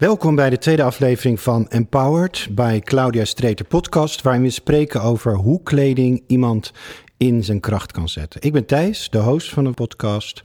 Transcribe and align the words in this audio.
Welkom 0.00 0.34
bij 0.34 0.50
de 0.50 0.58
tweede 0.58 0.82
aflevering 0.82 1.40
van 1.40 1.68
Empowered 1.68 2.48
bij 2.50 2.80
Claudia 2.80 3.24
Streeter 3.24 3.66
podcast, 3.66 4.22
waarin 4.22 4.42
we 4.42 4.50
spreken 4.50 5.02
over 5.02 5.34
hoe 5.34 5.62
kleding 5.62 6.22
iemand 6.26 6.72
in 7.16 7.44
zijn 7.44 7.60
kracht 7.60 7.92
kan 7.92 8.08
zetten. 8.08 8.40
Ik 8.42 8.52
ben 8.52 8.66
Thijs, 8.66 9.10
de 9.10 9.18
host 9.18 9.50
van 9.50 9.64
de 9.64 9.70
podcast 9.70 10.44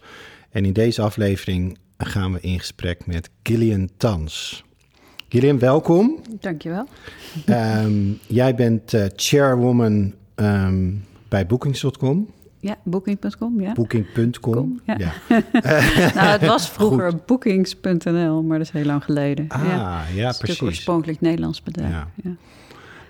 en 0.50 0.66
in 0.66 0.74
deze 0.74 1.02
aflevering 1.02 1.78
gaan 1.98 2.34
we 2.34 2.40
in 2.42 2.60
gesprek 2.60 3.06
met 3.06 3.30
Gillian 3.44 3.90
Tans. 3.98 4.64
Gillian, 5.30 5.60
welkom. 5.60 6.22
Dankjewel. 6.40 6.88
Um, 7.46 8.20
jij 8.28 8.56
bent 8.56 8.94
uh, 8.94 9.06
chairwoman 9.16 10.14
um, 10.36 11.06
bij 11.28 11.46
Bookings.com. 11.46 12.34
Ja, 12.66 12.78
booking.com, 12.84 13.62
ja. 13.62 13.74
Booking.com, 13.74 14.82
ja. 14.86 14.98
ja. 14.98 15.14
nou, 16.16 16.28
het 16.28 16.46
was 16.46 16.70
vroeger 16.78 17.16
bookings.nl, 17.26 18.44
maar 18.44 18.58
dat 18.58 18.68
is 18.68 18.74
heel 18.74 18.86
lang 18.86 19.04
geleden. 19.04 19.46
Ah, 19.48 19.64
ja, 19.64 20.04
ja 20.16 20.28
het 20.28 20.38
precies. 20.38 20.60
Het 20.60 20.68
oorspronkelijk 20.68 21.22
Nederlands 21.22 21.64
bedrijf. 21.64 21.92
Ja. 21.92 22.08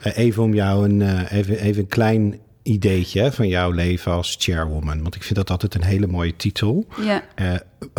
Uh, 0.04 0.18
even 0.18 0.44
om 0.44 0.54
jou 0.54 0.90
een, 0.90 1.00
uh, 1.00 1.32
even, 1.32 1.60
even 1.60 1.82
een 1.82 1.88
klein 1.88 2.40
ideetje 2.64 3.32
van 3.32 3.48
jouw 3.48 3.72
leven 3.72 4.12
als 4.12 4.36
chairwoman. 4.40 5.02
Want 5.02 5.16
ik 5.16 5.24
vind 5.24 5.36
dat 5.36 5.50
altijd 5.50 5.76
een 5.76 5.84
hele 5.84 6.08
mooie 6.08 6.36
titel. 6.36 6.86
Ja. 7.02 7.24
Uh, 7.42 7.54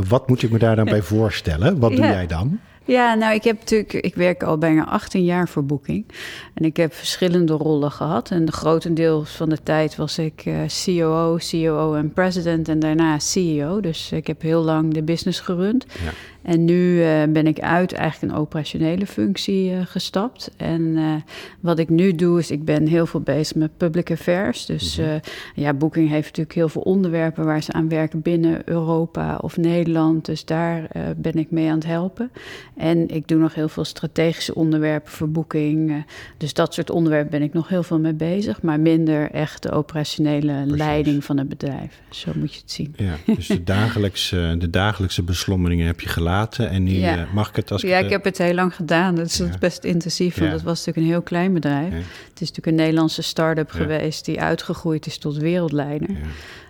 wat 0.09 0.29
moet 0.29 0.43
ik 0.43 0.51
me 0.51 0.59
daar 0.59 0.77
dan 0.77 0.85
bij 0.97 1.03
voorstellen? 1.03 1.79
Wat 1.79 1.91
doe 1.91 2.01
jij 2.01 2.27
dan? 2.27 2.61
Ja, 2.87 3.15
nou, 3.15 3.35
ik 3.35 3.45
heb 3.45 3.59
natuurlijk, 3.59 3.93
ik 3.93 4.15
werk 4.15 4.43
al 4.43 4.59
bijna 4.59 4.87
18 4.87 5.25
jaar 5.25 5.49
voor 5.49 5.65
Booking. 5.65 6.07
En 6.55 6.65
ik 6.65 6.77
heb 6.77 6.95
verschillende 6.95 7.53
rollen 7.53 7.91
gehad. 7.91 8.31
En 8.31 8.45
de 8.45 8.53
grotendeels 8.53 9.31
van 9.31 9.49
de 9.49 9.63
tijd 9.63 9.97
was 9.97 10.19
ik 10.19 10.45
uh, 10.45 10.59
COO, 10.85 11.39
COO 11.51 11.95
en 11.95 12.13
president 12.13 12.69
en 12.69 12.79
daarna 12.79 13.19
CEO. 13.19 13.81
Dus 13.81 14.13
ik 14.13 14.27
heb 14.27 14.43
heel 14.43 14.63
lang 14.63 14.95
de 14.95 15.03
business 15.03 15.41
gerund. 15.41 15.87
Ja. 16.05 16.11
En 16.47 16.65
nu 16.65 16.99
uh, 16.99 17.23
ben 17.29 17.47
ik 17.47 17.61
uit 17.61 17.93
eigenlijk 17.93 18.33
een 18.33 18.39
operationele 18.39 19.07
functie 19.07 19.71
uh, 19.71 19.79
gestapt. 19.85 20.51
En 20.57 20.81
uh, 20.81 21.15
wat 21.61 21.79
ik 21.79 21.89
nu 21.89 22.15
doe 22.15 22.39
is, 22.39 22.51
ik 22.51 22.65
ben 22.65 22.87
heel 22.87 23.07
veel 23.07 23.21
bezig 23.21 23.57
met 23.57 23.77
public 23.77 24.11
affairs. 24.11 24.67
Dus 24.67 24.99
mm-hmm. 24.99 25.21
ja, 25.55 25.75
Booking 25.75 26.09
heeft 26.09 26.27
natuurlijk 26.27 26.55
heel 26.55 26.69
veel 26.69 26.83
onderwerpen 26.83 27.45
waar 27.45 27.63
ze 27.63 27.73
aan 27.73 27.89
werken 27.89 28.23
binnen 28.23 28.63
Europa 28.65 29.37
of 29.41 29.57
Nederland. 29.57 30.25
Dus 30.25 30.45
daar 30.45 30.89
ben 31.17 31.35
ik 31.35 31.51
mee 31.51 31.69
aan 31.69 31.75
het 31.75 31.87
helpen. 31.87 32.31
En 32.77 33.09
ik 33.09 33.29
doe 33.29 33.39
nog 33.39 33.55
heel 33.55 33.69
veel 33.69 33.85
strategische 33.85 34.55
onderwerpen 34.55 35.13
voor 35.13 35.31
Booking. 35.31 36.05
dus 36.37 36.55
dat 36.55 36.75
soort 36.75 36.91
onderwerpen 36.91 37.31
ben 37.31 37.43
ik 37.43 37.53
nog 37.53 37.69
heel 37.69 37.83
veel 37.83 38.01
mee 38.01 38.15
bezig. 38.15 38.63
Maar 38.63 38.81
minder 38.81 39.31
echt 39.31 39.63
de 39.63 39.71
operationele 39.71 40.53
Precies. 40.53 40.77
leiding 40.77 41.25
van 41.25 41.39
het 41.39 41.49
bedrijf. 41.49 42.01
Zo 42.11 42.33
moet 42.35 42.55
je 42.55 42.61
het 42.61 42.71
zien. 42.71 42.95
Ja, 42.97 43.17
dus 43.35 43.47
de 43.47 43.65
dagelijkse, 43.65 44.55
de 44.59 44.71
dagelijkse 44.71 45.23
beslommeringen 45.23 45.87
heb 45.87 46.01
je 46.01 46.09
gelaten. 46.09 46.35
En 46.45 46.83
nu 46.83 46.93
ja. 46.93 47.19
uh, 47.19 47.33
mag 47.33 47.49
ik 47.49 47.57
het 47.57 47.71
als 47.71 47.83
Ja, 47.83 47.99
ik 47.99 48.11
heb 48.11 48.25
het 48.25 48.39
heel 48.39 48.55
lang 48.55 48.75
gedaan. 48.75 49.15
Dat 49.15 49.27
is 49.27 49.37
ja. 49.37 49.51
best 49.61 49.85
intensief, 49.85 50.39
want 50.39 50.53
het 50.53 50.63
was 50.63 50.79
natuurlijk 50.79 51.07
een 51.07 51.13
heel 51.13 51.23
klein 51.23 51.53
bedrijf. 51.53 51.93
Het 52.29 52.41
is 52.41 52.49
natuurlijk 52.49 52.67
een 52.67 52.75
Nederlandse 52.75 53.23
start-up 53.23 53.71
geweest 53.71 54.25
die 54.25 54.41
uitgegroeid 54.41 55.07
is 55.07 55.19
tot 55.19 55.37
wereldleider. 55.37 56.09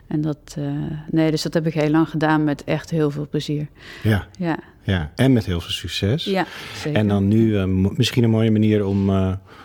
En 0.06 0.20
dat, 0.20 0.56
uh, 0.58 0.70
nee, 1.10 1.30
dus 1.30 1.42
dat 1.42 1.54
heb 1.54 1.66
ik 1.66 1.74
heel 1.74 1.90
lang 1.90 2.08
gedaan 2.08 2.44
met 2.44 2.64
echt 2.64 2.90
heel 2.90 3.10
veel 3.10 3.26
plezier. 3.30 3.66
Ja. 4.02 4.26
Ja. 4.38 4.58
ja. 4.82 5.12
En 5.14 5.32
met 5.32 5.46
heel 5.46 5.60
veel 5.60 5.70
succes. 5.70 6.24
Ja, 6.24 6.46
zeker. 6.76 6.98
En 6.98 7.08
dan 7.08 7.28
nu 7.28 7.46
uh, 7.46 7.64
misschien 7.96 8.24
een 8.24 8.30
mooie 8.30 8.50
manier 8.50 8.86
om 8.86 9.10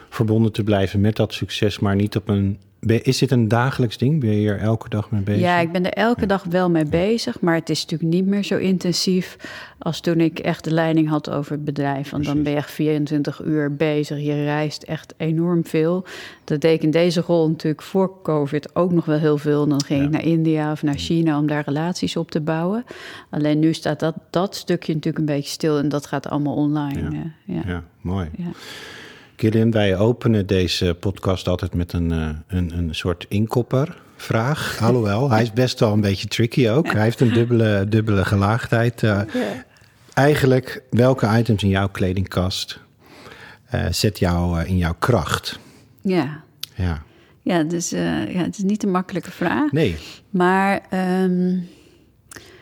verbonden 0.10 0.52
te 0.52 0.64
blijven 0.64 1.02
met 1.02 1.16
dat 1.16 1.34
succes, 1.34 1.80
maar 1.80 1.96
niet 1.96 2.16
op 2.16 2.30
een 2.30 2.60
is 2.88 3.18
dit 3.18 3.32
een 3.32 3.48
dagelijks 3.48 3.98
ding? 3.98 4.20
Ben 4.20 4.30
je 4.30 4.36
hier 4.36 4.58
elke 4.58 4.90
dag 4.90 5.12
mee 5.12 5.22
bezig? 5.22 5.42
Ja, 5.42 5.60
ik 5.60 5.72
ben 5.72 5.86
er 5.86 5.94
elke 5.94 6.26
dag 6.26 6.44
wel 6.44 6.70
mee 6.70 6.86
bezig. 6.86 7.40
Maar 7.40 7.56
het 7.56 7.70
is 7.70 7.82
natuurlijk 7.82 8.14
niet 8.14 8.26
meer 8.26 8.44
zo 8.44 8.58
intensief 8.58 9.38
als 9.78 10.00
toen 10.00 10.20
ik 10.20 10.40
echt 10.40 10.64
de 10.64 10.72
leiding 10.74 11.10
had 11.10 11.30
over 11.30 11.52
het 11.52 11.66
bedrijf. 11.66 12.10
Want 12.10 12.26
dan 12.26 12.44
ben 12.44 12.52
je 12.52 12.58
echt 12.58 12.72
24 12.72 13.42
uur 13.44 13.76
bezig. 13.76 14.20
Je 14.20 14.44
reist 14.44 14.84
echt 14.84 15.14
enorm 15.18 15.66
veel. 15.66 16.06
Dat 16.44 16.62
deed 16.62 16.74
ik 16.74 16.84
in 16.84 16.92
deze 16.92 17.22
rol 17.22 17.50
natuurlijk 17.50 17.82
voor 17.82 18.22
COVID 18.24 18.76
ook 18.76 18.92
nog 18.92 19.06
wel 19.06 19.18
heel 19.18 19.38
veel. 19.38 19.68
Dan 19.68 19.84
ging 19.84 20.00
ja. 20.00 20.06
ik 20.06 20.12
naar 20.12 20.26
India 20.26 20.72
of 20.72 20.84
naar 20.84 20.98
China 20.98 21.38
om 21.38 21.48
daar 21.48 21.64
relaties 21.66 22.18
op 22.18 22.32
te 22.32 22.42
bouwen. 22.42 22.86
Alleen 23.30 23.60
nu 23.60 23.74
staat 23.74 24.00
dat, 24.00 24.16
dat 24.30 24.56
stukje 24.56 24.94
natuurlijk 24.94 25.30
een 25.30 25.36
beetje 25.36 25.52
stil. 25.52 25.78
En 25.78 25.90
dat 25.90 26.06
gaat 26.06 26.30
allemaal 26.30 26.56
online. 26.56 27.12
Ja, 27.12 27.54
ja. 27.54 27.62
ja 27.66 27.84
mooi. 28.02 28.30
Gillian, 29.42 29.72
wij 29.72 29.98
openen 29.98 30.48
deze 30.48 30.96
podcast 31.00 31.48
altijd 31.48 31.74
met 31.74 31.94
een, 31.94 32.12
uh, 32.14 32.30
een, 32.48 32.78
een 32.78 32.96
soort 32.96 33.26
inkoppervraag. 33.30 34.78
Alhoewel, 34.82 35.30
hij 35.30 35.42
is 35.42 35.54
best 35.54 35.80
wel 35.80 35.94
een 35.94 36.02
beetje 36.02 36.28
tricky 36.28 36.70
ook. 36.70 36.92
Hij 36.92 37.02
heeft 37.02 37.20
een 37.20 37.34
dubbele, 37.34 37.86
dubbele 37.90 38.26
gelaagdheid. 38.26 39.02
Uh, 39.02 39.22
ja. 39.34 39.66
Eigenlijk, 40.14 40.84
welke 40.90 41.38
items 41.38 41.64
in 41.64 41.70
jouw 41.70 41.90
kledingkast 41.90 42.80
uh, 43.74 43.86
zet 43.92 44.20
jou 44.20 44.64
in 44.64 44.78
jouw 44.78 44.96
kracht? 45.00 45.60
Ja. 46.02 46.44
Ja. 46.76 47.04
Ja, 47.42 47.64
dus 47.64 47.90
ja, 47.90 48.26
het 48.28 48.58
is 48.58 48.64
niet 48.64 48.84
een 48.84 48.92
makkelijke 48.92 49.32
vraag. 49.32 49.72
Nee. 49.72 49.98
Maar 50.30 50.82
um, 51.24 51.68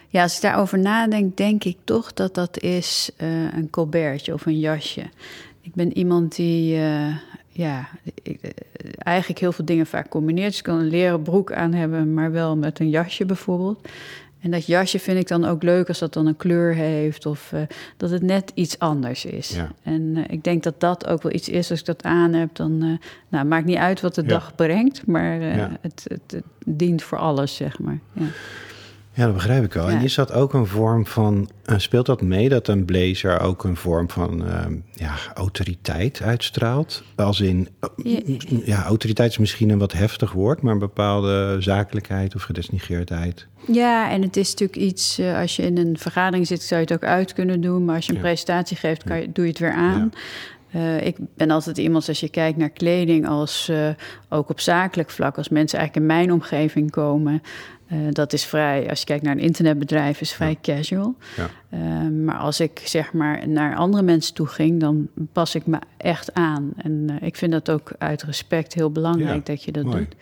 ja, 0.08 0.24
als 0.24 0.36
ik 0.36 0.42
daarover 0.42 0.80
nadenk, 0.80 1.38
denk 1.38 1.64
ik 1.64 1.78
toch 1.84 2.14
dat 2.14 2.36
dat 2.36 2.60
is 2.60 3.10
een 3.54 3.68
colbertje 3.70 4.34
of 4.34 4.46
een 4.46 4.60
jasje. 4.60 5.10
Ik 5.62 5.74
ben 5.74 5.98
iemand 5.98 6.36
die 6.36 6.78
uh, 6.78 7.16
ja, 7.50 7.90
ik, 8.24 8.40
uh, 8.42 8.52
eigenlijk 8.98 9.40
heel 9.40 9.52
veel 9.52 9.66
dingen 9.66 9.86
vaak 9.86 10.10
combineert. 10.10 10.48
Dus 10.48 10.58
ik 10.58 10.64
kan 10.64 10.80
een 10.80 10.88
leren 10.88 11.22
broek 11.22 11.52
aan 11.52 11.74
hebben, 11.74 12.14
maar 12.14 12.32
wel 12.32 12.58
met 12.58 12.80
een 12.80 12.90
jasje 12.90 13.26
bijvoorbeeld. 13.26 13.88
En 14.40 14.52
dat 14.52 14.66
jasje 14.66 15.00
vind 15.00 15.20
ik 15.20 15.28
dan 15.28 15.46
ook 15.46 15.64
leuk 15.64 15.88
als 15.88 16.00
dat 16.00 16.14
dan 16.14 16.26
een 16.26 16.38
kleur 16.38 16.74
heeft 16.74 17.26
of 17.26 17.52
uh, 17.52 17.62
dat 17.98 18.10
het 18.10 18.22
net 18.22 18.52
iets 18.54 18.80
anders 18.80 19.26
is. 19.26 19.50
Ja. 19.50 19.72
En 19.84 20.26
ik 20.30 20.44
denk 20.44 20.64
dat 20.64 20.80
dat 20.80 21.08
ook 21.08 21.24
wel 21.24 21.34
iets 21.34 21.50
is. 21.50 21.70
Als 21.70 21.80
ik 21.80 21.86
dat 21.86 22.04
aan 22.04 22.34
heb, 22.34 22.56
dan 22.56 23.00
nou, 23.30 23.46
maakt 23.46 23.66
niet 23.66 23.78
uit 23.78 24.02
wat 24.02 24.16
de 24.16 24.22
ja. 24.22 24.28
dag 24.28 24.56
brengt, 24.56 25.06
maar 25.06 25.42
ja. 25.42 25.78
het, 25.82 26.06
het, 26.08 26.22
het, 26.32 26.44
dient 26.66 27.04
voor 27.04 27.18
alles, 27.18 27.56
zeg 27.56 27.80
maar. 27.80 28.00
Ja. 29.20 29.26
Dat 29.26 29.34
begrijp 29.34 29.64
ik 29.64 29.74
wel. 29.74 29.90
Ja. 29.90 29.98
En 29.98 30.04
is 30.04 30.16
dat 30.16 30.32
ook 30.32 30.54
een 30.54 30.66
vorm 30.66 31.06
van, 31.06 31.50
uh, 31.66 31.78
speelt 31.78 32.06
dat 32.06 32.22
mee 32.22 32.50
dat 32.50 32.68
een 32.68 32.86
blazer 32.86 33.40
ook 33.40 33.64
een 33.64 33.76
vorm 33.76 34.10
van 34.10 34.46
uh, 34.46 34.66
ja, 34.94 35.16
autoriteit 35.34 36.22
uitstraalt? 36.22 37.04
Als 37.16 37.42
in, 37.42 37.68
ja. 37.96 38.20
ja, 38.64 38.84
autoriteit 38.84 39.32
is 39.32 39.38
misschien 39.38 39.70
een 39.70 39.78
wat 39.78 39.92
heftig 39.92 40.32
woord, 40.32 40.62
maar 40.62 40.74
een 40.74 40.80
bepaalde 40.80 41.56
zakelijkheid 41.60 42.36
of 42.36 42.44
gedistingeerdheid. 42.44 43.48
Ja, 43.68 44.12
en 44.12 44.22
het 44.22 44.38
is 44.38 44.50
natuurlijk 44.50 44.80
iets, 44.80 45.20
uh, 45.20 45.40
als 45.40 45.56
je 45.56 45.62
in 45.64 45.78
een 45.78 45.98
vergadering 45.98 46.48
zit, 46.48 46.64
zou 46.64 46.82
je 46.82 46.88
het 46.88 47.04
ook 47.04 47.10
uit 47.10 47.34
kunnen 47.34 47.62
doen. 47.62 47.86
Maar 47.86 47.96
als 47.96 48.06
je 48.06 48.12
een 48.12 48.18
ja. 48.18 48.24
presentatie 48.24 48.78
geeft, 48.78 49.04
kan 49.04 49.22
je, 49.22 49.32
doe 49.32 49.44
je 49.44 49.50
het 49.50 49.60
weer 49.60 49.74
aan. 49.74 50.12
Uh, 50.76 51.06
ik 51.06 51.18
ben 51.36 51.52
altijd 51.52 51.78
iemand, 51.78 52.08
als 52.08 52.20
je 52.20 52.30
kijkt 52.30 52.58
naar 52.58 52.70
kleding, 52.70 53.28
als 53.28 53.68
uh, 53.72 53.90
ook 54.30 54.50
op 54.50 54.60
zakelijk 54.60 55.10
vlak, 55.10 55.38
als 55.38 55.50
mensen 55.50 55.80
eigenlijk 55.80 56.10
in 56.10 56.16
mijn 56.16 56.34
omgeving 56.34 56.92
komen, 56.92 57.42
uh, 57.92 57.98
dat 58.12 58.34
is 58.34 58.46
vrij, 58.46 58.90
als 58.90 59.00
je 59.00 59.06
kijkt 59.06 59.24
naar 59.24 59.34
een 59.34 59.42
internetbedrijf, 59.42 60.22
is 60.22 60.34
vrij 60.34 60.50
ja. 60.50 60.76
casual. 60.76 61.16
Ja. 61.36 62.10
maar 62.10 62.38
als 62.38 62.60
ik 62.60 62.82
zeg 62.86 63.14
maar 63.14 63.48
naar 63.48 63.76
andere 63.76 64.04
mensen 64.04 64.34
toe 64.34 64.48
ging, 64.48 64.80
dan 64.80 65.10
pas 65.34 65.56
ik 65.56 65.66
me 65.66 65.80
echt 65.98 66.34
aan. 66.34 66.72
En 66.78 67.18
ik 67.22 67.36
vind 67.36 67.52
dat 67.52 67.70
ook 67.70 67.92
uit 67.98 68.24
respect 68.24 68.74
heel 68.74 68.92
belangrijk 68.92 69.46
dat 69.46 69.64
je 69.64 69.72
dat 69.72 69.84
Mooi. 69.84 69.98
doet. 69.98 70.16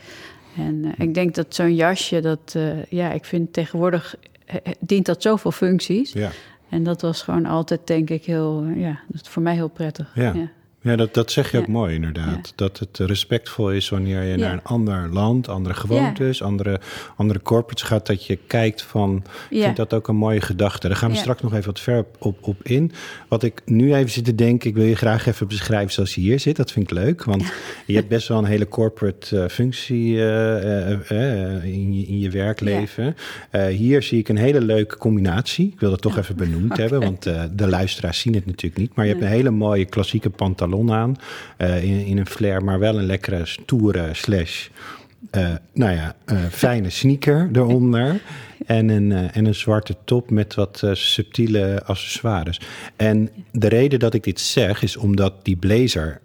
En 0.58 0.94
ik 0.98 1.14
denk 1.14 1.36
dat 1.36 1.56
zo'n 1.56 1.76
jasje, 1.76 2.22
dat 2.22 2.56
ja, 2.90 3.12
ik 3.12 3.26
vind 3.26 3.54
tegenwoordig 3.54 4.16
dient 4.80 5.06
dat 5.06 5.22
zoveel 5.22 5.52
functies. 5.52 6.14
Ja. 6.14 6.30
En 6.70 6.84
dat 6.84 7.02
was 7.02 7.22
gewoon 7.22 7.46
altijd, 7.46 7.88
denk 7.88 8.10
ik, 8.10 8.26
heel, 8.26 8.66
ja, 8.76 9.00
dat 9.08 9.22
is 9.22 9.28
voor 9.28 9.42
mij 9.42 9.54
heel 9.54 9.68
prettig. 9.68 10.12
Ja, 10.16 10.34
ja. 10.90 10.96
dat, 10.96 11.14
dat 11.14 11.32
zeg 11.32 11.52
je 11.52 11.58
ook 11.58 11.68
mooi 11.68 11.96
inderdaad. 11.96 12.54
Dat 12.56 12.80
het 12.80 12.98
respectvol 12.98 13.72
is 13.72 13.90
wanneer 13.90 14.24
je 14.24 14.38
naar 14.38 14.54
een 14.54 14.64
ander 14.64 15.10
land, 15.12 15.48
andere 15.48 15.76
gewoontes, 15.76 16.44
andere, 16.44 16.80
andere 17.16 17.42
corporates 17.42 17.84
gaat, 17.84 18.06
dat 18.06 18.26
je 18.26 18.38
kijkt 18.48 18.82
van, 18.82 19.24
ik 19.50 19.62
vind 19.64 19.76
dat 19.76 19.94
ook 19.94 20.08
een 20.08 20.16
mooie 20.16 20.42
gedachte. 20.42 20.88
Daar 20.88 20.98
gaan 20.98 21.12
we 21.12 21.18
straks 21.18 21.42
nog 21.42 21.54
even 21.54 21.66
wat 21.66 21.80
ver 21.80 22.06
op, 22.20 22.38
op 22.42 22.64
in. 22.64 22.92
Wat 23.28 23.44
ik 23.44 23.62
nu 23.66 23.94
even 23.94 24.10
zit 24.10 24.26
te 24.26 24.36
denken, 24.36 24.70
ik 24.70 24.76
wil 24.76 24.86
je 24.86 24.96
graag 24.96 25.28
even 25.28 25.48
beschrijven 25.48 25.94
zoals 25.94 26.16
je 26.16 26.22
hier 26.22 26.40
zit. 26.40 26.56
Dat 26.56 26.72
vind 26.72 26.92
ik 26.92 26.98
leuk, 26.98 27.24
want 27.24 27.44
je 27.86 27.96
hebt 27.96 28.08
best 28.08 28.28
wel 28.28 28.38
een 28.38 28.46
hele 28.46 28.68
corporate 28.68 29.36
uh, 29.36 29.48
functie 29.48 30.14
uh, 30.14 30.90
uh, 31.12 31.64
in, 31.64 31.94
je, 31.94 32.06
in 32.06 32.20
je 32.20 32.30
werkleven. 32.30 33.16
hier 33.70 34.04
zie 34.04 34.20
ik 34.20 34.30
een 34.30 34.38
hele 34.38 34.62
leuke 34.62 34.98
combinatie. 34.98 35.72
Ik 35.74 35.80
wil 35.80 35.90
dat 35.90 36.02
toch 36.02 36.18
even 36.18 36.36
benoemd 36.36 36.72
okay. 36.72 36.78
hebben, 36.88 37.00
want 37.00 37.24
de 37.58 37.68
luisteraars 37.68 38.20
zien 38.20 38.34
het 38.34 38.46
natuurlijk 38.46 38.78
niet. 38.78 38.96
Maar 38.96 39.06
je 39.06 39.12
hebt 39.12 39.24
een 39.24 39.30
hele 39.30 39.52
mooie 39.52 39.86
klassieke 39.86 40.30
pantalon 40.30 40.77
aan, 40.92 41.16
in, 41.58 42.06
in, 42.06 42.18
een 42.18 42.28
flare, 42.28 42.62
maar 42.62 42.80
wel 42.80 42.98
een 42.98 43.06
lekkere 43.06 43.46
stoere 43.46 44.10
slash... 44.12 44.68
nou 45.74 45.96
ja, 45.96 46.16
fijne 46.50 46.90
sneaker 46.90 47.50
eronder. 47.54 48.22
En 48.68 48.90
een, 48.90 49.12
uh, 49.12 49.38
en 49.38 49.46
een 49.46 49.56
zwarte 49.56 49.96
top 50.04 50.30
met 50.30 50.56
wat 50.56 50.82
uh, 50.84 50.94
subtiele 50.94 51.82
accessoires. 51.86 52.60
En 52.96 53.30
de 53.52 53.68
reden 53.68 54.00
dat 54.00 54.14
ik 54.14 54.24
dit 54.24 54.40
zeg 54.40 54.84
is 54.84 54.98
omdat 54.98 55.34
die 55.46 55.56
blazer. 55.56 56.22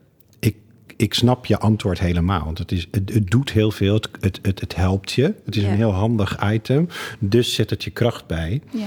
Ik, 1.02 1.14
snap 1.14 1.46
je 1.46 1.58
antwoord 1.58 1.98
helemaal. 1.98 2.44
Want 2.44 2.58
het, 2.58 2.72
is, 2.72 2.88
het, 2.90 3.30
doet 3.30 3.52
heel 3.52 3.70
veel. 3.70 3.94
Het, 3.94 4.38
het, 4.42 4.60
het, 4.60 4.76
helpt 4.76 5.12
je. 5.12 5.34
Het 5.44 5.56
is 5.56 5.62
een 5.62 5.74
heel 5.74 5.90
handig 5.90 6.52
item. 6.52 6.88
Dus 7.18 7.54
zet 7.54 7.70
het 7.70 7.84
je 7.84 7.90
kracht 7.90 8.26
bij 8.26 8.60
ja. 8.70 8.86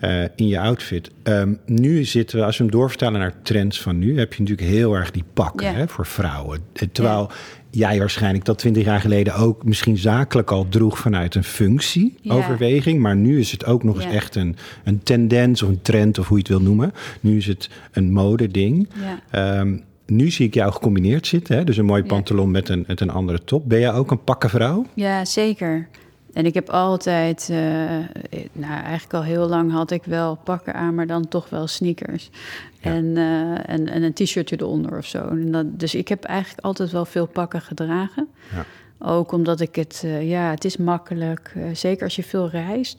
Eh, 0.00 0.28
in 0.36 0.48
je 0.48 0.60
outfit. 0.60 1.10
Ehm, 1.22 1.54
nu 1.66 2.04
zitten 2.04 2.38
we, 2.38 2.44
als 2.44 2.56
we 2.56 2.62
hem 2.62 2.72
doorvertalen 2.72 3.20
naar 3.20 3.42
trends 3.42 3.80
van 3.80 3.98
nu, 3.98 4.18
heb 4.18 4.34
je 4.34 4.40
natuurlijk 4.42 4.68
heel 4.68 4.94
erg 4.94 5.10
die 5.10 5.24
pakken 5.32 5.74
hè, 5.74 5.88
voor 5.88 6.06
vrouwen. 6.06 6.60
Terwijl 6.92 7.30
jij 7.70 7.98
waarschijnlijk 7.98 8.44
dat 8.44 8.58
twintig 8.58 8.84
jaar 8.84 9.00
geleden 9.00 9.34
ook 9.34 9.64
misschien 9.64 9.98
zakelijk 9.98 10.50
al 10.50 10.68
droeg 10.68 10.98
vanuit 10.98 11.34
een 11.34 11.44
functieoverweging. 11.44 13.00
Maar 13.00 13.16
nu 13.16 13.38
is 13.38 13.52
het 13.52 13.64
ook 13.64 13.82
nog 13.82 13.96
eens 13.96 14.14
echt 14.14 14.34
een, 14.34 14.56
een 14.84 15.02
tendens 15.02 15.62
of 15.62 15.68
een 15.68 15.82
trend 15.82 16.18
of 16.18 16.28
hoe 16.28 16.36
je 16.36 16.42
het 16.42 16.52
wil 16.52 16.62
noemen. 16.62 16.92
Nu 17.20 17.36
is 17.36 17.46
het 17.46 17.70
een 17.92 18.12
modeding. 18.12 18.88
Ja. 19.32 19.58
Um, 19.60 19.84
nu 20.06 20.30
zie 20.30 20.46
ik 20.46 20.54
jou 20.54 20.72
gecombineerd 20.72 21.26
zitten, 21.26 21.56
hè? 21.56 21.64
dus 21.64 21.76
een 21.76 21.84
mooi 21.84 22.04
pantalon 22.04 22.50
met 22.50 22.68
een, 22.68 22.84
met 22.86 23.00
een 23.00 23.10
andere 23.10 23.44
top. 23.44 23.68
Ben 23.68 23.80
jij 23.80 23.92
ook 23.92 24.10
een 24.10 24.24
pakkenvrouw? 24.24 24.86
Ja, 24.94 25.24
zeker. 25.24 25.88
En 26.36 26.46
ik 26.46 26.54
heb 26.54 26.70
altijd, 26.70 27.48
uh, 27.50 27.56
nou 28.52 28.72
eigenlijk 28.82 29.14
al 29.14 29.22
heel 29.22 29.48
lang 29.48 29.72
had 29.72 29.90
ik 29.90 30.04
wel 30.04 30.38
pakken 30.44 30.74
aan, 30.74 30.94
maar 30.94 31.06
dan 31.06 31.28
toch 31.28 31.48
wel 31.48 31.66
sneakers. 31.66 32.30
En, 32.80 33.04
uh, 33.04 33.70
en, 33.70 33.88
en, 33.88 34.02
een 34.02 34.12
t-shirtje 34.12 34.56
eronder 34.60 34.98
of 34.98 35.06
zo. 35.06 35.28
En 35.28 35.52
dat, 35.52 35.80
dus 35.80 35.94
ik 35.94 36.08
heb 36.08 36.24
eigenlijk 36.24 36.66
altijd 36.66 36.90
wel 36.90 37.04
veel 37.04 37.26
pakken 37.26 37.60
gedragen. 37.60 38.28
Ja. 38.54 38.64
Ook 38.98 39.32
omdat 39.32 39.60
ik 39.60 39.74
het, 39.74 40.02
uh, 40.04 40.28
ja, 40.28 40.50
het 40.50 40.64
is 40.64 40.76
makkelijk. 40.76 41.54
zeker 41.72 42.04
als 42.04 42.16
je 42.16 42.22
veel 42.22 42.48
reist. 42.48 42.98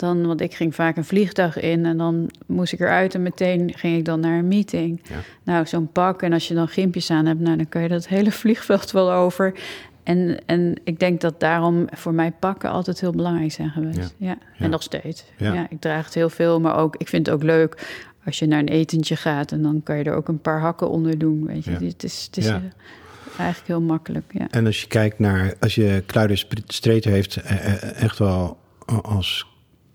Dan, 0.00 0.26
want 0.26 0.40
ik 0.40 0.54
ging 0.54 0.74
vaak 0.74 0.96
een 0.96 1.04
vliegtuig 1.04 1.60
in 1.60 1.86
en 1.86 1.96
dan 1.96 2.30
moest 2.46 2.72
ik 2.72 2.80
eruit 2.80 3.14
en 3.14 3.22
meteen 3.22 3.72
ging 3.76 3.96
ik 3.96 4.04
dan 4.04 4.20
naar 4.20 4.38
een 4.38 4.48
meeting. 4.48 5.00
Ja. 5.08 5.16
Nou, 5.42 5.66
zo'n 5.66 5.92
pak 5.92 6.22
en 6.22 6.32
als 6.32 6.48
je 6.48 6.54
dan 6.54 6.68
gimpjes 6.68 7.10
aan 7.10 7.26
hebt, 7.26 7.40
nou, 7.40 7.56
dan 7.56 7.68
kan 7.68 7.82
je 7.82 7.88
dat 7.88 8.08
hele 8.08 8.32
vliegveld 8.42 8.90
wel 8.90 9.12
over. 9.12 9.54
En, 10.02 10.38
en 10.46 10.76
ik 10.84 10.98
denk 10.98 11.20
dat 11.20 11.40
daarom 11.40 11.86
voor 11.90 12.14
mij 12.14 12.32
pakken 12.32 12.70
altijd 12.70 13.00
heel 13.00 13.12
belangrijk 13.12 13.52
zijn 13.52 13.70
geweest. 13.70 14.14
Ja. 14.16 14.38
En 14.58 14.70
nog 14.70 14.82
steeds. 14.82 15.24
Ja. 15.36 15.66
ik 15.70 15.80
draag 15.80 16.04
het 16.04 16.14
heel 16.14 16.30
veel, 16.30 16.60
maar 16.60 16.76
ook, 16.76 16.96
ik 16.96 17.08
vind 17.08 17.26
het 17.26 17.34
ook 17.34 17.42
leuk 17.42 17.86
als 18.24 18.38
je 18.38 18.46
naar 18.46 18.58
een 18.58 18.68
etentje 18.68 19.16
gaat 19.16 19.52
en 19.52 19.62
dan 19.62 19.82
kan 19.82 19.98
je 19.98 20.04
er 20.04 20.14
ook 20.14 20.28
een 20.28 20.40
paar 20.40 20.60
hakken 20.60 20.90
onder 20.90 21.18
doen. 21.18 21.46
Weet 21.46 21.64
je, 21.64 21.70
het 21.70 22.04
is, 22.04 22.24
het 22.24 22.36
is 22.36 22.46
eigenlijk 22.46 23.66
heel 23.66 23.80
makkelijk. 23.80 24.32
Ja. 24.32 24.46
En 24.50 24.66
als 24.66 24.80
je 24.80 24.86
kijkt 24.86 25.18
naar, 25.18 25.54
als 25.60 25.74
je 25.74 26.02
Kluider 26.06 26.46
Streeter 26.66 27.10
heeft 27.10 27.36
eh, 27.36 27.66
eh, 27.66 28.02
echt 28.02 28.18
wel 28.18 28.58
als 29.02 29.49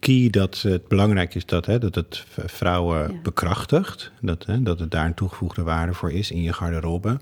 key 0.05 0.29
dat 0.29 0.61
het 0.61 0.87
belangrijk 0.87 1.35
is 1.35 1.45
dat, 1.45 1.65
hè, 1.65 1.79
dat 1.79 1.95
het 1.95 2.25
vrouwen 2.45 3.19
bekrachtigt. 3.23 4.11
Dat, 4.21 4.45
hè, 4.45 4.63
dat 4.63 4.79
het 4.79 4.91
daar 4.91 5.05
een 5.05 5.13
toegevoegde 5.13 5.63
waarde 5.63 5.93
voor 5.93 6.11
is 6.11 6.31
in 6.31 6.41
je 6.41 6.53
garderobe. 6.53 7.17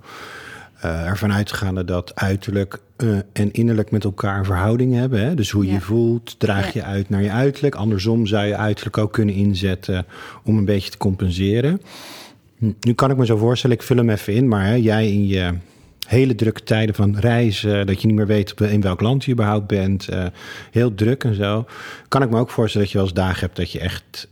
Uh, 0.85 1.07
ervan 1.07 1.33
uitgaande 1.33 1.85
dat 1.85 2.15
uiterlijk 2.15 2.79
uh, 2.97 3.17
en 3.33 3.51
innerlijk 3.51 3.91
met 3.91 4.03
elkaar 4.03 4.37
een 4.37 4.45
verhouding 4.45 4.93
hebben. 4.93 5.25
Hè? 5.25 5.35
Dus 5.35 5.51
hoe 5.51 5.65
je 5.65 5.81
voelt, 5.81 6.39
draag 6.39 6.73
je 6.73 6.83
uit 6.83 7.09
naar 7.09 7.21
je 7.21 7.31
uiterlijk. 7.31 7.75
Andersom 7.75 8.25
zou 8.25 8.45
je 8.45 8.55
uiterlijk 8.55 8.97
ook 8.97 9.13
kunnen 9.13 9.35
inzetten 9.35 10.05
om 10.43 10.57
een 10.57 10.65
beetje 10.65 10.89
te 10.89 10.97
compenseren. 10.97 11.81
Nu 12.57 12.93
kan 12.93 13.11
ik 13.11 13.17
me 13.17 13.25
zo 13.25 13.37
voorstellen, 13.37 13.75
ik 13.75 13.83
vul 13.83 13.97
hem 13.97 14.09
even 14.09 14.33
in, 14.33 14.47
maar 14.47 14.65
hè, 14.65 14.73
jij 14.73 15.11
in 15.11 15.27
je 15.27 15.53
hele 16.07 16.35
drukke 16.35 16.63
tijden 16.63 16.95
van 16.95 17.17
reizen, 17.19 17.87
dat 17.87 18.01
je 18.01 18.07
niet 18.07 18.15
meer 18.15 18.27
weet 18.27 18.53
in 18.61 18.81
welk 18.81 19.01
land 19.01 19.25
je 19.25 19.31
überhaupt 19.31 19.67
bent, 19.67 20.09
uh, 20.13 20.25
heel 20.71 20.95
druk 20.95 21.23
en 21.23 21.35
zo, 21.35 21.65
kan 22.07 22.21
ik 22.21 22.29
me 22.29 22.39
ook 22.39 22.49
voorstellen 22.49 22.87
dat 22.87 22.95
je 22.95 22.99
wel 22.99 23.07
eens 23.07 23.17
dagen 23.25 23.39
hebt 23.39 23.55
dat 23.55 23.71
je 23.71 23.79
echt, 23.79 24.27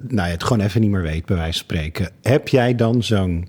nou 0.00 0.26
ja, 0.28 0.32
het 0.32 0.44
gewoon 0.44 0.64
even 0.64 0.80
niet 0.80 0.90
meer 0.90 1.02
weet, 1.02 1.26
bij 1.26 1.36
wijze 1.36 1.52
van 1.52 1.76
spreken. 1.76 2.10
Heb 2.22 2.48
jij 2.48 2.74
dan 2.74 3.02
zo'n 3.02 3.48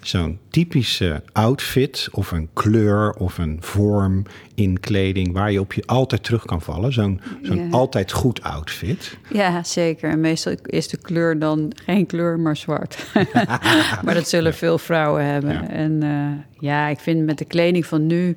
zo'n 0.00 0.38
typische 0.50 1.22
outfit 1.32 2.08
of 2.12 2.30
een 2.30 2.48
kleur 2.52 3.12
of 3.12 3.38
een 3.38 3.56
vorm 3.60 4.22
in 4.54 4.80
kleding 4.80 5.32
waar 5.32 5.52
je 5.52 5.60
op 5.60 5.72
je 5.72 5.82
altijd 5.86 6.22
terug 6.24 6.44
kan 6.44 6.62
vallen. 6.62 6.92
Zo'n 6.92 7.20
zo'n 7.42 7.72
altijd 7.72 8.12
goed 8.12 8.42
outfit. 8.42 9.16
Ja, 9.32 9.62
zeker. 9.62 10.10
En 10.10 10.20
meestal 10.20 10.54
is 10.62 10.88
de 10.88 10.96
kleur 10.96 11.38
dan 11.38 11.72
geen 11.84 12.06
kleur, 12.06 12.40
maar 12.40 12.56
zwart. 12.56 13.06
maar 14.04 14.14
dat 14.14 14.28
zullen 14.28 14.54
veel 14.54 14.78
vrouwen 14.78 15.24
hebben. 15.24 15.70
En 15.70 16.04
uh, 16.04 16.68
ja, 16.68 16.88
ik 16.88 17.00
vind 17.00 17.24
met 17.24 17.38
de 17.38 17.44
kleding 17.44 17.86
van 17.86 18.06
nu 18.06 18.36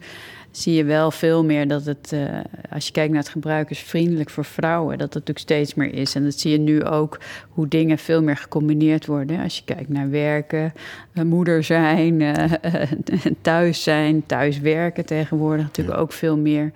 zie 0.51 0.73
je 0.73 0.83
wel 0.83 1.11
veel 1.11 1.45
meer 1.45 1.67
dat 1.67 1.85
het, 1.85 2.11
uh, 2.13 2.39
als 2.69 2.85
je 2.85 2.91
kijkt 2.91 3.13
naar 3.13 3.21
het 3.21 3.31
gebruikersvriendelijk 3.31 4.29
voor 4.29 4.45
vrouwen, 4.45 4.97
dat 4.97 5.13
het 5.13 5.13
natuurlijk 5.13 5.39
steeds 5.39 5.73
meer 5.73 5.93
is. 5.93 6.15
En 6.15 6.23
dat 6.23 6.39
zie 6.39 6.51
je 6.51 6.59
nu 6.59 6.83
ook 6.83 7.19
hoe 7.49 7.67
dingen 7.67 7.97
veel 7.97 8.23
meer 8.23 8.37
gecombineerd 8.37 9.05
worden. 9.05 9.39
Als 9.39 9.57
je 9.57 9.63
kijkt 9.63 9.89
naar 9.89 10.09
werken, 10.09 10.73
uh, 11.13 11.23
moeder 11.23 11.63
zijn, 11.63 12.19
uh, 12.19 12.51
thuis 13.41 13.83
zijn, 13.83 14.25
thuis 14.25 14.59
werken 14.59 15.05
tegenwoordig 15.05 15.63
natuurlijk 15.63 15.97
ook 15.97 16.11
veel 16.11 16.37
meer. 16.37 16.71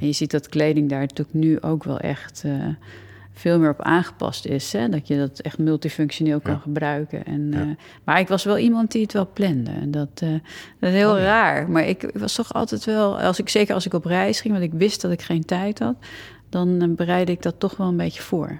En 0.00 0.06
je 0.06 0.12
ziet 0.12 0.30
dat 0.30 0.48
kleding 0.48 0.88
daar 0.88 1.00
natuurlijk 1.00 1.34
nu 1.34 1.60
ook 1.60 1.84
wel 1.84 1.98
echt 1.98 2.44
veel 3.38 3.58
meer 3.58 3.70
op 3.70 3.82
aangepast 3.82 4.46
is. 4.46 4.72
Hè? 4.72 4.88
Dat 4.88 5.08
je 5.08 5.16
dat 5.16 5.38
echt 5.38 5.58
multifunctioneel 5.58 6.40
kan 6.40 6.60
gebruiken. 6.60 7.24
En, 7.24 7.40
uh, 7.54 7.60
maar 8.04 8.20
ik 8.20 8.28
was 8.28 8.44
wel 8.44 8.58
iemand 8.58 8.92
die 8.92 9.02
het 9.02 9.12
wel 9.12 9.30
plande. 9.32 9.90
Dat, 9.90 10.20
uh, 10.24 10.30
dat 10.80 10.90
is 10.90 10.96
heel 10.96 11.12
oh, 11.12 11.18
raar. 11.18 11.70
Maar 11.70 11.86
ik, 11.86 12.10
was 12.14 12.34
toch 12.34 12.52
altijd 12.52 12.84
wel, 12.84 13.20
als 13.20 13.38
ik, 13.38 13.48
zeker 13.48 13.74
als 13.74 13.86
ik 13.86 13.94
op 13.94 14.04
reis 14.04 14.40
ging, 14.40 14.52
want 14.54 14.72
ik 14.72 14.78
wist 14.78 15.00
dat 15.00 15.10
ik 15.10 15.22
geen 15.22 15.44
tijd 15.44 15.78
had, 15.78 15.96
dan 16.48 16.82
uh, 16.82 16.94
bereidde 16.94 17.32
ik 17.32 17.42
dat 17.42 17.54
toch 17.58 17.76
wel 17.76 17.88
een 17.88 17.96
beetje 17.96 18.22
voor. 18.22 18.58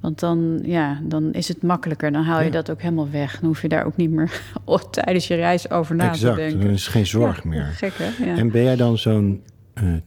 Want 0.00 0.20
dan, 0.20 0.58
ja, 0.62 1.00
dan 1.02 1.32
is 1.32 1.48
het 1.48 1.62
makkelijker. 1.62 2.12
Dan 2.12 2.22
haal 2.22 2.42
je 2.42 2.50
dat 2.50 2.70
ook 2.70 2.82
helemaal 2.82 3.10
weg. 3.10 3.40
Dan 3.40 3.48
hoef 3.48 3.62
je 3.62 3.68
daar 3.68 3.84
ook 3.84 3.96
niet 3.96 4.10
meer 4.10 4.40
tijdens 4.90 5.26
je 5.26 5.34
reis 5.34 5.70
over 5.70 5.94
na 5.94 6.10
exact, 6.10 6.34
te 6.34 6.40
denken. 6.40 6.44
Exact, 6.44 6.64
er 6.64 6.70
is 6.70 6.86
geen 6.86 7.06
zorg 7.06 7.44
meer. 7.44 7.64
Gek, 7.64 7.92
hè? 7.96 8.34
En 8.34 8.50
ben 8.50 8.62
jij 8.62 8.76
dan 8.76 8.98
zo'n 8.98 9.42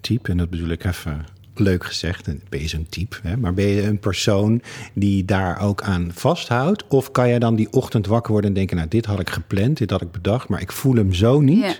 type, 0.01 0.31
en 0.31 0.37
dat 0.37 0.49
bedoel 0.49 0.69
ik 0.69 0.83
even 0.83 1.25
leuk 1.59 1.85
gezegd, 1.85 2.29
ben 2.49 2.61
je 2.61 2.67
zo'n 2.67 2.85
type, 2.89 3.15
hè? 3.23 3.37
maar 3.37 3.53
ben 3.53 3.67
je 3.67 3.83
een 3.83 3.99
persoon 3.99 4.61
die 4.93 5.25
daar 5.25 5.61
ook 5.61 5.81
aan 5.81 6.11
vasthoudt? 6.13 6.87
Of 6.87 7.11
kan 7.11 7.27
jij 7.27 7.39
dan 7.39 7.55
die 7.55 7.71
ochtend 7.71 8.07
wakker 8.07 8.31
worden 8.31 8.49
en 8.49 8.55
denken, 8.55 8.75
nou 8.75 8.87
dit 8.87 9.05
had 9.05 9.19
ik 9.19 9.29
gepland, 9.29 9.77
dit 9.77 9.89
had 9.89 10.01
ik 10.01 10.11
bedacht, 10.11 10.47
maar 10.47 10.61
ik 10.61 10.71
voel 10.71 10.95
hem 10.95 11.13
zo 11.13 11.39
niet. 11.41 11.63
Ja. 11.63 11.73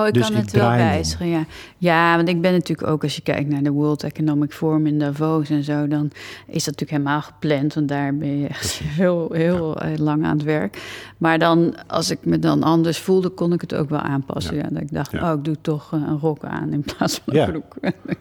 Oh, 0.00 0.06
ik 0.06 0.14
dus 0.14 0.28
kan 0.28 0.36
het 0.36 0.52
wel 0.52 0.68
wijzigen, 0.68 1.26
ja. 1.26 1.46
Ja, 1.78 2.16
want 2.16 2.28
ik 2.28 2.40
ben 2.40 2.52
natuurlijk 2.52 2.88
ook, 2.88 3.02
als 3.02 3.16
je 3.16 3.22
kijkt 3.22 3.48
naar 3.48 3.62
de 3.62 3.70
World 3.70 4.02
Economic 4.02 4.52
Forum 4.52 4.86
in 4.86 4.98
Davos 4.98 5.50
en 5.50 5.64
zo, 5.64 5.88
dan 5.88 6.10
is 6.46 6.64
dat 6.64 6.78
natuurlijk 6.78 6.90
helemaal 6.90 7.20
gepland, 7.20 7.74
want 7.74 7.88
daar 7.88 8.16
ben 8.16 8.38
je 8.38 8.46
echt 8.46 8.80
heel, 8.82 9.32
heel 9.32 9.80
eh, 9.80 9.98
lang 9.98 10.24
aan 10.24 10.36
het 10.36 10.46
werk. 10.46 10.78
Maar 11.18 11.38
dan, 11.38 11.74
als 11.86 12.10
ik 12.10 12.18
me 12.24 12.38
dan 12.38 12.62
anders 12.62 12.98
voelde, 12.98 13.28
kon 13.28 13.52
ik 13.52 13.60
het 13.60 13.74
ook 13.74 13.88
wel 13.88 13.98
aanpassen. 13.98 14.56
Ja. 14.56 14.68
dat 14.70 14.82
ik 14.82 14.92
dacht, 14.92 15.14
oh, 15.14 15.32
ik 15.36 15.44
doe 15.44 15.56
toch 15.60 15.92
eh, 15.92 16.00
een 16.06 16.18
rok 16.18 16.44
aan 16.44 16.72
in 16.72 16.82
plaats 16.82 17.20
van 17.24 17.36
een 17.36 17.50
broek. 17.50 17.74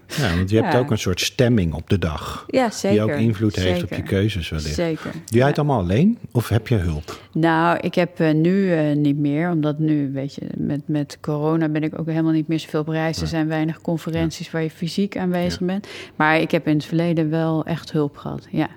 Ja, 0.08 0.36
want 0.36 0.50
je 0.50 0.62
hebt 0.62 0.76
ook 0.76 0.92
een 0.92 0.98
soort 1.04 1.20
stemming 1.20 1.74
op 1.74 1.90
de 1.90 2.00
dag. 2.00 2.46
Ja, 2.48 2.70
zeker. 2.70 3.06
Die 3.06 3.14
ook 3.14 3.20
invloed 3.20 3.56
heeft 3.56 3.84
op 3.84 3.90
je 3.90 4.04
keuzes 4.04 4.50
wellicht. 4.50 4.74
Zeker. 4.74 5.12
Doe 5.12 5.38
jij 5.38 5.48
het 5.48 5.58
allemaal 5.58 5.80
alleen 5.80 6.18
of 6.32 6.50
heb 6.50 6.68
je 6.68 6.76
hulp? 6.76 7.22
Nou, 7.34 7.78
ik 7.82 7.96
heb 7.96 8.20
uh, 8.20 8.34
nu 8.34 8.52
uh, 8.52 8.96
niet 8.96 9.18
meer, 9.18 9.50
omdat 9.50 9.80
nu, 9.80 10.12
weet 10.14 10.36
je, 10.36 10.42
met, 10.58 10.82
met 10.86 11.18
corona 11.22 11.70
ben 11.70 11.84
ik 11.84 12.00
ook 12.00 12.08
helemaal 12.08 12.32
niet 12.32 12.48
meer 12.48 12.60
zoveel 12.60 12.80
op 12.80 12.88
reis. 12.88 13.22
Er 13.22 13.28
zijn 13.28 13.48
weinig 13.48 13.82
conferenties 13.82 14.52
waar 14.52 14.64
je 14.64 14.70
fysiek 14.70 15.18
aanwezig 15.18 15.60
bent. 15.60 15.88
Maar 16.16 16.40
ik 16.40 16.52
heb 16.52 16.68
in 16.68 16.76
het 16.76 16.86
verleden 16.86 17.30
wel 17.30 17.66
echt 17.66 17.92
hulp 17.92 18.18
gehad, 18.18 18.48
ja. 18.52 18.70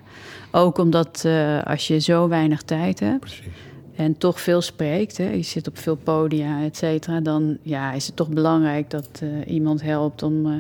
Ook 0.51 0.79
omdat 0.79 1.23
uh, 1.27 1.63
als 1.63 1.87
je 1.87 2.01
zo 2.01 2.29
weinig 2.29 2.63
tijd 2.63 3.01
hebt... 3.01 3.21
Precies 3.21 3.45
en 3.97 4.19
toch 4.19 4.41
veel 4.41 4.61
spreekt, 4.61 5.17
hè, 5.17 5.31
je 5.31 5.43
zit 5.43 5.69
op 5.69 5.79
veel 5.79 5.97
podia, 5.97 6.63
et 6.63 6.77
cetera, 6.77 7.21
dan 7.21 7.59
ja, 7.63 7.93
is 7.93 8.07
het 8.07 8.17
toch 8.17 8.29
belangrijk 8.29 8.91
dat 8.91 9.09
uh, 9.23 9.31
iemand 9.47 9.83
helpt 9.83 10.23
om, 10.23 10.47
uh, 10.47 10.53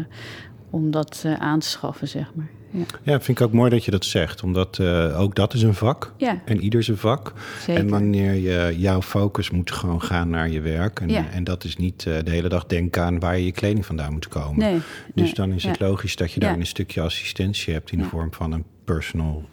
om 0.76 0.90
dat 0.90 1.22
uh, 1.26 1.32
aan 1.32 1.58
te 1.58 1.68
schaffen, 1.68 2.08
zeg 2.08 2.32
maar. 2.34 2.48
Ja. 2.70 2.84
ja, 3.02 3.20
vind 3.20 3.40
ik 3.40 3.46
ook 3.46 3.52
mooi 3.52 3.70
dat 3.70 3.84
je 3.84 3.90
dat 3.90 4.04
zegt, 4.04 4.42
omdat 4.42 4.80
ook 5.16 5.34
dat 5.34 5.54
is 5.54 5.62
een 5.62 5.74
vak. 5.74 6.12
Ja. 6.16 6.42
En 6.44 6.60
ieder 6.60 6.82
zijn 6.82 6.96
vak. 6.96 7.32
Zeker. 7.60 7.82
En 7.82 7.88
wanneer 7.88 8.34
je 8.34 8.78
jouw 8.78 9.02
focus 9.02 9.50
moet 9.50 9.72
gewoon 9.72 10.02
gaan 10.02 10.30
naar 10.30 10.50
je 10.50 10.60
werk. 10.60 11.00
En, 11.00 11.08
ja. 11.08 11.30
en 11.30 11.44
dat 11.44 11.64
is 11.64 11.76
niet 11.76 12.02
de 12.02 12.30
hele 12.30 12.48
dag 12.48 12.66
denken 12.66 13.02
aan 13.02 13.18
waar 13.18 13.38
je 13.38 13.44
je 13.44 13.52
kleding 13.52 13.86
vandaan 13.86 14.12
moet 14.12 14.28
komen. 14.28 14.58
Nee, 14.58 14.80
dus 15.14 15.24
nee. 15.24 15.34
dan 15.34 15.52
is 15.52 15.64
het 15.64 15.80
logisch 15.80 16.16
dat 16.16 16.32
je 16.32 16.40
daar 16.40 16.58
een 16.58 16.66
stukje 16.66 17.00
assistentie 17.00 17.72
hebt 17.72 17.92
in 17.92 17.98
de 17.98 18.04
vorm 18.04 18.32
van 18.32 18.52
een 18.52 18.64
personal 18.84 19.44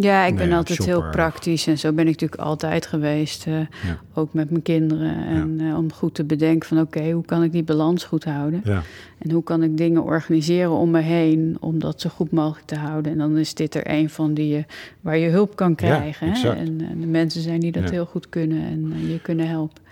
ja, 0.00 0.24
ik 0.24 0.36
ben 0.36 0.52
altijd 0.52 0.84
heel 0.84 1.04
praktisch 1.10 1.66
en 1.66 1.78
zo 1.78 1.92
ben 1.92 2.06
ik 2.06 2.20
natuurlijk 2.20 2.40
altijd 2.40 2.86
geweest. 2.86 3.46
Uh, 3.46 3.58
ja. 3.58 3.66
Ook 4.14 4.32
met 4.32 4.50
mijn 4.50 4.62
kinderen. 4.62 5.26
En 5.26 5.58
ja. 5.58 5.64
uh, 5.64 5.76
om 5.76 5.92
goed 5.92 6.14
te 6.14 6.24
bedenken 6.24 6.68
van 6.68 6.80
oké, 6.80 6.98
okay, 6.98 7.12
hoe 7.12 7.24
kan 7.24 7.42
ik 7.42 7.52
die 7.52 7.62
balans 7.62 8.04
goed 8.04 8.24
houden? 8.24 8.60
Ja. 8.64 8.82
En 9.18 9.30
hoe 9.30 9.42
kan 9.42 9.62
ik 9.62 9.76
dingen 9.76 10.02
organiseren 10.02 10.70
om 10.70 10.90
me 10.90 11.00
heen 11.00 11.56
om 11.60 11.78
dat 11.78 12.00
zo 12.00 12.08
goed 12.08 12.30
mogelijk 12.30 12.66
te 12.66 12.76
houden? 12.76 13.12
En 13.12 13.18
dan 13.18 13.38
is 13.38 13.54
dit 13.54 13.74
er 13.74 13.90
een 13.90 14.10
van 14.10 14.34
die 14.34 14.48
je, 14.48 14.64
waar 15.00 15.18
je 15.18 15.28
hulp 15.28 15.56
kan 15.56 15.74
krijgen. 15.74 16.32
Hè? 16.32 16.50
En, 16.50 16.80
en, 16.90 17.00
de 17.00 17.06
mensen 17.06 17.42
zijn 17.42 17.60
die 17.60 17.72
dat 17.72 17.90
heel 17.90 18.06
goed 18.06 18.28
kunnen 18.28 18.62
en 18.62 19.08
je 19.08 19.20
kunnen 19.20 19.48
helpen. 19.48 19.82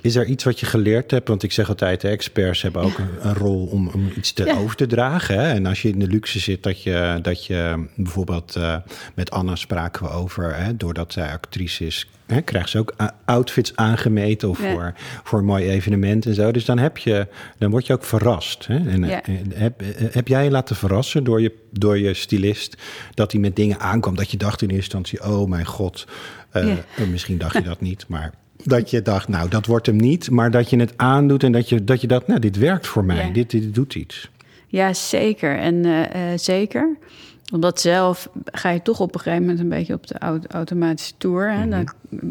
Is 0.00 0.16
er 0.16 0.26
iets 0.26 0.44
wat 0.44 0.60
je 0.60 0.66
geleerd 0.66 1.10
hebt? 1.10 1.28
Want 1.28 1.42
ik 1.42 1.52
zeg 1.52 1.68
altijd, 1.68 2.00
de 2.00 2.08
experts 2.08 2.62
hebben 2.62 2.82
ook 2.82 2.98
een, 2.98 3.34
rol 3.34 3.66
om, 3.66 3.88
om 3.88 4.10
iets 4.16 4.32
te 4.32 4.56
over 4.58 4.76
te 4.76 4.86
dragen. 4.86 5.40
Hè? 5.40 5.48
En 5.48 5.66
als 5.66 5.82
je 5.82 5.88
in 5.88 5.98
de 5.98 6.06
luxe 6.06 6.38
zit, 6.38 6.62
dat 6.62 6.82
je, 6.82 7.18
dat 7.22 7.46
je 7.46 7.86
bijvoorbeeld 7.94 8.56
uh, 8.56 8.76
met 9.14 9.30
Anna 9.30 9.54
spraken 9.54 10.02
we 10.02 10.10
over, 10.10 10.56
hè, 10.56 10.76
doordat 10.76 11.12
zij 11.12 11.32
actrice 11.32 11.86
is, 11.86 12.08
hè, 12.26 12.40
krijgt 12.40 12.68
ze 12.68 12.78
ook 12.78 12.94
outfits 13.24 13.76
aangemeten 13.76 14.48
of 14.48 14.58
voor, 14.58 14.94
voor 15.24 15.38
een 15.38 15.44
mooi 15.44 15.68
evenement 15.68 16.26
en 16.26 16.34
zo. 16.34 16.52
Dus 16.52 16.64
dan, 16.64 16.78
heb 16.78 16.98
je, 16.98 17.26
dan 17.58 17.70
word 17.70 17.86
je 17.86 17.92
ook 17.92 18.04
verrast. 18.04 18.66
Hè? 18.66 18.90
En, 18.90 19.02
heb, 19.54 19.82
heb 20.12 20.28
jij 20.28 20.44
je 20.44 20.50
laten 20.50 20.76
verrassen 20.76 21.24
door 21.24 21.40
je, 21.40 21.52
door 21.70 21.98
je 21.98 22.14
stylist 22.14 22.76
dat 23.14 23.32
hij 23.32 23.40
met 23.40 23.56
dingen 23.56 23.80
aankwam 23.80 24.16
dat 24.16 24.30
je 24.30 24.36
dacht 24.36 24.62
in 24.62 24.68
eerste 24.68 24.96
instantie, 24.96 25.34
oh 25.34 25.48
mijn 25.48 25.66
god, 25.66 26.06
uh, 26.52 26.76
misschien 27.10 27.38
dacht 27.38 27.54
je 27.54 27.62
dat 27.62 27.80
niet, 27.80 28.04
maar 28.08 28.32
dat 28.64 28.90
je 28.90 29.02
dacht, 29.02 29.28
nou, 29.28 29.48
dat 29.48 29.66
wordt 29.66 29.86
hem 29.86 29.96
niet. 29.96 30.30
Maar 30.30 30.50
dat 30.50 30.70
je 30.70 30.78
het 30.78 30.92
aandoet 30.96 31.42
en 31.42 31.52
dat 31.52 31.68
je 31.68 31.84
dat, 31.84 32.00
je 32.00 32.06
dat 32.06 32.26
nou, 32.26 32.40
dit 32.40 32.56
werkt 32.56 32.86
voor 32.86 33.04
mij. 33.04 33.32
Dit, 33.32 33.50
dit 33.50 33.74
doet 33.74 33.94
iets. 33.94 34.30
Ja, 34.66 34.92
zeker. 34.92 35.58
En 35.58 35.74
uh, 35.74 36.00
uh, 36.00 36.06
zeker 36.36 36.96
omdat 37.52 37.80
zelf 37.80 38.28
ga 38.44 38.70
je 38.70 38.82
toch 38.82 39.00
op 39.00 39.14
een 39.14 39.20
gegeven 39.20 39.42
moment 39.42 39.60
een 39.60 39.68
beetje 39.68 39.94
op 39.94 40.06
de 40.06 40.18
automatische 40.48 41.14
tour. 41.18 41.52
Hè? 41.52 41.66
Mhm. 41.66 41.84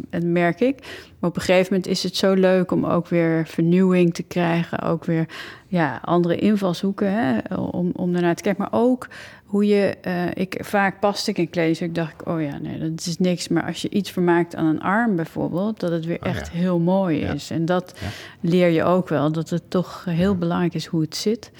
dat 0.10 0.24
merk 0.24 0.60
ik. 0.60 0.78
Maar 1.20 1.30
op 1.30 1.36
een 1.36 1.42
gegeven 1.42 1.74
moment 1.74 1.88
is 1.92 2.04
het 2.04 2.16
zo 2.16 2.34
leuk 2.34 2.72
om 2.72 2.86
ook 2.86 3.08
weer 3.08 3.48
vernieuwing 3.48 4.14
te 4.14 4.24
krijgen. 4.24 4.82
Ook 4.82 5.06
weer 5.06 5.26
ja, 5.68 6.00
andere 6.04 6.36
invalshoeken 6.36 7.12
hè? 7.12 7.56
Om, 7.56 7.92
om 7.96 8.16
ernaar 8.16 8.36
te 8.36 8.44
kijken. 8.44 8.62
Maar 8.62 8.82
ook 8.82 9.08
hoe 9.46 9.66
je... 9.66 9.98
Uh, 10.08 10.26
ik, 10.34 10.58
vaak 10.60 11.00
paste 11.00 11.30
ik 11.30 11.38
in 11.38 11.50
kleding. 11.50 11.94
dacht 11.94 12.14
ik, 12.22 12.28
oh 12.28 12.42
ja, 12.42 12.58
nee, 12.58 12.80
dat 12.80 13.06
is 13.06 13.18
niks. 13.18 13.48
Maar 13.48 13.64
als 13.64 13.82
je 13.82 13.90
iets 13.90 14.12
vermaakt 14.12 14.56
aan 14.56 14.66
een 14.66 14.82
arm 14.82 15.16
bijvoorbeeld... 15.16 15.80
dat 15.80 15.92
het 15.92 16.06
weer 16.06 16.20
oh 16.22 16.30
echt 16.30 16.52
heel 16.52 16.80
mooi 16.80 17.20
is. 17.20 17.52
En 17.52 17.66
dat 17.66 18.00
leer 18.40 18.70
je 18.70 18.84
ook 18.84 19.10
wel. 19.10 19.32
Dat 19.32 19.50
het 19.50 19.70
toch 19.70 20.06
heel 20.10 20.36
belangrijk 20.36 20.74
is 20.74 20.86
hoe 20.86 21.02
het 21.02 21.16
zit. 21.16 21.52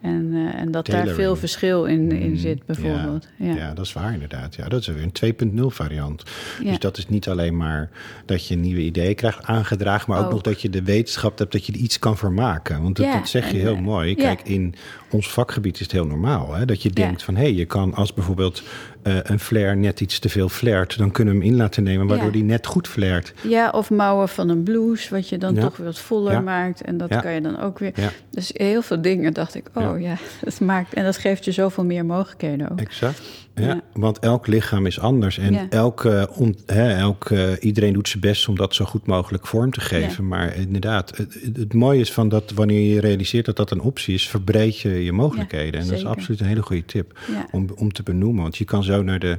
En, 0.00 0.30
uh, 0.32 0.54
en 0.54 0.70
dat 0.70 0.86
daar 0.86 1.06
veel 1.06 1.36
verschil 1.36 1.84
in, 1.84 2.12
in 2.12 2.30
mm, 2.30 2.36
zit, 2.36 2.66
bijvoorbeeld. 2.66 3.28
Ja, 3.36 3.54
ja. 3.54 3.74
dat 3.74 3.84
is 3.84 3.92
waar 3.92 4.12
inderdaad. 4.12 4.54
Ja, 4.54 4.68
dat 4.68 4.80
is 4.80 4.86
weer 4.86 5.10
een 5.20 5.58
2.0 5.58 5.64
variant. 5.66 6.22
Dus 6.62 6.78
dat 6.78 6.98
is 6.98 7.08
niet 7.08 7.28
alleen 7.28 7.56
maar 7.56 7.90
dat 8.24 8.46
je 8.46 8.56
nieuwe 8.56 8.80
ideeën 8.80 9.14
krijgt 9.14 9.44
aangedragen, 9.44 10.10
maar 10.10 10.24
ook, 10.24 10.30
nog 10.30 10.42
dat 10.42 10.62
je 10.62 10.70
de 10.70 10.82
wetenschap 10.82 11.38
hebt 11.38 11.52
dat 11.52 11.66
je 11.66 11.72
er 11.72 11.78
iets 11.78 11.98
kan 11.98 12.16
vermaken. 12.16 12.82
Want 12.82 12.96
dat, 12.96 13.12
dat 13.12 13.28
zeg 13.28 13.50
je 13.50 13.58
heel 13.58 13.76
mooi. 13.76 14.14
Kijk, 14.14 14.40
in 14.42 14.74
ons 15.10 15.30
vakgebied 15.30 15.74
is 15.74 15.80
het 15.80 15.92
heel 15.92 16.06
normaal. 16.06 16.54
Hè? 16.54 16.64
Dat 16.64 16.82
je 16.82 16.90
denkt 16.90 17.22
van 17.22 17.36
hé, 17.36 17.42
hey, 17.42 17.54
je 17.54 17.64
kan 17.64 17.94
als 17.94 18.14
bijvoorbeeld 18.14 18.62
uh, 19.08 19.18
een 19.22 19.38
flare 19.38 19.74
net 19.74 20.00
iets 20.00 20.18
te 20.18 20.28
veel 20.28 20.48
flaert, 20.48 20.98
dan 20.98 21.10
kunnen 21.10 21.34
we 21.34 21.40
hem 21.40 21.50
in 21.50 21.56
laten 21.56 21.82
nemen, 21.82 22.06
waardoor 22.06 22.32
die 22.32 22.44
net 22.44 22.66
goed 22.66 22.88
flaert. 22.88 23.32
Ja, 23.42 23.70
of 23.70 23.90
mouwen 23.90 24.28
van 24.28 24.48
een 24.48 24.62
blouse, 24.62 25.10
wat 25.10 25.28
je 25.28 25.38
dan 25.38 25.54
toch 25.54 25.76
wat 25.76 25.98
voller 25.98 26.42
maakt. 26.42 26.80
En 26.80 26.96
dat 26.96 27.20
kan 27.20 27.32
je 27.32 27.40
dan 27.40 27.60
ook 27.60 27.78
weer. 27.78 27.92
Dus 28.30 28.50
heel 28.54 28.82
veel 28.82 29.02
dingen 29.02 29.32
dacht 29.32 29.54
ik, 29.54 29.66
oh 29.74 30.00
ja, 30.00 30.16
dat 30.44 30.60
maakt. 30.60 30.94
En 30.94 31.04
dat 31.04 31.16
geeft 31.16 31.44
je 31.44 31.52
zoveel 31.52 31.84
meer 31.84 32.04
mogelijkheden 32.04 32.70
ook. 32.70 32.80
Exact. 32.80 33.20
Ja, 33.58 33.80
want 33.92 34.18
elk 34.18 34.46
lichaam 34.46 34.86
is 34.86 35.00
anders. 35.00 35.38
En 35.38 35.70
elke, 35.70 36.28
hè, 36.66 36.96
elk, 36.96 37.30
iedereen 37.60 37.92
doet 37.92 38.08
zijn 38.08 38.20
best 38.20 38.48
om 38.48 38.56
dat 38.56 38.74
zo 38.74 38.84
goed 38.84 39.06
mogelijk 39.06 39.46
vorm 39.46 39.70
te 39.70 39.80
geven. 39.80 40.28
Maar 40.28 40.56
inderdaad, 40.56 41.16
het, 41.16 41.38
het, 41.56 41.74
mooie 41.74 42.00
is 42.00 42.12
van 42.12 42.28
dat 42.28 42.50
wanneer 42.50 42.94
je 42.94 43.00
realiseert 43.00 43.44
dat 43.44 43.56
dat 43.56 43.70
een 43.70 43.80
optie 43.80 44.14
is, 44.14 44.28
verbreed 44.28 44.78
je 44.78 45.04
je 45.04 45.12
mogelijkheden. 45.12 45.80
en 45.80 45.86
dat 45.86 45.96
is 45.96 46.04
absoluut 46.04 46.40
een 46.40 46.46
hele 46.46 46.62
goede 46.62 46.84
tip 46.84 47.18
om, 47.50 47.66
om 47.76 47.92
te 47.92 48.02
benoemen. 48.02 48.42
Want 48.42 48.56
je 48.56 48.64
kan 48.64 48.84
zo 48.84 49.02
naar 49.02 49.18
de. 49.18 49.38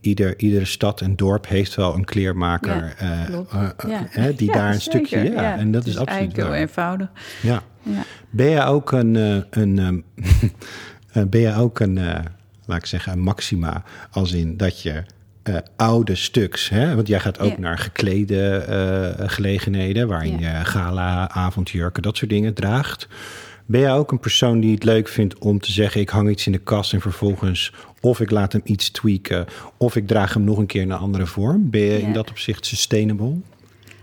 Ieder, 0.00 0.38
iedere 0.38 0.64
stad 0.64 1.00
en 1.00 1.16
dorp 1.16 1.48
heeft 1.48 1.74
wel 1.74 1.94
een 1.94 2.04
kleermaker 2.04 2.96
uh, 3.02 4.26
die 4.36 4.52
daar 4.52 4.72
een 4.72 4.80
stukje. 4.80 5.22
Ja, 5.22 5.56
en 5.56 5.72
dat 5.72 5.86
is, 5.86 5.96
absoluut 5.96 6.36
heel 6.36 6.54
eenvoudig. 6.54 7.08
Ja. 7.42 7.62
Ben 8.30 8.48
je 8.48 8.64
ook 8.64 8.92
een. 8.92 9.44
een 9.50 10.04
ben 11.30 11.40
je 11.40 11.54
ook 11.54 11.80
een 11.80 11.98
laat 12.66 12.78
ik 12.78 12.86
zeggen, 12.86 13.18
maxima. 13.18 13.82
Als 14.10 14.32
in 14.32 14.56
dat 14.56 14.82
je 14.82 15.02
uh, 15.48 15.56
oude 15.76 16.14
stuks, 16.14 16.68
hè? 16.68 16.94
want 16.94 17.08
jij 17.08 17.20
gaat 17.20 17.38
ook 17.38 17.58
naar 17.58 17.78
geklede 17.78 18.66
uh, 19.18 19.28
gelegenheden... 19.28 20.08
waarin 20.08 20.38
je 20.38 20.64
gala, 20.64 21.30
avondjurken, 21.30 22.02
dat 22.02 22.16
soort 22.16 22.30
dingen 22.30 22.54
draagt. 22.54 23.08
Ben 23.66 23.80
jij 23.80 23.92
ook 23.92 24.12
een 24.12 24.20
persoon 24.20 24.60
die 24.60 24.74
het 24.74 24.84
leuk 24.84 25.08
vindt 25.08 25.38
om 25.38 25.60
te 25.60 25.72
zeggen... 25.72 26.00
ik 26.00 26.08
hang 26.08 26.30
iets 26.30 26.46
in 26.46 26.52
de 26.52 26.58
kast 26.58 26.92
en 26.92 27.00
vervolgens... 27.00 27.72
of 28.00 28.20
ik 28.20 28.30
laat 28.30 28.52
hem 28.52 28.62
iets 28.64 28.90
tweaken... 28.90 29.46
of 29.76 29.96
ik 29.96 30.06
draag 30.06 30.34
hem 30.34 30.44
nog 30.44 30.58
een 30.58 30.66
keer 30.66 30.82
in 30.82 30.90
een 30.90 30.98
andere 30.98 31.26
vorm? 31.26 31.70
Ben 31.70 31.80
je 31.80 32.00
in 32.00 32.12
dat 32.12 32.30
opzicht 32.30 32.66
sustainable? 32.66 33.36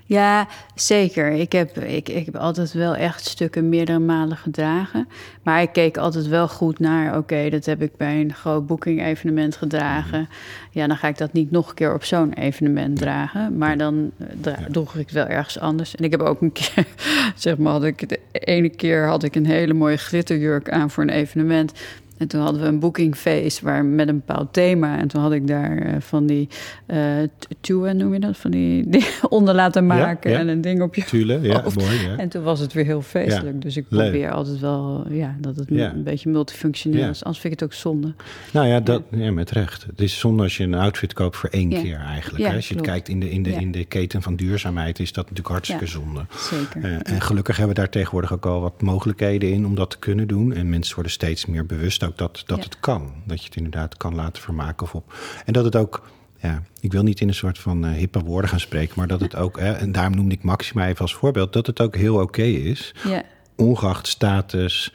Ja, 0.10 0.48
zeker. 0.76 1.32
Ik 1.32 1.52
heb, 1.52 1.78
ik, 1.78 2.10
ik 2.10 2.26
heb 2.26 2.36
altijd 2.36 2.74
wel 2.74 2.96
echt 2.96 3.26
stukken 3.26 3.70
meerdere 3.70 4.00
malen 4.00 4.38
gedragen. 4.38 5.08
Maar 5.44 5.62
ik 5.62 5.72
keek 5.74 5.98
altijd 5.98 6.28
wel 6.28 6.48
goed 6.48 6.80
naar... 6.80 7.18
oké, 7.18 7.50
dat 7.50 7.66
heb 7.66 7.82
ik 7.82 7.98
bij 7.98 8.22
een 8.22 8.34
groot 8.34 8.68
booking-evenement 8.68 9.56
gedragen. 9.56 10.30
Ja, 10.72 10.88
dan 10.88 10.98
ga 10.98 11.08
ik 11.08 11.18
dat 11.18 11.34
niet 11.34 11.52
nog 11.52 11.70
een 11.70 11.76
keer 11.76 11.94
op 11.94 12.04
zo'n 12.04 12.34
evenement 12.34 12.98
dragen. 12.98 13.58
Maar 13.58 13.78
dan 13.78 14.12
eh, 14.44 14.54
droeg 14.70 14.94
ik 14.96 15.06
het 15.06 15.12
wel 15.12 15.28
ergens 15.28 15.60
anders. 15.60 15.96
En 15.96 16.04
ik 16.04 16.12
heb 16.12 16.22
ook 16.22 16.42
een 16.42 16.52
keer, 16.52 16.86
zeg 17.36 17.58
maar, 17.58 17.72
had 17.72 17.84
ik 17.84 18.10
de 18.10 18.20
ene 18.32 18.70
keer 18.70 19.08
had 19.08 19.24
ik 19.24 19.36
een 19.36 19.46
hele 19.46 19.74
mooie 19.74 19.98
glitterjurk 19.98 20.70
aan 20.70 20.90
voor 20.90 21.04
een 21.04 21.10
evenement. 21.10 21.74
En 22.20 22.28
toen 22.28 22.42
hadden 22.42 22.62
we 22.62 22.68
een 22.68 22.80
bookingfeest 22.80 23.62
waar, 23.62 23.86
met 23.86 24.08
een 24.08 24.24
bepaald 24.26 24.54
thema. 24.54 24.98
En 24.98 25.08
toen 25.08 25.22
had 25.22 25.32
ik 25.32 25.48
daar 25.48 25.86
uh, 25.86 25.94
van 26.00 26.26
die 26.26 26.50
uh, 26.88 27.92
noem 27.92 28.14
je 28.14 28.20
dat? 28.20 28.38
Van 28.38 28.52
die, 28.52 28.84
die 28.90 29.06
onder 29.30 29.56
laten 29.56 29.86
maken 29.86 30.38
en 30.38 30.48
een 30.48 30.62
ding 30.62 30.82
op 30.82 30.96
je 30.96 31.04
Tule, 31.04 31.40
ja, 31.42 31.64
mooi. 31.76 32.08
Ja. 32.08 32.18
En 32.18 32.30
toen 32.30 32.44
was 32.44 32.60
het 32.60 32.74
weer 32.74 32.86
heel 32.86 33.02
feestelijk. 33.02 33.62
Dus 33.62 33.78
ik 33.78 33.88
probeer 33.88 34.32
altijd 34.32 34.60
wel 34.60 35.06
ja, 35.10 35.36
dat 35.40 35.56
het 35.56 35.72
een 35.72 36.04
beetje 36.04 36.30
multifunctioneel 36.30 37.10
is. 37.10 37.24
Anders 37.24 37.42
vind 37.42 37.54
ik 37.54 37.60
het 37.60 37.70
ook 37.70 37.76
zonde. 37.76 38.14
Nou 38.52 38.68
ja, 38.68 38.80
dat, 38.80 39.04
ja. 39.12 39.32
met 39.32 39.52
recht. 39.52 39.86
Het 39.86 40.02
is 40.02 40.20
zonde 40.20 40.44
als 40.44 40.58
je 40.58 40.64
een 40.64 40.74
outfit 40.74 41.14
koopt 41.14 41.38
voor 41.38 41.50
één 41.50 41.70
keer 41.70 41.98
eigenlijk. 41.98 42.44
Hè? 42.44 42.56
Als 42.56 42.68
je 42.68 42.76
het 42.76 42.84
kijkt 42.84 43.08
in 43.08 43.20
de, 43.20 43.30
in, 43.30 43.44
de, 43.44 43.52
in 43.52 43.72
de 43.72 43.86
keten 43.86 44.22
van 44.22 44.36
duurzaamheid 44.36 45.00
is 45.00 45.14
dat 45.14 45.24
natuurlijk 45.24 45.48
hartstikke 45.48 45.88
zonde. 45.88 46.26
Zeker. 46.38 46.90
Uh, 46.90 46.98
en 47.04 47.22
gelukkig 47.22 47.58
hebben 47.58 47.76
we 47.76 47.82
daar 47.82 47.92
tegenwoordig 47.92 48.34
ook 48.34 48.46
al 48.46 48.62
wat 48.62 48.82
mogelijkheden 48.82 49.52
in 49.52 49.66
om 49.66 49.76
dat 49.76 49.90
te 49.90 50.00
kunnen 50.00 50.28
doen. 50.28 50.54
En 50.54 50.70
mensen 50.70 50.94
worden 50.94 51.12
steeds 51.12 51.46
meer 51.46 51.66
bewust 51.66 52.04
dat, 52.16 52.44
dat 52.46 52.64
het 52.64 52.80
kan. 52.80 53.14
Dat 53.26 53.40
je 53.40 53.46
het 53.46 53.56
inderdaad 53.56 53.98
kan 53.98 54.16
laten 54.16 54.42
vermaken. 54.42 54.86
Of 54.86 54.96
op. 54.96 55.14
En 55.46 55.54
dat 55.54 55.66
het 55.66 55.76
ook, 55.76 56.10
ja, 56.38 56.64
ik 56.80 56.92
wil 56.92 57.04
niet 57.04 57.22
in 57.22 57.28
een 57.28 57.34
soort 57.34 57.60
van 57.60 57.86
uh, 57.86 57.92
hippe 57.92 58.20
woorden 58.20 58.50
gaan 58.50 58.60
spreken, 58.60 58.94
maar 58.98 59.08
dat 59.08 59.22
het 59.22 59.36
ook, 59.36 59.58
en 59.58 59.92
daarom 59.92 60.16
noemde 60.16 60.36
ik 60.36 60.44
Maxima 60.44 60.88
even 60.88 61.02
als 61.02 61.16
voorbeeld, 61.16 61.54
dat 61.54 61.68
het 61.68 61.82
ook 61.82 61.96
heel 61.96 62.22
oké 62.22 62.44
is. 62.44 62.96
Ja. 63.04 63.24
Ongeacht 63.56 64.08
status. 64.08 64.94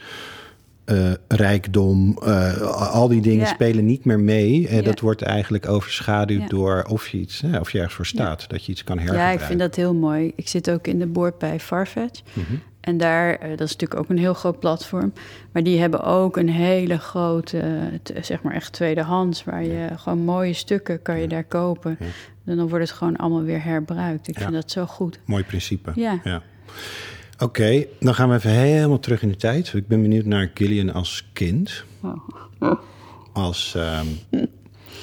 Uh, 0.87 1.13
rijkdom, 1.29 2.19
uh, 2.23 2.61
al 2.93 3.09
die 3.09 3.21
dingen 3.21 3.47
spelen 3.47 3.87
niet 3.87 4.05
meer 4.05 4.21
mee. 4.21 4.69
En 4.69 4.85
dat 4.85 5.01
wordt 5.01 5.23
eigenlijk 5.23 5.69
overschaduwd 5.69 6.51
door 6.51 6.85
of 6.89 7.09
je 7.09 7.19
iets, 7.19 7.43
of 7.61 7.71
je 7.71 7.79
ergens 7.79 7.95
voor 7.95 8.07
staat, 8.07 8.49
dat 8.49 8.65
je 8.65 8.73
iets 8.73 8.85
kan 8.85 8.99
hergebruiken. 8.99 9.35
Ja, 9.35 9.41
ik 9.41 9.47
vind 9.47 9.61
dat 9.61 9.75
heel 9.75 9.95
mooi. 9.95 10.33
Ik 10.37 10.49
zit 10.49 10.71
ook 10.71 10.87
in 10.87 10.99
de 10.99 11.07
boord 11.07 11.39
bij 11.39 11.61
Farfetch. 11.61 12.23
Mm 12.33 12.61
en 12.85 12.97
daar, 12.97 13.35
eh, 13.35 13.49
dat 13.49 13.61
is 13.61 13.73
natuurlijk 13.73 14.01
ook 14.01 14.09
een 14.09 14.19
heel 14.19 14.35
groot 14.35 14.59
platform. 14.59 15.13
Maar 15.53 15.63
die 15.63 15.81
hebben 15.81 16.03
ook 16.03 16.37
een 16.37 16.49
hele 16.49 16.99
grote, 16.99 17.91
zeg 18.21 18.43
maar 18.43 18.55
echt 18.55 18.73
tweedehands, 18.73 19.45
waar 19.45 19.65
je 19.65 19.89
gewoon 19.97 20.19
mooie 20.19 20.53
stukken 20.53 21.03
kan 21.03 21.21
je 21.21 21.29
daar 21.29 21.45
kopen. 21.45 21.99
En 22.45 22.57
dan 22.57 22.69
wordt 22.69 22.89
het 22.89 22.97
gewoon 22.97 23.17
allemaal 23.17 23.43
weer 23.43 23.65
herbruikt. 23.65 24.29
Ik 24.29 24.39
vind 24.39 24.53
dat 24.53 24.71
zo 24.71 24.87
goed. 24.87 25.19
Mooi 25.25 25.45
principe. 25.45 25.93
Ja. 25.95 26.43
Oké, 27.39 27.87
dan 28.01 28.15
gaan 28.15 28.29
we 28.29 28.35
even 28.35 28.51
helemaal 28.51 28.99
terug 28.99 29.23
in 29.23 29.29
de 29.29 29.37
tijd. 29.37 29.73
Ik 29.73 29.87
ben 29.87 30.03
benieuwd 30.03 30.25
naar 30.25 30.51
Gillian 30.55 30.93
als 30.93 31.29
kind. 31.33 31.85
Oh. 32.61 32.73
Als 33.33 33.75
um, 33.77 34.49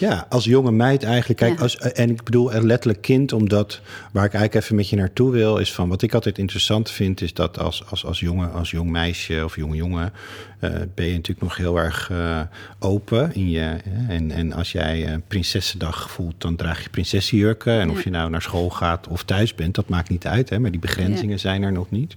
ja, 0.02 0.26
als 0.30 0.46
jonge 0.46 0.72
meid 0.72 1.04
eigenlijk. 1.04 1.40
Kijk, 1.40 1.60
als, 1.60 1.78
en 1.78 2.10
ik 2.10 2.24
bedoel 2.24 2.52
letterlijk 2.52 3.02
kind, 3.02 3.34
omdat 3.34 3.82
waar 4.12 4.26
ik 4.26 4.34
eigenlijk 4.34 4.64
even 4.64 4.76
met 4.76 4.90
je 4.90 4.96
naartoe 4.96 5.32
wil, 5.32 5.58
is 5.58 5.74
van 5.74 5.90
wat 5.90 6.02
ik 6.02 6.14
altijd 6.14 6.38
interessant 6.38 6.92
vind, 6.92 7.22
is 7.22 7.34
dat 7.34 7.60
als, 7.60 7.84
als, 7.90 8.06
als, 8.06 8.20
jongen, 8.20 8.52
als 8.54 8.72
jong 8.72 8.90
meisje 8.90 9.42
of 9.44 9.56
jonge 9.56 9.76
jongen 9.76 10.14
uh, 10.60 10.70
ben 10.96 11.06
je 11.06 11.14
natuurlijk 11.14 11.42
nog 11.42 11.58
heel 11.58 11.78
erg 11.78 12.10
uh, 12.12 12.42
open 12.80 13.34
in 13.34 13.50
je. 13.50 13.78
En, 14.08 14.32
en 14.32 14.54
als 14.54 14.72
jij 14.72 15.14
een 15.14 15.24
prinsessendag 15.28 16.12
voelt, 16.12 16.36
dan 16.38 16.56
draag 16.56 16.84
je 16.84 16.90
prinsessenjurken. 16.90 17.80
En 17.80 17.90
of 17.90 18.04
je 18.04 18.10
nou 18.10 18.30
naar 18.30 18.42
school 18.42 18.70
gaat 18.70 19.08
of 19.08 19.24
thuis 19.24 19.56
bent, 19.56 19.76
dat 19.76 19.90
maakt 19.90 20.10
niet 20.10 20.28
uit. 20.28 20.50
Hè, 20.50 20.60
maar 20.60 20.72
die 20.72 20.80
begrenzingen 20.80 21.40
zijn 21.40 21.64
er 21.64 21.72
nog 21.72 21.92
niet. 21.92 22.16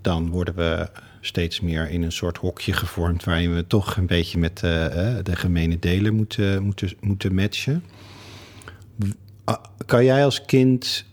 Dan 0.00 0.30
worden 0.30 0.54
we 0.54 0.88
steeds 1.24 1.60
meer 1.60 1.90
in 1.90 2.02
een 2.02 2.12
soort 2.12 2.36
hokje 2.36 2.72
gevormd 2.72 3.24
waarin 3.24 3.54
we 3.54 3.66
toch 3.66 3.96
een 3.96 4.06
beetje 4.06 4.38
met 4.38 4.62
uh, 4.64 4.70
de 5.22 5.36
gemene 5.36 5.78
delen 5.78 6.14
moeten, 6.14 6.62
moeten, 6.62 6.92
moeten 7.00 7.34
matchen. 7.34 7.84
Ah, 9.44 9.64
kan 9.86 10.04
jij 10.04 10.24
als 10.24 10.44
kind 10.44 11.04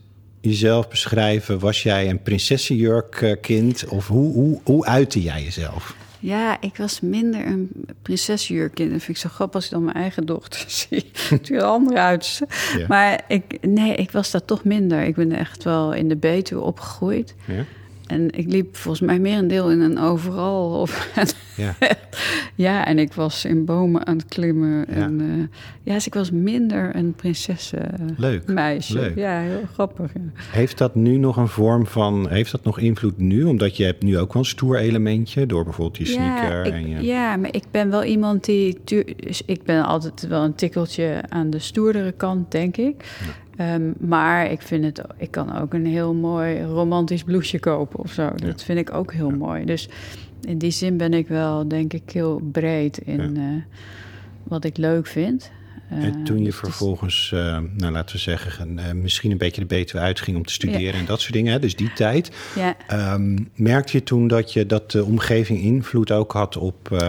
jezelf 0.41 0.87
beschrijven? 0.87 1.59
Was 1.59 1.83
jij 1.83 2.09
een 2.09 2.21
prinsessenjurk 2.21 3.37
kind? 3.41 3.87
Of 3.87 4.07
hoe, 4.07 4.33
hoe, 4.33 4.61
hoe 4.63 4.85
uitte 4.85 5.21
jij 5.21 5.43
jezelf? 5.43 5.95
Ja, 6.19 6.61
ik 6.61 6.77
was 6.77 6.99
minder 6.99 7.45
een 7.45 7.69
prinsesjurkind. 8.01 8.91
Dat 8.91 9.01
vind 9.01 9.17
ik 9.17 9.23
zo 9.23 9.29
grappig 9.29 9.55
als 9.55 9.65
ik 9.65 9.71
dan 9.71 9.83
mijn 9.83 9.95
eigen 9.95 10.25
dochter 10.25 10.63
zie. 10.89 11.11
Natuurlijk 11.29 11.67
andere 11.67 11.99
uit. 11.99 12.41
Maar 12.87 13.23
ik, 13.27 13.57
nee, 13.61 13.95
ik 13.95 14.11
was 14.11 14.31
dat 14.31 14.47
toch 14.47 14.63
minder. 14.63 15.03
Ik 15.03 15.15
ben 15.15 15.31
echt 15.31 15.63
wel 15.63 15.93
in 15.93 16.09
de 16.09 16.15
Betuwe 16.15 16.61
opgegroeid. 16.61 17.35
Ja. 17.47 17.65
En 18.09 18.29
ik 18.31 18.51
liep 18.51 18.75
volgens 18.75 19.07
mij 19.07 19.19
meer 19.19 19.37
een 19.37 19.47
deel 19.47 19.71
in 19.71 19.79
een 19.79 19.99
overal. 19.99 20.71
Of, 20.81 21.11
ja. 21.55 21.75
ja, 22.55 22.85
en 22.85 22.99
ik 22.99 23.13
was 23.13 23.45
in 23.45 23.65
bomen 23.65 24.07
aan 24.07 24.17
het 24.17 24.25
klimmen. 24.25 24.85
Ja. 24.89 24.95
En, 24.95 25.21
uh, 25.21 25.47
ja, 25.83 25.93
dus 25.93 26.07
ik 26.07 26.13
was 26.13 26.31
minder 26.31 26.95
een 26.95 27.13
prinsessenmeisje. 27.13 28.93
Leuk. 28.93 29.15
Ja, 29.15 29.39
heel 29.39 29.63
grappig. 29.73 30.11
Heeft 30.51 30.77
dat 30.77 30.95
nu 30.95 31.17
nog 31.17 31.37
een 31.37 31.47
vorm 31.47 31.87
van... 31.87 32.29
Heeft 32.29 32.51
dat 32.51 32.63
nog 32.63 32.79
invloed 32.79 33.17
nu? 33.17 33.43
Omdat 33.43 33.77
je 33.77 33.83
hebt 33.83 34.03
nu 34.03 34.17
ook 34.17 34.33
wel 34.33 34.41
een 34.41 34.47
stoer 34.47 34.77
elementje... 34.77 35.45
door 35.45 35.63
bijvoorbeeld 35.63 35.97
je 35.97 36.05
sneaker 36.05 36.65
ik, 36.65 36.73
en 36.73 36.89
je... 36.89 37.01
Ja, 37.01 37.35
maar 37.35 37.53
ik 37.53 37.63
ben 37.71 37.89
wel 37.89 38.03
iemand 38.03 38.45
die... 38.45 38.77
Dus 38.83 39.41
ik 39.45 39.63
ben 39.63 39.85
altijd 39.85 40.27
wel 40.27 40.43
een 40.43 40.55
tikkeltje 40.55 41.21
aan 41.29 41.49
de 41.49 41.59
stoerdere 41.59 42.11
kant, 42.11 42.51
denk 42.51 42.77
ik. 42.77 43.05
Um, 43.61 43.93
maar 43.97 44.51
ik 44.51 44.61
vind 44.61 44.83
het, 44.83 45.01
ik 45.17 45.31
kan 45.31 45.59
ook 45.59 45.73
een 45.73 45.85
heel 45.85 46.13
mooi 46.13 46.63
romantisch 46.63 47.23
blouseje 47.23 47.59
kopen 47.59 47.99
of 47.99 48.11
zo. 48.11 48.29
Dat 48.35 48.63
vind 48.63 48.79
ik 48.79 48.93
ook 48.93 49.13
heel 49.13 49.29
mooi. 49.29 49.65
Dus 49.65 49.89
in 50.41 50.57
die 50.57 50.71
zin 50.71 50.97
ben 50.97 51.13
ik 51.13 51.27
wel, 51.27 51.67
denk 51.67 51.93
ik, 51.93 52.11
heel 52.11 52.41
breed 52.51 52.97
in 52.97 53.37
uh, 53.37 53.61
wat 54.43 54.63
ik 54.63 54.77
leuk 54.77 55.07
vind. 55.07 55.51
Uh, 55.93 56.03
en 56.03 56.23
toen 56.23 56.37
je 56.37 56.43
dus 56.43 56.55
vervolgens, 56.55 57.31
uh, 57.33 57.57
nou 57.77 57.91
laten 57.91 58.15
we 58.15 58.21
zeggen, 58.21 58.79
misschien 59.01 59.31
een 59.31 59.37
beetje 59.37 59.61
de 59.61 59.67
beter 59.67 59.99
uitging 59.99 60.37
om 60.37 60.45
te 60.45 60.53
studeren 60.53 60.99
en 60.99 61.05
dat 61.05 61.21
soort 61.21 61.33
dingen, 61.33 61.53
hè, 61.53 61.59
dus 61.59 61.75
die 61.75 61.93
tijd. 61.93 62.31
Ja. 62.55 62.75
Um, 63.13 63.49
merkte 63.55 63.97
je 63.97 64.03
toen 64.03 64.27
dat, 64.27 64.53
je, 64.53 64.65
dat 64.65 64.91
de 64.91 65.03
omgeving 65.03 65.59
invloed 65.59 66.11
ook 66.11 66.31
had 66.31 66.57
op, 66.57 67.05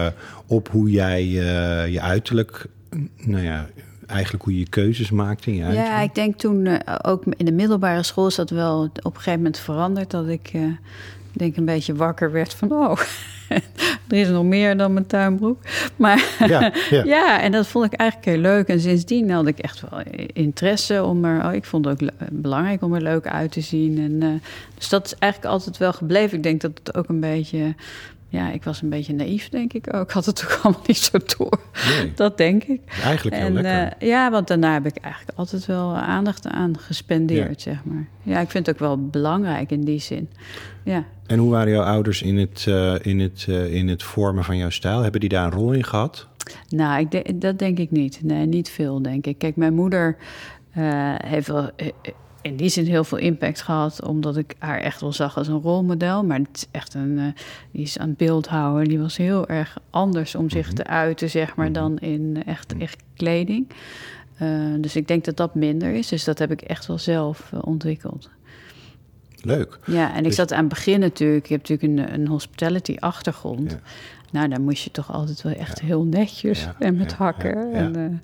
op 0.47 0.69
hoe 0.69 0.89
jij 0.89 1.25
je 1.91 2.01
uiterlijk, 2.01 2.65
nou 3.17 3.43
ja, 3.43 3.69
eigenlijk 4.11 4.43
hoe 4.43 4.59
je 4.59 4.69
keuzes 4.69 5.11
maakt 5.11 5.45
in 5.45 5.55
je 5.55 5.65
Ja, 5.65 5.99
ik 5.99 6.15
denk 6.15 6.35
toen 6.39 6.65
uh, 6.65 6.79
ook 7.01 7.23
in 7.37 7.45
de 7.45 7.51
middelbare 7.51 8.03
school 8.03 8.27
is 8.27 8.35
dat 8.35 8.49
wel 8.49 8.83
op 8.83 9.05
een 9.05 9.11
gegeven 9.15 9.39
moment 9.39 9.59
veranderd. 9.59 10.11
Dat 10.11 10.27
ik 10.27 10.51
uh, 10.53 10.63
denk 11.31 11.57
een 11.57 11.65
beetje 11.65 11.95
wakker 11.95 12.31
werd 12.31 12.53
van 12.53 12.71
oh, 12.71 12.99
er 14.09 14.17
is 14.17 14.29
nog 14.29 14.43
meer 14.43 14.77
dan 14.77 14.93
mijn 14.93 15.07
tuinbroek. 15.07 15.57
Maar 15.95 16.25
ja, 16.47 16.73
ja. 16.89 17.03
ja, 17.15 17.41
en 17.41 17.51
dat 17.51 17.67
vond 17.67 17.85
ik 17.85 17.99
eigenlijk 17.99 18.29
heel 18.29 18.41
leuk. 18.41 18.67
En 18.67 18.79
sindsdien 18.79 19.31
had 19.31 19.47
ik 19.47 19.59
echt 19.59 19.83
wel 19.89 20.01
interesse 20.33 21.03
om 21.03 21.25
er. 21.25 21.45
Oh, 21.45 21.53
ik 21.53 21.65
vond 21.65 21.85
het 21.85 22.01
ook 22.01 22.09
belangrijk 22.31 22.81
om 22.81 22.93
er 22.93 23.01
leuk 23.01 23.27
uit 23.27 23.51
te 23.51 23.61
zien. 23.61 23.97
En, 23.97 24.29
uh, 24.29 24.39
dus 24.77 24.89
dat 24.89 25.05
is 25.05 25.15
eigenlijk 25.15 25.53
altijd 25.53 25.77
wel 25.77 25.93
gebleven. 25.93 26.37
Ik 26.37 26.43
denk 26.43 26.61
dat 26.61 26.71
het 26.83 26.95
ook 26.95 27.09
een 27.09 27.19
beetje 27.19 27.75
ja, 28.31 28.51
ik 28.51 28.63
was 28.63 28.81
een 28.81 28.89
beetje 28.89 29.13
naïef, 29.13 29.49
denk 29.49 29.73
ik 29.73 29.93
ook. 29.93 30.03
Ik 30.03 30.11
had 30.19 30.25
het 30.25 30.43
ook 30.43 30.59
allemaal 30.63 30.83
niet 30.87 30.97
zo 30.97 31.17
door. 31.37 31.59
Nee. 31.87 32.13
Dat 32.15 32.37
denk 32.37 32.63
ik. 32.63 32.81
Eigenlijk 33.03 33.35
heel 33.35 33.45
en, 33.45 33.53
lekker. 33.53 34.03
Uh, 34.03 34.09
ja, 34.09 34.31
want 34.31 34.47
daarna 34.47 34.73
heb 34.73 34.85
ik 34.85 34.95
eigenlijk 34.97 35.37
altijd 35.37 35.65
wel 35.65 35.95
aandacht 35.95 36.47
aan 36.47 36.79
gespendeerd, 36.79 37.61
zeg 37.61 37.83
maar. 37.83 38.07
Ja, 38.23 38.39
ik 38.39 38.49
vind 38.49 38.65
het 38.65 38.75
ook 38.75 38.81
wel 38.81 39.07
belangrijk 39.09 39.71
in 39.71 39.83
die 39.83 39.99
zin. 39.99 40.29
Ja. 40.83 41.05
En 41.25 41.39
hoe 41.39 41.51
waren 41.51 41.71
jouw 41.71 41.83
ouders 41.83 42.21
in 42.21 42.37
het, 42.37 42.65
uh, 42.69 42.95
in, 43.01 43.19
het, 43.19 43.45
uh, 43.49 43.73
in 43.73 43.87
het 43.87 44.03
vormen 44.03 44.43
van 44.43 44.57
jouw 44.57 44.69
stijl? 44.69 45.01
Hebben 45.01 45.19
die 45.19 45.29
daar 45.29 45.45
een 45.45 45.51
rol 45.51 45.71
in 45.71 45.83
gehad? 45.83 46.27
Nou, 46.69 46.99
ik 46.99 47.11
de, 47.11 47.37
dat 47.37 47.59
denk 47.59 47.77
ik 47.77 47.91
niet. 47.91 48.19
Nee, 48.23 48.45
niet 48.45 48.69
veel, 48.69 49.01
denk 49.01 49.25
ik. 49.25 49.37
Kijk, 49.37 49.55
mijn 49.55 49.73
moeder 49.73 50.17
heeft 51.23 51.47
wel 51.47 51.69
in 52.41 52.55
die 52.55 52.69
zin 52.69 52.85
heel 52.85 53.03
veel 53.03 53.17
impact 53.17 53.61
gehad, 53.61 54.03
omdat 54.03 54.37
ik 54.37 54.55
haar 54.57 54.79
echt 54.79 55.01
wel 55.01 55.13
zag 55.13 55.37
als 55.37 55.47
een 55.47 55.61
rolmodel. 55.61 56.23
Maar 56.23 56.37
het 56.37 56.47
is 56.53 56.67
echt 56.71 56.93
een, 56.93 57.17
uh, 57.17 57.25
die 57.71 57.81
is 57.81 57.97
aan 57.97 58.07
het 58.07 58.17
beeldhouden. 58.17 58.87
Die 58.87 58.99
was 58.99 59.17
heel 59.17 59.47
erg 59.47 59.77
anders 59.89 60.35
om 60.35 60.49
zich 60.49 60.65
mhm. 60.65 60.75
te 60.75 60.87
uiten, 60.87 61.29
zeg 61.29 61.55
maar, 61.55 61.69
mhm. 61.69 61.73
dan 61.73 61.97
in 61.97 62.43
echt, 62.45 62.73
mhm. 62.73 62.81
echt 62.81 63.03
kleding. 63.15 63.67
Uh, 64.41 64.73
dus 64.79 64.95
ik 64.95 65.07
denk 65.07 65.25
dat 65.25 65.37
dat 65.37 65.55
minder 65.55 65.93
is. 65.93 66.07
Dus 66.07 66.23
dat 66.23 66.39
heb 66.39 66.51
ik 66.51 66.61
echt 66.61 66.85
wel 66.85 66.97
zelf 66.97 67.51
uh, 67.53 67.59
ontwikkeld. 67.63 68.29
Leuk. 69.41 69.79
Ja, 69.85 70.11
en 70.11 70.17
ik 70.17 70.23
dus... 70.23 70.35
zat 70.35 70.51
aan 70.51 70.59
het 70.59 70.69
begin 70.69 70.99
natuurlijk. 70.99 71.45
Je 71.45 71.53
hebt 71.53 71.69
natuurlijk 71.69 72.09
een, 72.09 72.19
een 72.21 72.27
hospitality-achtergrond. 72.27 73.71
Ja. 73.71 73.79
Nou, 74.31 74.47
dan 74.47 74.61
moest 74.61 74.83
je 74.83 74.91
toch 74.91 75.11
altijd 75.11 75.41
wel 75.41 75.53
echt 75.53 75.81
heel 75.81 76.03
netjes 76.03 76.67
en 76.79 76.97
met 76.97 77.13
hakken. 77.13 77.73
En, 77.73 78.21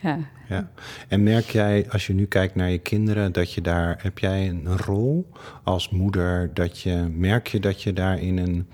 ja. 0.00 0.18
ja. 0.48 0.70
En 1.08 1.22
merk 1.22 1.44
jij, 1.44 1.86
als 1.90 2.06
je 2.06 2.14
nu 2.14 2.24
kijkt 2.26 2.54
naar 2.54 2.70
je 2.70 2.78
kinderen, 2.78 3.32
dat 3.32 3.52
je 3.52 3.60
daar, 3.60 3.98
heb 4.02 4.18
jij 4.18 4.48
een 4.48 4.76
rol 4.76 5.30
als 5.62 5.90
moeder, 5.90 6.50
dat 6.54 6.80
je, 6.80 7.08
merk 7.14 7.46
je 7.46 7.60
dat 7.60 7.82
je 7.82 7.92
daar 7.92 8.20
in 8.20 8.38
een, 8.38 8.66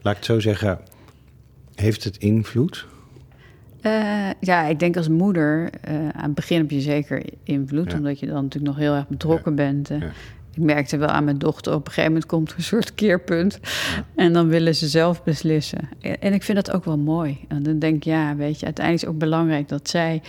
laat 0.00 0.12
ik 0.12 0.18
het 0.18 0.24
zo 0.24 0.40
zeggen, 0.40 0.80
heeft 1.74 2.04
het 2.04 2.16
invloed? 2.16 2.86
Uh, 3.82 4.30
ja, 4.40 4.66
ik 4.66 4.78
denk 4.78 4.96
als 4.96 5.08
moeder, 5.08 5.70
uh, 5.88 6.08
aan 6.08 6.24
het 6.24 6.34
begin 6.34 6.58
heb 6.58 6.70
je 6.70 6.80
zeker 6.80 7.24
invloed, 7.42 7.94
omdat 7.94 8.20
je 8.20 8.26
dan 8.26 8.42
natuurlijk 8.42 8.74
nog 8.74 8.82
heel 8.82 8.94
erg 8.94 9.08
betrokken 9.08 9.54
bent. 9.54 9.90
Uh, 9.90 10.02
ik 10.54 10.62
merkte 10.62 10.96
wel 10.96 11.08
aan 11.08 11.24
mijn 11.24 11.38
dochter, 11.38 11.74
op 11.74 11.86
een 11.86 11.92
gegeven 11.92 12.12
moment 12.12 12.26
komt 12.26 12.50
er 12.50 12.56
een 12.56 12.62
soort 12.62 12.94
keerpunt. 12.94 13.60
En 14.14 14.32
dan 14.32 14.48
willen 14.48 14.74
ze 14.74 14.88
zelf 14.88 15.22
beslissen. 15.22 15.88
En 16.00 16.32
ik 16.32 16.42
vind 16.42 16.64
dat 16.64 16.74
ook 16.74 16.84
wel 16.84 16.98
mooi. 16.98 17.38
En 17.48 17.62
dan 17.62 17.78
denk 17.78 17.96
ik, 17.96 18.04
ja, 18.04 18.36
weet 18.36 18.58
je, 18.58 18.64
uiteindelijk 18.64 18.94
is 18.94 19.00
het 19.00 19.10
ook 19.10 19.18
belangrijk 19.18 19.68
dat 19.68 19.88
zij 19.88 20.22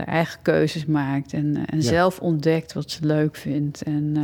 haar 0.00 0.14
eigen 0.14 0.38
keuzes 0.42 0.86
maakt. 0.86 1.32
En, 1.32 1.56
eh, 1.56 1.62
en 1.66 1.82
zelf 1.82 2.18
ontdekt 2.18 2.72
wat 2.72 2.90
ze 2.90 3.06
leuk 3.06 3.36
vindt. 3.36 3.82
En, 3.82 4.14
uh, 4.16 4.22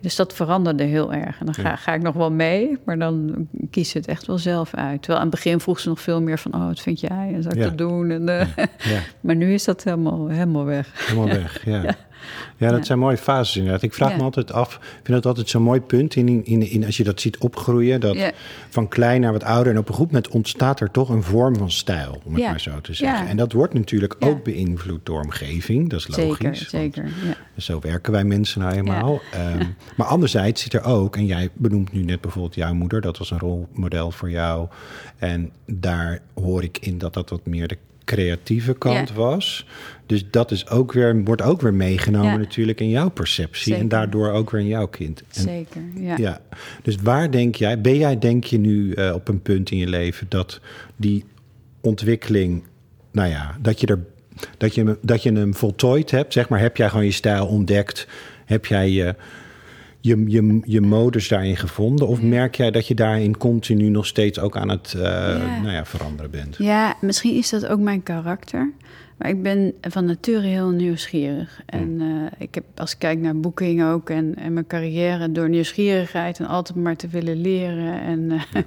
dus 0.00 0.16
dat 0.16 0.34
veranderde 0.34 0.82
heel 0.82 1.12
erg. 1.12 1.40
En 1.40 1.46
dan 1.46 1.54
ga, 1.54 1.76
ga, 1.76 1.94
ik 1.94 2.02
nog 2.02 2.14
wel 2.14 2.32
mee, 2.32 2.78
maar 2.84 2.98
dan 2.98 3.48
kies 3.70 3.90
ze 3.90 3.98
het 3.98 4.06
echt 4.06 4.26
wel 4.26 4.38
zelf 4.38 4.74
uit. 4.74 4.98
Terwijl 4.98 5.18
aan 5.24 5.30
het 5.30 5.34
begin 5.34 5.60
vroeg 5.60 5.80
ze 5.80 5.88
nog 5.88 6.00
veel 6.00 6.22
meer 6.22 6.38
van, 6.38 6.54
oh, 6.54 6.66
wat 6.66 6.80
vind 6.80 7.00
jij? 7.00 7.32
En 7.34 7.42
zou 7.42 7.54
ik 7.54 7.62
dat 7.62 7.78
doen? 7.78 8.10
En, 8.10 8.28
uh, 8.28 8.64
maar 9.20 9.36
nu 9.36 9.52
is 9.52 9.64
dat 9.64 9.84
helemaal, 9.84 10.28
helemaal 10.28 10.64
weg. 10.64 11.06
Helemaal 11.06 11.28
weg, 11.28 11.64
ja. 11.64 11.96
Ja, 12.56 12.70
dat 12.70 12.86
zijn 12.86 12.98
mooie 12.98 13.16
fases 13.16 13.56
inderdaad. 13.56 13.82
Ik 13.82 13.94
vraag 13.94 14.16
me 14.16 14.22
altijd 14.22 14.52
af, 14.52 14.74
ik 14.74 14.80
vind 15.02 15.06
dat 15.06 15.26
altijd 15.26 15.48
zo'n 15.48 15.62
mooi 15.62 15.80
punt 15.80 16.14
in, 16.14 16.44
in, 16.44 16.70
in, 16.70 16.84
als 16.84 16.96
je 16.96 17.04
dat 17.04 17.20
ziet 17.20 17.38
opgroeien, 17.38 18.00
dat 18.00 18.32
van 18.68 18.88
klein 18.88 19.20
naar 19.20 19.32
wat 19.32 19.44
ouder 19.44 19.72
en 19.72 19.78
op 19.78 19.88
een 19.88 19.94
goed 19.94 20.06
moment 20.06 20.28
ontstaat 20.28 20.80
er 20.80 20.90
toch 20.90 21.08
een 21.08 21.22
vorm 21.22 21.56
van 21.56 21.70
stijl, 21.70 22.20
om 22.24 22.34
het 22.34 22.44
maar 22.44 22.60
zo 22.60 22.80
te 22.80 22.94
zeggen. 22.94 23.26
En 23.26 23.36
dat 23.36 23.52
wordt 23.52 23.74
natuurlijk 23.74 24.16
ook 24.18 24.44
beïnvloed 24.44 25.06
door 25.06 25.22
omgeving, 25.22 25.90
dat 25.90 25.98
is 25.98 26.16
logisch. 26.16 26.68
Zeker, 26.68 27.08
zeker. 27.12 27.36
Zo 27.56 27.80
werken 27.80 28.12
wij 28.12 28.24
mensen 28.24 28.60
nou 28.60 28.74
eenmaal. 28.74 29.20
Um, 29.58 29.74
maar 29.96 30.06
anderzijds 30.06 30.62
zit 30.62 30.72
er 30.72 30.84
ook, 30.84 31.16
en 31.16 31.26
jij 31.26 31.48
benoemt 31.54 31.92
nu 31.92 32.02
net 32.02 32.20
bijvoorbeeld 32.20 32.54
jouw 32.54 32.74
moeder, 32.74 33.00
dat 33.00 33.18
was 33.18 33.30
een 33.30 33.38
rolmodel 33.38 34.10
voor 34.10 34.30
jou. 34.30 34.68
En 35.18 35.52
daar 35.66 36.20
hoor 36.34 36.62
ik 36.62 36.78
in 36.78 36.98
dat 36.98 37.14
dat 37.14 37.30
wat 37.30 37.46
meer 37.46 37.68
de 37.68 37.78
creatieve 38.04 38.74
kant 38.74 39.12
was. 39.12 39.66
Dus 40.06 40.24
dat 40.30 40.50
is 40.50 40.68
ook 40.68 40.92
weer, 40.92 41.24
wordt 41.24 41.42
ook 41.42 41.60
weer 41.60 41.74
meegenomen 41.74 42.38
natuurlijk 42.38 42.80
in 42.80 42.88
jouw 42.88 43.10
perceptie. 43.10 43.74
En 43.74 43.88
daardoor 43.88 44.30
ook 44.30 44.50
weer 44.50 44.60
in 44.60 44.66
jouw 44.66 44.86
kind. 44.86 45.22
Zeker, 45.30 45.82
ja. 45.94 46.16
ja. 46.16 46.40
Dus 46.82 46.96
waar 46.96 47.30
denk 47.30 47.54
jij, 47.54 47.80
ben 47.80 47.96
jij 47.96 48.18
denk 48.18 48.44
je 48.44 48.58
nu 48.58 48.94
uh, 48.94 49.14
op 49.14 49.28
een 49.28 49.42
punt 49.42 49.70
in 49.70 49.78
je 49.78 49.88
leven 49.88 50.26
dat 50.28 50.60
die 50.96 51.24
ontwikkeling, 51.80 52.62
nou 53.12 53.28
ja, 53.28 53.56
dat 53.60 53.80
je 53.80 53.86
er 53.86 53.98
dat 54.58 54.74
je, 54.74 54.98
dat 55.02 55.22
je 55.22 55.32
hem 55.32 55.54
voltooid 55.54 56.10
hebt, 56.10 56.32
zeg 56.32 56.48
maar, 56.48 56.60
heb 56.60 56.76
jij 56.76 56.88
gewoon 56.88 57.04
je 57.04 57.10
stijl 57.12 57.46
ontdekt? 57.46 58.06
Heb 58.44 58.66
jij 58.66 58.90
je 58.90 59.14
je, 60.02 60.24
je, 60.26 60.60
je 60.64 60.80
modus 60.80 61.28
daarin 61.28 61.56
gevonden? 61.56 62.08
Of 62.08 62.22
merk 62.22 62.54
jij 62.54 62.70
dat 62.70 62.86
je 62.86 62.94
daarin 62.94 63.36
continu 63.36 63.88
nog 63.88 64.06
steeds 64.06 64.38
ook 64.38 64.56
aan 64.56 64.68
het 64.68 64.94
uh, 64.96 65.02
Nou 65.62 65.70
ja, 65.70 65.84
veranderen 65.84 66.30
bent? 66.30 66.56
Ja, 66.58 66.96
misschien 67.00 67.36
is 67.36 67.50
dat 67.50 67.66
ook 67.66 67.80
mijn 67.80 68.02
karakter. 68.02 68.72
Maar 69.16 69.28
ik 69.28 69.42
ben 69.42 69.72
van 69.80 70.04
nature 70.04 70.46
heel 70.46 70.70
nieuwsgierig. 70.70 71.60
En 71.66 72.00
uh, 72.00 72.26
ik 72.38 72.54
heb, 72.54 72.64
als 72.74 72.92
ik 72.92 72.98
kijk 72.98 73.18
naar 73.18 73.40
boeking 73.40 73.84
ook 73.84 74.10
en, 74.10 74.34
en 74.34 74.52
mijn 74.52 74.66
carrière, 74.66 75.32
door 75.32 75.48
nieuwsgierigheid 75.48 76.38
en 76.38 76.46
altijd 76.46 76.78
maar 76.78 76.96
te 76.96 77.08
willen 77.08 77.40
leren. 77.40 78.00
En 78.00 78.20
uh, 78.30 78.42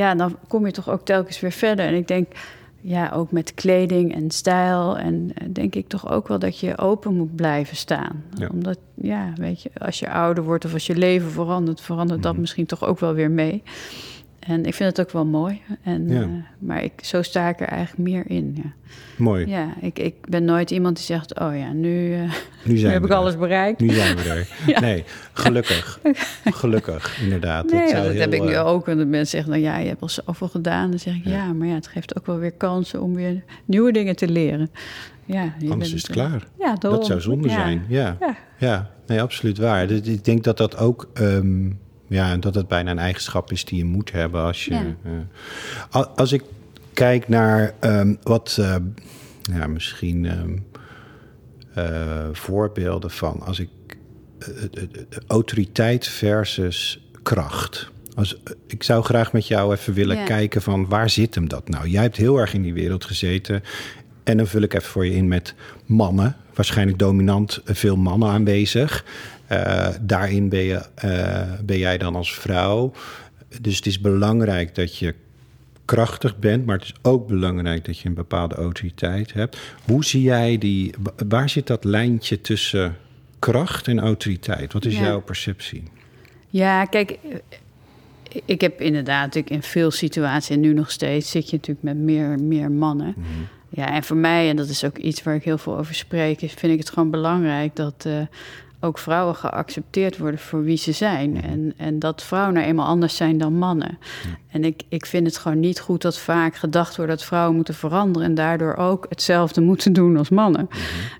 ja, 0.00 0.14
dan 0.14 0.36
kom 0.46 0.66
je 0.66 0.72
toch 0.72 0.90
ook 0.90 1.04
telkens 1.04 1.40
weer 1.40 1.52
verder. 1.52 1.86
En 1.86 1.94
ik 1.94 2.08
denk 2.08 2.32
ja, 2.80 3.10
ook 3.10 3.32
met 3.32 3.54
kleding 3.54 4.14
en 4.14 4.30
stijl. 4.30 4.98
En 4.98 5.30
eh, 5.34 5.46
denk 5.52 5.74
ik 5.74 5.88
toch 5.88 6.10
ook 6.10 6.28
wel 6.28 6.38
dat 6.38 6.58
je 6.58 6.78
open 6.78 7.14
moet 7.14 7.36
blijven 7.36 7.76
staan. 7.76 8.24
Omdat, 8.52 8.78
ja, 8.94 9.32
weet 9.34 9.62
je, 9.62 9.70
als 9.78 9.98
je 9.98 10.10
ouder 10.10 10.44
wordt 10.44 10.64
of 10.64 10.72
als 10.72 10.86
je 10.86 10.96
leven 10.96 11.30
verandert, 11.30 11.80
verandert 11.80 12.22
dat 12.22 12.32
mhm. 12.32 12.40
misschien 12.40 12.66
toch 12.66 12.84
ook 12.84 13.00
wel 13.00 13.14
weer 13.14 13.30
mee. 13.30 13.62
En 14.48 14.64
ik 14.64 14.74
vind 14.74 14.96
het 14.96 15.06
ook 15.06 15.12
wel 15.12 15.26
mooi. 15.26 15.60
En, 15.82 16.08
ja. 16.08 16.20
uh, 16.20 16.26
maar 16.58 16.84
ik, 16.84 16.92
zo 17.02 17.22
sta 17.22 17.48
ik 17.48 17.60
er 17.60 17.66
eigenlijk 17.66 18.08
meer 18.08 18.24
in. 18.26 18.52
Ja. 18.56 18.72
Mooi. 19.16 19.46
Ja, 19.46 19.74
ik, 19.80 19.98
ik 19.98 20.14
ben 20.28 20.44
nooit 20.44 20.70
iemand 20.70 20.96
die 20.96 21.04
zegt: 21.04 21.40
Oh 21.40 21.56
ja, 21.56 21.72
nu, 21.72 22.12
uh, 22.12 22.32
nu, 22.62 22.74
nu 22.82 22.86
heb 22.86 23.04
ik 23.04 23.10
alles 23.10 23.36
bereikt. 23.36 23.80
Nu 23.80 23.90
zijn 23.90 24.16
we 24.16 24.22
er. 24.22 24.48
ja. 24.72 24.80
Nee, 24.80 25.04
gelukkig. 25.32 26.00
gelukkig, 26.60 27.20
inderdaad. 27.22 27.70
Nee, 27.70 27.92
dat, 27.92 28.04
dat 28.04 28.14
heb 28.14 28.32
ik 28.32 28.42
nu 28.42 28.50
uh, 28.50 28.66
ook. 28.66 28.88
En 28.88 28.98
de 28.98 29.04
mensen 29.04 29.26
zeggen: 29.26 29.50
Nou 29.50 29.62
ja, 29.62 29.78
je 29.78 29.88
hebt 29.88 30.02
al 30.02 30.08
zoveel 30.08 30.48
gedaan. 30.48 30.90
Dan 30.90 30.98
zeg 30.98 31.14
ik: 31.14 31.24
ja. 31.24 31.52
maar 31.52 31.66
ja, 31.66 31.74
het 31.74 31.86
geeft 31.86 32.18
ook 32.18 32.26
wel 32.26 32.38
weer 32.38 32.52
kansen 32.52 33.02
om 33.02 33.14
weer 33.14 33.42
nieuwe 33.64 33.92
dingen 33.92 34.16
te 34.16 34.28
leren. 34.28 34.70
Ja, 35.24 35.54
Anders 35.68 35.92
is 35.92 36.02
het 36.02 36.10
klaar. 36.10 36.46
Ja, 36.58 36.74
dat 36.74 37.06
zou 37.06 37.20
zonde 37.20 37.48
zijn. 37.48 37.84
Ja. 37.88 38.16
ja. 38.58 38.90
Nee, 39.06 39.22
absoluut 39.22 39.58
waar. 39.58 39.86
Dus 39.86 40.00
ik 40.00 40.24
denk 40.24 40.44
dat 40.44 40.56
dat 40.56 40.76
ook. 40.76 41.08
Um, 41.14 41.78
ja, 42.08 42.36
dat 42.36 42.54
het 42.54 42.68
bijna 42.68 42.90
een 42.90 42.98
eigenschap 42.98 43.52
is 43.52 43.64
die 43.64 43.78
je 43.78 43.84
moet 43.84 44.12
hebben 44.12 44.42
als 44.42 44.64
je. 44.64 44.94
Ja. 45.90 46.00
als 46.16 46.32
ik 46.32 46.42
kijk 46.92 47.28
naar 47.28 47.74
ehm, 47.78 48.14
wat, 48.22 48.56
uh, 48.60 48.76
ja, 49.52 49.66
misschien 49.66 50.26
ehm, 50.26 50.56
uh, 51.78 52.28
voorbeelden 52.32 53.10
van 53.10 53.40
als 53.40 53.60
ik 53.60 53.68
autoriteit 55.26 56.06
versus 56.06 57.00
kracht. 57.22 57.90
Als, 58.14 58.36
ik 58.66 58.82
zou 58.82 59.04
graag 59.04 59.32
met 59.32 59.46
jou 59.46 59.72
even 59.74 59.94
willen 59.94 60.24
kijken 60.24 60.62
van 60.62 60.88
waar 60.88 61.10
zit 61.10 61.34
hem 61.34 61.48
dat 61.48 61.68
nou? 61.68 61.88
Jij 61.88 62.02
hebt 62.02 62.16
heel 62.16 62.38
erg 62.38 62.54
in 62.54 62.62
die 62.62 62.74
wereld 62.74 63.04
gezeten. 63.04 63.62
En 64.24 64.36
dan 64.36 64.46
vul 64.46 64.62
ik 64.62 64.74
even 64.74 64.88
voor 64.88 65.06
je 65.06 65.14
in 65.14 65.28
met 65.28 65.54
mannen. 65.86 66.36
Waarschijnlijk 66.54 66.98
dominant 66.98 67.60
veel 67.64 67.96
mannen 67.96 68.28
aanwezig. 68.28 69.04
Uh, 69.52 69.88
daarin 70.00 70.48
ben, 70.48 70.62
je, 70.62 70.82
uh, 71.04 71.42
ben 71.64 71.78
jij 71.78 71.98
dan 71.98 72.16
als 72.16 72.34
vrouw. 72.34 72.92
Dus 73.60 73.76
het 73.76 73.86
is 73.86 74.00
belangrijk 74.00 74.74
dat 74.74 74.96
je 74.96 75.14
krachtig 75.84 76.38
bent, 76.38 76.66
maar 76.66 76.76
het 76.76 76.84
is 76.84 76.94
ook 77.02 77.26
belangrijk 77.26 77.84
dat 77.84 77.98
je 77.98 78.08
een 78.08 78.14
bepaalde 78.14 78.54
autoriteit 78.54 79.32
hebt. 79.32 79.58
Hoe 79.84 80.04
zie 80.04 80.22
jij 80.22 80.58
die, 80.58 80.94
waar 81.28 81.48
zit 81.48 81.66
dat 81.66 81.84
lijntje 81.84 82.40
tussen 82.40 82.96
kracht 83.38 83.88
en 83.88 84.00
autoriteit? 84.00 84.72
Wat 84.72 84.84
is 84.84 84.98
jouw 84.98 85.20
perceptie? 85.20 85.82
Ja, 86.48 86.84
kijk, 86.84 87.18
ik 88.44 88.60
heb 88.60 88.80
inderdaad 88.80 89.24
natuurlijk 89.24 89.54
in 89.54 89.62
veel 89.62 89.90
situaties 89.90 90.56
en 90.56 90.60
nu 90.60 90.72
nog 90.72 90.90
steeds 90.90 91.30
zit 91.30 91.50
je 91.50 91.56
natuurlijk 91.56 91.84
met 91.84 91.96
meer, 91.96 92.40
meer 92.40 92.70
mannen. 92.70 93.14
Mhm. 93.16 93.26
Ja, 93.68 93.94
en 93.94 94.02
voor 94.02 94.16
mij, 94.16 94.48
en 94.48 94.56
dat 94.56 94.68
is 94.68 94.84
ook 94.84 94.98
iets 94.98 95.22
waar 95.22 95.34
ik 95.34 95.44
heel 95.44 95.58
veel 95.58 95.78
over 95.78 95.94
spreek, 95.94 96.42
is, 96.42 96.52
vind 96.52 96.72
ik 96.72 96.78
het 96.78 96.90
gewoon 96.90 97.10
belangrijk 97.10 97.76
dat 97.76 98.04
uh, 98.06 98.20
ook 98.80 98.98
vrouwen 98.98 99.34
geaccepteerd 99.34 100.18
worden 100.18 100.40
voor 100.40 100.62
wie 100.62 100.76
ze 100.76 100.92
zijn. 100.92 101.42
En, 101.42 101.74
en 101.76 101.98
dat 101.98 102.22
vrouwen 102.22 102.54
nou 102.54 102.66
eenmaal 102.66 102.86
anders 102.86 103.16
zijn 103.16 103.38
dan 103.38 103.52
mannen. 103.52 103.98
En 104.48 104.64
ik, 104.64 104.82
ik 104.88 105.06
vind 105.06 105.26
het 105.26 105.38
gewoon 105.38 105.60
niet 105.60 105.80
goed 105.80 106.02
dat 106.02 106.18
vaak 106.18 106.56
gedacht 106.56 106.96
wordt 106.96 107.10
dat 107.10 107.24
vrouwen 107.24 107.54
moeten 107.54 107.74
veranderen 107.74 108.28
en 108.28 108.34
daardoor 108.34 108.74
ook 108.74 109.06
hetzelfde 109.08 109.60
moeten 109.70 109.92
doen 109.92 110.16
als 110.16 110.28
mannen. 110.28 110.66
Mhm. 110.68 110.78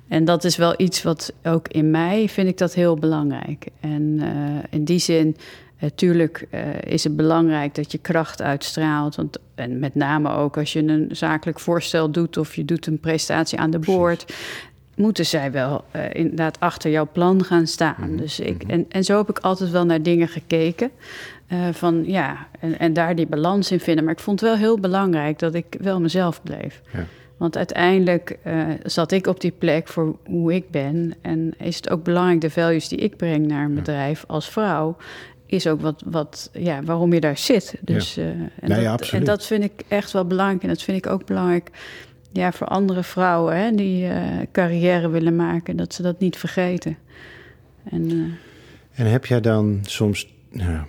En 0.08 0.24
dat 0.24 0.44
is 0.44 0.56
wel 0.56 0.74
iets 0.76 1.02
wat 1.02 1.32
ook 1.42 1.68
in 1.68 1.90
mij 1.90 2.28
vind 2.28 2.48
ik 2.48 2.58
dat 2.58 2.74
heel 2.74 2.96
belangrijk. 2.96 3.66
En 3.80 4.02
uh, 4.02 4.28
in 4.70 4.84
die 4.84 4.98
zin. 4.98 5.36
Natuurlijk 5.80 6.46
uh, 6.50 6.60
is 6.82 7.04
het 7.04 7.16
belangrijk 7.16 7.74
dat 7.74 7.92
je 7.92 7.98
kracht 7.98 8.42
uitstraalt. 8.42 9.16
Want, 9.16 9.38
en 9.54 9.78
met 9.78 9.94
name 9.94 10.30
ook 10.30 10.56
als 10.56 10.72
je 10.72 10.82
een 10.82 11.08
zakelijk 11.10 11.60
voorstel 11.60 12.10
doet 12.10 12.36
of 12.36 12.54
je 12.54 12.64
doet 12.64 12.86
een 12.86 13.00
prestatie 13.00 13.58
aan 13.58 13.70
de 13.70 13.78
boord 13.78 14.34
moeten 14.98 15.26
zij 15.26 15.52
wel 15.52 15.84
uh, 15.96 16.02
inderdaad 16.12 16.60
achter 16.60 16.90
jouw 16.90 17.08
plan 17.12 17.44
gaan 17.44 17.66
staan. 17.66 18.10
Mhm, 18.10 18.16
dus 18.16 18.40
ik, 18.40 18.62
mhm. 18.62 18.72
en, 18.72 18.86
en 18.88 19.04
zo 19.04 19.16
heb 19.16 19.28
ik 19.28 19.38
altijd 19.38 19.70
wel 19.70 19.84
naar 19.84 20.02
dingen 20.02 20.28
gekeken. 20.28 20.90
Uh, 21.52 21.68
van 21.72 22.04
ja, 22.06 22.46
en, 22.60 22.78
en 22.78 22.92
daar 22.92 23.14
die 23.14 23.26
balans 23.26 23.70
in 23.70 23.80
vinden. 23.80 24.04
Maar 24.04 24.12
ik 24.12 24.20
vond 24.20 24.40
het 24.40 24.48
wel 24.48 24.58
heel 24.58 24.78
belangrijk 24.78 25.38
dat 25.38 25.54
ik 25.54 25.76
wel 25.80 26.00
mezelf 26.00 26.42
bleef. 26.42 26.82
Ja. 26.92 27.06
Want 27.36 27.56
uiteindelijk 27.56 28.38
uh, 28.46 28.64
zat 28.82 29.12
ik 29.12 29.26
op 29.26 29.40
die 29.40 29.52
plek 29.58 29.88
voor 29.88 30.16
hoe 30.26 30.54
ik 30.54 30.70
ben. 30.70 31.14
En 31.20 31.54
is 31.58 31.76
het 31.76 31.90
ook 31.90 32.02
belangrijk, 32.02 32.40
de 32.40 32.50
values 32.50 32.88
die 32.88 32.98
ik 32.98 33.16
breng 33.16 33.46
naar 33.46 33.64
een 33.64 33.74
bedrijf 33.74 34.24
als 34.26 34.50
vrouw. 34.50 34.96
Is 35.46 35.66
ook 35.66 35.80
wat, 35.80 36.02
wat 36.06 36.50
ja, 36.52 36.82
waarom 36.82 37.12
je 37.12 37.20
daar 37.20 37.38
zit. 37.38 37.74
Dus, 37.80 38.14
ja. 38.14 38.22
en, 38.22 38.50
nee, 38.60 38.84
dat, 38.84 39.08
en 39.08 39.24
dat 39.24 39.46
vind 39.46 39.64
ik 39.64 39.82
echt 39.88 40.12
wel 40.12 40.24
belangrijk. 40.24 40.62
En 40.62 40.68
dat 40.68 40.82
vind 40.82 41.06
ik 41.06 41.12
ook 41.12 41.26
belangrijk 41.26 41.70
ja, 42.32 42.52
voor 42.52 42.66
andere 42.66 43.02
vrouwen 43.02 43.56
hè, 43.56 43.74
die 43.74 44.04
uh, 44.04 44.22
carrière 44.52 45.08
willen 45.08 45.36
maken, 45.36 45.76
dat 45.76 45.94
ze 45.94 46.02
dat 46.02 46.20
niet 46.20 46.36
vergeten. 46.36 46.96
En, 47.90 48.10
uh, 48.10 48.32
en 48.92 49.06
heb 49.06 49.26
jij 49.26 49.40
dan 49.40 49.78
soms, 49.82 50.28
nou, 50.50 50.86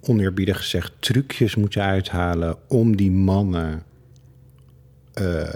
oneerbiedig 0.00 0.56
gezegd, 0.56 0.92
trucjes 0.98 1.54
moeten 1.54 1.82
uithalen 1.82 2.56
om 2.68 2.96
die 2.96 3.10
mannen, 3.10 3.82
uh, 5.20 5.48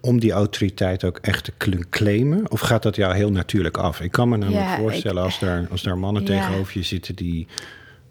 om 0.00 0.20
die 0.20 0.32
autoriteit 0.32 1.04
ook 1.04 1.18
echt 1.18 1.44
te 1.44 1.84
claimen? 1.90 2.50
Of 2.50 2.60
gaat 2.60 2.82
dat 2.82 2.96
jou 2.96 3.14
heel 3.14 3.30
natuurlijk 3.30 3.76
af? 3.76 4.00
Ik 4.00 4.10
kan 4.12 4.28
me 4.28 4.36
namelijk 4.36 4.64
ja, 4.64 4.76
voorstellen 4.76 5.22
als, 5.22 5.38
daar, 5.38 5.66
als 5.70 5.82
daar 5.82 5.98
mannen 5.98 6.22
ja. 6.22 6.28
tegenover 6.28 6.78
je 6.78 6.84
zitten 6.84 7.14
die. 7.14 7.46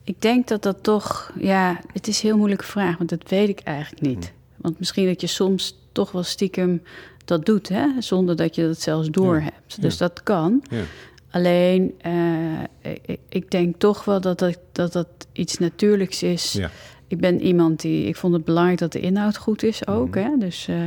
Ik 0.04 0.22
denk 0.22 0.48
dat 0.48 0.64
dat 0.64 0.84
toch, 0.84 1.32
ja, 1.40 1.82
het 1.94 2.08
is 2.08 2.22
een 2.22 2.28
heel 2.28 2.38
moeilijke 2.38 2.66
vraag, 2.66 2.98
want 2.98 3.10
dat 3.10 3.30
weet 3.30 3.50
ik 3.50 3.60
eigenlijk 3.60 4.02
niet. 4.02 4.36
Want 4.68 4.80
misschien 4.80 5.06
dat 5.06 5.22
je 5.22 5.28
soms 5.28 5.78
toch 5.92 6.12
wel 6.12 6.24
stiekem 6.24 6.82
dat 7.26 7.46
doet, 7.46 7.70
hè? 7.70 7.88
zonder 8.00 8.36
dat 8.36 8.56
je 8.56 8.62
dat 8.62 8.82
zelfs 8.82 9.10
doorhebt. 9.10 9.82
Dus 9.82 9.98
dat 9.98 10.24
kan. 10.24 10.64
Ja. 10.70 10.84
Alleen, 11.30 11.94
uh, 12.06 12.92
ik, 13.06 13.20
ik, 13.30 13.52
denk 13.52 13.76
toch 13.78 14.06
wel 14.06 14.22
dat 14.22 14.40
dat, 14.40 14.60
dat, 14.72 14.94
dat 14.94 15.08
iets 15.32 15.58
natuurlijks 15.58 16.24
is. 16.24 16.60
Ik 17.08 17.20
ben 17.20 17.42
iemand 17.42 17.82
die. 17.82 18.08
Ik 18.08 18.16
vond 18.16 18.34
het 18.34 18.46
belangrijk 18.46 18.80
dat 18.80 18.92
de 18.92 19.00
inhoud 19.00 19.38
goed 19.38 19.64
is 19.64 19.88
ook. 19.88 20.16
Mhm. 20.16 20.20
Hè? 20.20 20.38
Dus 20.38 20.68
uh, 20.68 20.84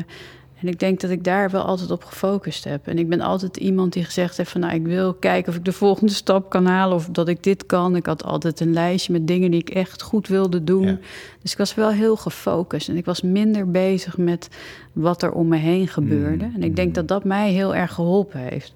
en 0.61 0.69
ik 0.69 0.79
denk 0.79 1.01
dat 1.01 1.11
ik 1.11 1.25
daar 1.25 1.51
wel 1.51 1.63
altijd 1.63 1.91
op 1.91 2.05
gefocust 2.05 2.65
heb. 2.65 2.87
En 2.87 2.99
ik 2.99 3.09
ben 3.09 3.21
altijd 3.21 3.57
iemand 3.57 3.93
die 3.93 4.05
gezegd 4.05 4.37
heeft 4.37 4.51
van... 4.51 4.61
nou, 4.61 4.75
ik 4.75 4.87
wil 4.87 5.15
kijken 5.15 5.53
of 5.53 5.59
ik 5.59 5.65
de 5.65 5.73
volgende 5.83 6.13
stap 6.13 6.51
kan 6.51 6.67
halen... 6.67 6.97
of 6.97 7.07
dat 7.07 7.29
ik 7.29 7.43
dit 7.43 7.67
kan. 7.67 7.97
Ik 7.97 8.07
had 8.07 8.25
altijd 8.25 8.61
een 8.61 8.73
lijstje 8.73 9.13
met 9.13 9.27
dingen 9.27 9.51
die 9.51 9.61
ik 9.61 9.71
echt 9.71 10.03
goed 10.03 10.29
wilde 10.29 10.65
doen. 10.65 10.99
Dus 11.43 11.53
ik 11.53 11.59
was 11.59 11.75
wel 11.75 11.91
heel 11.91 12.17
gefocust. 12.17 12.89
En 12.89 12.97
ik 12.97 13.05
was 13.05 13.23
minder 13.23 13.71
bezig 13.71 14.17
met 14.17 14.49
wat 14.93 15.23
er 15.23 15.33
om 15.33 15.49
me 15.49 15.57
heen 15.57 15.89
gebeurde. 15.89 16.45
Mm. 16.45 16.55
En 16.55 16.63
ik 16.63 16.77
denk 16.77 16.89
mm. 16.89 16.95
dat 16.95 17.09
dat 17.09 17.25
mij 17.25 17.53
heel 17.53 17.75
erg 17.75 17.93
geholpen 17.93 18.41
heeft. 18.41 18.75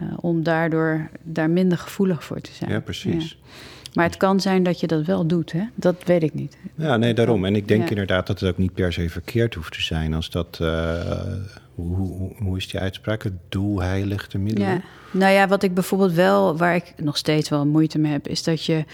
Uh, 0.00 0.12
om 0.20 0.42
daardoor 0.42 1.10
daar 1.22 1.50
minder 1.50 1.78
gevoelig 1.78 2.24
voor 2.24 2.40
te 2.40 2.52
zijn. 2.52 2.70
Ja, 2.70 2.80
precies. 2.80 3.38
Maar 3.92 4.04
het 4.04 4.16
kan 4.16 4.40
zijn 4.40 4.62
dat 4.62 4.80
je 4.80 4.86
dat 4.86 5.04
wel 5.04 5.26
doet, 5.26 5.52
hè? 5.52 5.62
Dat 5.74 6.04
weet 6.04 6.22
ik 6.22 6.34
niet. 6.34 6.56
Ja, 6.74 6.96
nee, 6.96 7.14
daarom. 7.14 7.44
En 7.44 7.56
ik 7.56 7.68
denk 7.68 7.88
inderdaad 7.88 8.26
dat 8.26 8.40
het 8.40 8.50
ook 8.50 8.58
niet 8.58 8.72
per 8.72 8.92
se 8.92 9.10
verkeerd 9.10 9.54
hoeft 9.54 9.72
te 9.72 9.82
zijn. 9.82 10.14
Als 10.14 10.30
dat, 10.30 10.58
uh, 10.62 11.02
hoe, 11.74 11.96
hoe, 11.96 12.32
hoe, 12.38 12.56
is 12.56 12.68
die 12.68 12.80
uitspraak? 12.80 13.22
Het 13.22 13.32
doel 13.48 13.82
heiligt 13.82 14.32
de 14.32 14.38
middelen. 14.38 14.68
Ja. 14.68 14.80
Nou 15.10 15.32
ja, 15.32 15.48
wat 15.48 15.62
ik 15.62 15.74
bijvoorbeeld 15.74 16.12
wel, 16.12 16.56
waar 16.56 16.74
ik 16.74 16.92
nog 16.96 17.16
steeds 17.16 17.48
wel 17.48 17.66
moeite 17.66 17.98
mee 17.98 18.12
heb, 18.12 18.28
is 18.28 18.42
dat 18.42 18.64
je 18.64 18.84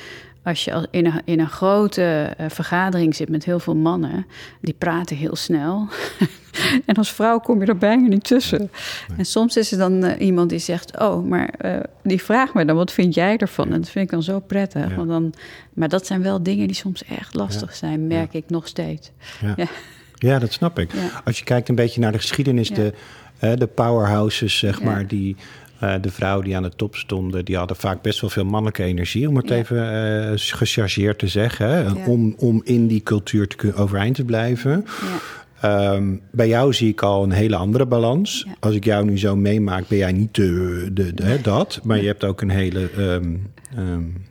als 0.44 0.64
je 0.64 0.88
in 0.90 1.06
een, 1.06 1.20
in 1.24 1.40
een 1.40 1.48
grote 1.48 2.34
uh, 2.40 2.46
vergadering 2.48 3.14
zit 3.14 3.28
met 3.28 3.44
heel 3.44 3.58
veel 3.58 3.76
mannen, 3.76 4.26
die 4.60 4.74
praten 4.78 5.16
heel 5.16 5.36
snel. 5.36 5.88
en 6.86 6.94
als 6.94 7.12
vrouw 7.12 7.38
kom 7.38 7.60
je 7.60 7.66
er 7.66 7.76
bijna 7.76 8.08
niet 8.08 8.24
tussen. 8.24 8.70
En 9.16 9.24
soms 9.24 9.56
is 9.56 9.72
er 9.72 9.78
dan 9.78 10.04
uh, 10.04 10.12
iemand 10.18 10.50
die 10.50 10.58
zegt: 10.58 10.98
Oh, 10.98 11.26
maar 11.26 11.54
uh, 11.64 11.76
die 12.02 12.22
vraagt 12.22 12.54
me 12.54 12.64
dan, 12.64 12.76
wat 12.76 12.92
vind 12.92 13.14
jij 13.14 13.36
ervan? 13.36 13.72
En 13.72 13.80
dat 13.80 13.90
vind 13.90 14.04
ik 14.04 14.10
dan 14.10 14.22
zo 14.22 14.40
prettig. 14.40 14.88
Ja. 14.88 14.94
Want 14.94 15.08
dan, 15.08 15.34
maar 15.72 15.88
dat 15.88 16.06
zijn 16.06 16.22
wel 16.22 16.42
dingen 16.42 16.66
die 16.66 16.76
soms 16.76 17.04
echt 17.04 17.34
lastig 17.34 17.70
ja. 17.70 17.76
zijn, 17.76 18.06
merk 18.06 18.34
ik 18.34 18.44
nog 18.48 18.68
steeds. 18.68 19.10
Ja, 19.56 19.66
ja. 20.14 20.38
dat 20.38 20.52
snap 20.52 20.78
ik. 20.78 20.90
Als 21.24 21.38
je 21.38 21.44
kijkt 21.44 21.68
een 21.68 21.74
beetje 21.74 22.00
naar 22.00 22.12
de 22.12 22.18
geschiedenis, 22.18 22.70
de, 22.70 22.92
de 23.38 23.68
powerhouses, 23.74 24.58
zeg 24.58 24.82
maar, 24.82 25.06
die 25.06 25.36
uh, 25.84 25.94
de 26.00 26.10
vrouwen 26.10 26.44
die 26.44 26.56
aan 26.56 26.62
de 26.62 26.72
top 26.76 26.96
stonden, 26.96 27.44
die 27.44 27.56
hadden 27.56 27.76
vaak 27.76 28.02
best 28.02 28.20
wel 28.20 28.30
veel 28.30 28.44
mannelijke 28.44 28.82
energie, 28.82 29.28
om 29.28 29.36
het 29.36 29.48
ja. 29.48 29.54
even 29.56 29.76
uh, 29.76 30.32
gechargeerd 30.34 31.18
te 31.18 31.28
zeggen, 31.28 31.68
hè, 31.68 31.80
ja. 31.80 31.94
om, 32.06 32.34
om 32.38 32.60
in 32.64 32.86
die 32.86 33.02
cultuur 33.02 33.48
te 33.48 33.56
kunnen 33.56 33.76
overeind 33.76 34.14
te 34.14 34.24
blijven. 34.24 34.84
Ja. 35.00 35.92
Um, 35.92 36.20
bij 36.30 36.48
jou 36.48 36.72
zie 36.72 36.88
ik 36.88 37.02
al 37.02 37.22
een 37.22 37.30
hele 37.30 37.56
andere 37.56 37.86
balans. 37.86 38.46
Als 38.60 38.74
ik 38.74 38.84
jou 38.84 39.04
nu 39.04 39.18
zo 39.18 39.36
meemaak, 39.36 39.88
ben 39.88 39.98
jij 39.98 40.12
niet 40.12 40.34
de, 40.34 40.88
de, 40.92 41.14
de, 41.14 41.38
dat, 41.42 41.80
maar 41.82 42.00
je 42.00 42.06
hebt 42.06 42.24
ook 42.24 42.40
een 42.40 42.50
hele. 42.50 42.90
Um, 42.98 43.52
um, 43.76 44.26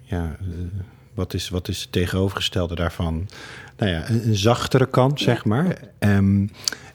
ja, 0.00 0.36
uh, 0.40 0.54
wat, 1.14 1.34
is, 1.34 1.48
wat 1.48 1.68
is 1.68 1.80
het 1.80 1.92
tegenovergestelde 1.92 2.74
daarvan? 2.74 3.28
Nou 3.76 3.90
ja, 3.90 4.08
een, 4.08 4.28
een 4.28 4.36
zachtere 4.36 4.86
kant, 4.86 5.20
zeg 5.20 5.44
maar. 5.44 5.78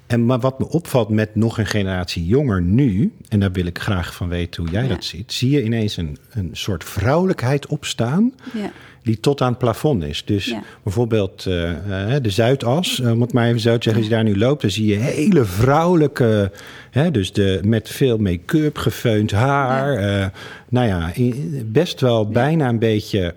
En 0.07 0.25
maar 0.25 0.39
wat 0.39 0.59
me 0.59 0.69
opvalt 0.69 1.09
met 1.09 1.35
nog 1.35 1.57
een 1.57 1.65
generatie 1.65 2.25
jonger 2.25 2.61
nu, 2.61 3.11
en 3.29 3.39
daar 3.39 3.51
wil 3.51 3.65
ik 3.65 3.79
graag 3.79 4.15
van 4.15 4.27
weten 4.29 4.63
hoe 4.63 4.71
jij 4.71 4.83
ja. 4.83 4.89
dat 4.89 5.03
ziet, 5.03 5.33
zie 5.33 5.49
je 5.49 5.63
ineens 5.63 5.97
een, 5.97 6.17
een 6.29 6.49
soort 6.51 6.83
vrouwelijkheid 6.83 7.67
opstaan. 7.67 8.33
Ja. 8.53 8.71
Die 9.03 9.19
tot 9.19 9.41
aan 9.41 9.49
het 9.49 9.57
plafond 9.57 10.03
is. 10.03 10.25
Dus 10.25 10.45
ja. 10.45 10.63
bijvoorbeeld 10.83 11.45
uh, 11.47 11.73
de 12.21 12.29
Zuidas, 12.29 12.99
om 12.99 13.21
het 13.21 13.33
maar 13.33 13.47
even 13.47 13.59
zo 13.59 13.77
te 13.77 13.83
zeggen, 13.83 14.01
als 14.01 14.11
je 14.11 14.15
daar 14.15 14.23
nu 14.23 14.37
loopt, 14.37 14.61
dan 14.61 14.71
zie 14.71 14.85
je 14.85 14.95
hele 14.95 15.45
vrouwelijke, 15.45 16.51
hè, 16.91 17.11
dus 17.11 17.33
de, 17.33 17.59
met 17.63 17.89
veel 17.89 18.17
make-up, 18.17 18.77
gefeund 18.77 19.31
haar. 19.31 20.01
Uh, 20.01 20.25
nou 20.69 20.87
ja, 20.87 21.11
best 21.65 22.01
wel 22.01 22.27
bijna 22.27 22.69
een 22.69 22.79
beetje 22.79 23.35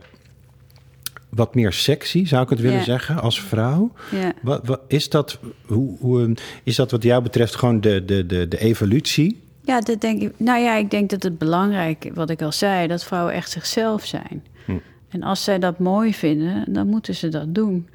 wat 1.31 1.55
meer 1.55 1.73
sexy, 1.73 2.27
zou 2.27 2.43
ik 2.43 2.49
het 2.49 2.61
willen 2.61 2.85
zeggen, 2.85 3.21
als 3.21 3.41
vrouw. 3.41 3.93
Ja. 4.11 4.33
Wat, 4.43 4.67
wat, 4.67 4.81
is, 4.87 5.09
dat, 5.09 5.39
hoe, 5.67 5.97
hoe, 5.99 6.23
ehm, 6.23 6.35
is 6.65 6.77
dat 6.77 6.91
wat 6.91 7.03
jou 7.03 7.23
betreft 7.23 7.55
gewoon 7.55 7.81
de, 7.81 8.05
de, 8.05 8.27
de, 8.27 8.49
de 8.49 8.59
evolutie? 8.59 9.43
Ja, 9.63 9.81
dat 9.81 10.01
denk 10.01 10.23
ik. 10.23 10.33
Nou 10.37 10.61
ja, 10.61 10.77
ik 10.77 10.91
denk 10.91 11.11
dat 11.11 11.23
het 11.23 11.39
belangrijk, 11.39 12.11
wat 12.15 12.31
ik 12.31 12.43
al 12.43 12.53
zei, 12.53 12.87
dat 12.87 13.05
vrouwen 13.05 13.35
echt 13.35 13.51
zichzelf 13.51 14.05
zijn. 14.05 14.45
Hm. 14.65 14.73
En 15.09 15.23
als 15.23 15.45
zij 15.45 15.59
dat 15.59 15.79
mooi 15.79 16.15
vinden, 16.15 16.73
dan 16.73 16.87
moeten 16.87 17.15
ze 17.15 17.29
dat 17.29 17.55
doen. 17.55 17.89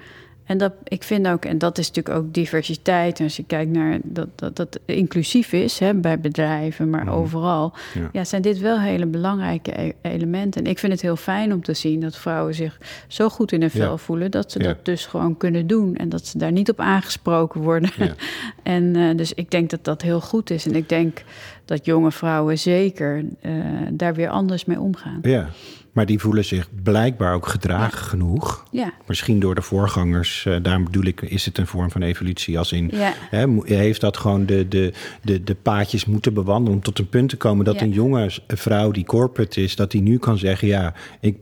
En 0.45 0.57
dat, 0.57 0.73
ik 0.83 1.03
vind 1.03 1.27
ook, 1.27 1.45
en 1.45 1.57
dat 1.57 1.77
is 1.77 1.87
natuurlijk 1.87 2.17
ook 2.17 2.33
diversiteit. 2.33 3.19
Als 3.19 3.35
je 3.35 3.43
kijkt 3.43 3.71
naar 3.71 3.99
dat 4.03 4.27
dat, 4.35 4.55
dat 4.55 4.79
inclusief 4.85 5.53
is 5.53 5.79
hè, 5.79 5.93
bij 5.93 6.19
bedrijven, 6.19 6.89
maar 6.89 7.05
mhm. 7.05 7.13
overal. 7.13 7.73
Ja. 8.11 8.23
zijn 8.23 8.41
dit 8.41 8.59
wel 8.59 8.79
hele 8.79 9.05
belangrijke 9.05 9.81
e-, 9.81 9.91
elementen. 10.01 10.63
En 10.63 10.69
ik 10.69 10.79
vind 10.79 10.91
het 10.91 11.01
heel 11.01 11.15
fijn 11.15 11.53
om 11.53 11.63
te 11.63 11.73
zien 11.73 11.99
dat 11.99 12.17
vrouwen 12.17 12.53
zich 12.53 12.77
zo 13.07 13.29
goed 13.29 13.51
in 13.51 13.61
hun 13.61 13.69
vel 13.69 13.97
voelen. 13.97 14.31
dat 14.31 14.51
ze 14.51 14.59
dat 14.59 14.85
dus 14.85 15.05
gewoon 15.05 15.37
kunnen 15.37 15.67
doen. 15.67 15.95
En 15.95 16.09
dat 16.09 16.25
ze 16.25 16.37
daar 16.37 16.51
niet 16.51 16.69
op 16.69 16.79
aangesproken 16.79 17.61
worden. 17.61 17.91
en 18.63 18.97
uh, 18.97 19.17
dus 19.17 19.33
ik 19.33 19.51
denk 19.51 19.69
dat 19.69 19.83
dat 19.83 20.01
heel 20.01 20.21
goed 20.21 20.49
is. 20.49 20.65
En 20.65 20.75
ik 20.75 20.89
denk 20.89 21.23
dat 21.65 21.85
jonge 21.85 22.11
vrouwen 22.11 22.59
zeker 22.59 23.25
uh, 23.41 23.51
daar 23.91 24.13
weer 24.13 24.29
anders 24.29 24.65
mee 24.65 24.79
omgaan. 24.79 25.19
Ja. 25.21 25.49
Maar 25.95 26.05
die 26.05 26.19
voelen 26.19 26.45
zich 26.45 26.69
blijkbaar 26.83 27.33
ook 27.33 27.47
gedragen 27.47 28.03
genoeg. 28.03 28.65
Ja. 28.71 28.93
Misschien 29.07 29.39
door 29.39 29.55
de 29.55 29.61
voorgangers. 29.61 30.45
Uh, 30.47 30.55
daarom 30.61 30.83
bedoel 30.83 31.03
ik, 31.03 31.21
is 31.21 31.45
het 31.45 31.57
een 31.57 31.67
vorm 31.67 31.91
van 31.91 32.01
evolutie. 32.01 32.57
Als 32.57 32.71
in, 32.71 32.89
ja. 32.93 33.13
hè, 33.29 33.47
heeft 33.63 34.01
dat 34.01 34.17
gewoon 34.17 34.45
de, 34.45 34.67
de, 34.67 34.93
de, 35.21 35.43
de 35.43 35.55
paadjes 35.55 36.05
moeten 36.05 36.33
bewandelen... 36.33 36.77
om 36.77 36.83
tot 36.83 36.99
een 36.99 37.09
punt 37.09 37.29
te 37.29 37.37
komen 37.37 37.65
dat 37.65 37.81
een 37.81 37.91
jonge 37.91 38.31
vrouw 38.47 38.91
die 38.91 39.05
corporate 39.05 39.61
is... 39.61 39.75
dat 39.75 39.91
die 39.91 40.01
nu 40.01 40.17
kan 40.17 40.37
zeggen, 40.37 40.67
ja, 40.67 40.93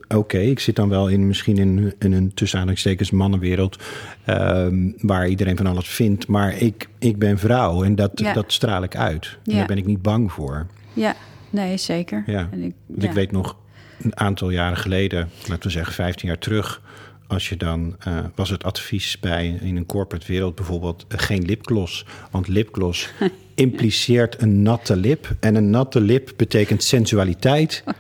oké, 0.07 0.37
ik 0.37 0.59
zit 0.59 0.75
dan 0.75 0.89
wel 0.89 1.07
in 1.07 1.27
misschien 1.27 1.57
in, 1.57 1.93
in 1.99 2.13
een 2.13 2.33
tussen 2.33 2.57
aanhalingstekens 2.57 3.11
mannenwereld... 3.11 3.77
Ehm, 4.25 4.91
waar 4.97 5.27
iedereen 5.27 5.57
van 5.57 5.67
alles 5.67 5.87
vindt. 5.87 6.27
Maar 6.27 6.57
ik, 6.57 6.89
ik 6.99 7.19
ben 7.19 7.37
vrouw 7.37 7.83
en 7.83 7.95
dat, 7.95 8.17
dat 8.33 8.51
straal 8.51 8.83
ik 8.83 8.95
uit. 8.95 9.37
En 9.45 9.55
daar 9.55 9.65
ben 9.65 9.77
ik 9.77 9.85
niet 9.85 10.01
bang 10.01 10.31
voor. 10.31 10.65
Ja, 10.93 11.15
nee, 11.49 11.77
zeker. 11.77 12.23
Ja. 12.25 12.49
En 12.51 12.63
ik, 12.63 12.73
ik 12.95 13.11
weet 13.11 13.31
nog 13.31 13.55
een 14.03 14.19
aantal 14.19 14.49
jaren 14.49 14.77
geleden, 14.77 15.29
laten 15.47 15.63
we 15.63 15.69
zeggen 15.69 15.93
15 15.93 16.27
jaar 16.27 16.37
terug, 16.37 16.81
als 17.27 17.49
je 17.49 17.57
dan 17.57 17.95
uh, 18.07 18.19
was 18.35 18.49
het 18.49 18.63
advies 18.63 19.19
bij 19.19 19.59
in 19.61 19.77
een 19.77 19.85
corporate 19.85 20.27
wereld 20.27 20.55
bijvoorbeeld 20.55 21.05
uh, 21.09 21.19
geen 21.19 21.45
lipgloss, 21.45 22.05
want 22.31 22.47
lipgloss 22.47 23.09
impliceert 23.55 24.41
een 24.41 24.61
natte 24.61 24.95
lip 24.95 25.35
en 25.39 25.55
een 25.55 25.69
natte 25.69 26.01
lip 26.01 26.33
betekent 26.35 26.83
sensualiteit. 26.83 27.83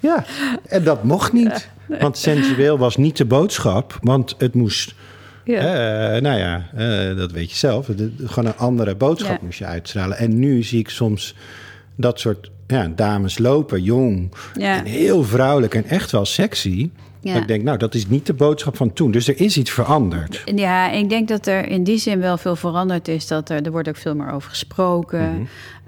Ja, 0.00 0.24
en 0.68 0.84
dat 0.84 1.04
mocht 1.04 1.32
niet, 1.32 1.68
want 2.00 2.18
sensueel 2.18 2.78
was 2.78 2.96
niet 2.96 3.16
de 3.16 3.24
boodschap, 3.24 3.98
want 4.00 4.34
het 4.38 4.54
moest. 4.54 4.94
Ja. 5.44 6.14
Uh, 6.14 6.22
nou 6.22 6.38
ja, 6.38 6.68
dat 7.14 7.32
weet 7.32 7.50
je 7.50 7.56
zelf. 7.56 7.88
gewoon 8.24 8.46
een 8.46 8.56
andere 8.56 8.94
boodschap 8.94 9.42
moest 9.42 9.58
je 9.58 9.64
uitstralen. 9.64 10.16
En 10.16 10.38
nu 10.38 10.62
zie 10.62 10.78
ik 10.78 10.88
soms 10.88 11.34
dat 11.96 12.20
soort 12.20 12.50
ja, 12.72 12.92
dames 12.96 13.38
lopen, 13.38 13.82
jong 13.82 14.32
en 14.54 14.84
heel 14.84 15.24
vrouwelijk 15.24 15.74
en 15.74 15.84
echt 15.84 16.10
wel 16.10 16.24
sexy. 16.24 16.90
Ja. 17.20 17.36
ik 17.36 17.48
denk, 17.48 17.62
nou, 17.62 17.78
dat 17.78 17.94
is 17.94 18.08
niet 18.08 18.26
de 18.26 18.34
boodschap 18.34 18.76
van 18.76 18.92
toen. 18.92 19.10
Dus 19.10 19.28
er 19.28 19.40
is 19.40 19.56
iets 19.56 19.70
veranderd. 19.70 20.42
Ja, 20.54 20.90
ik 20.90 21.08
denk 21.08 21.28
dat 21.28 21.46
er 21.46 21.68
in 21.68 21.84
die 21.84 21.98
zin 21.98 22.20
wel 22.20 22.36
veel 22.36 22.56
veranderd 22.56 23.08
is. 23.08 23.26
Dat 23.26 23.50
er, 23.50 23.62
er 23.62 23.70
wordt 23.70 23.88
ook 23.88 23.96
veel 23.96 24.14
meer 24.14 24.30
over 24.30 24.50
gesproken. 24.50 25.32
Mhm. 25.32 25.42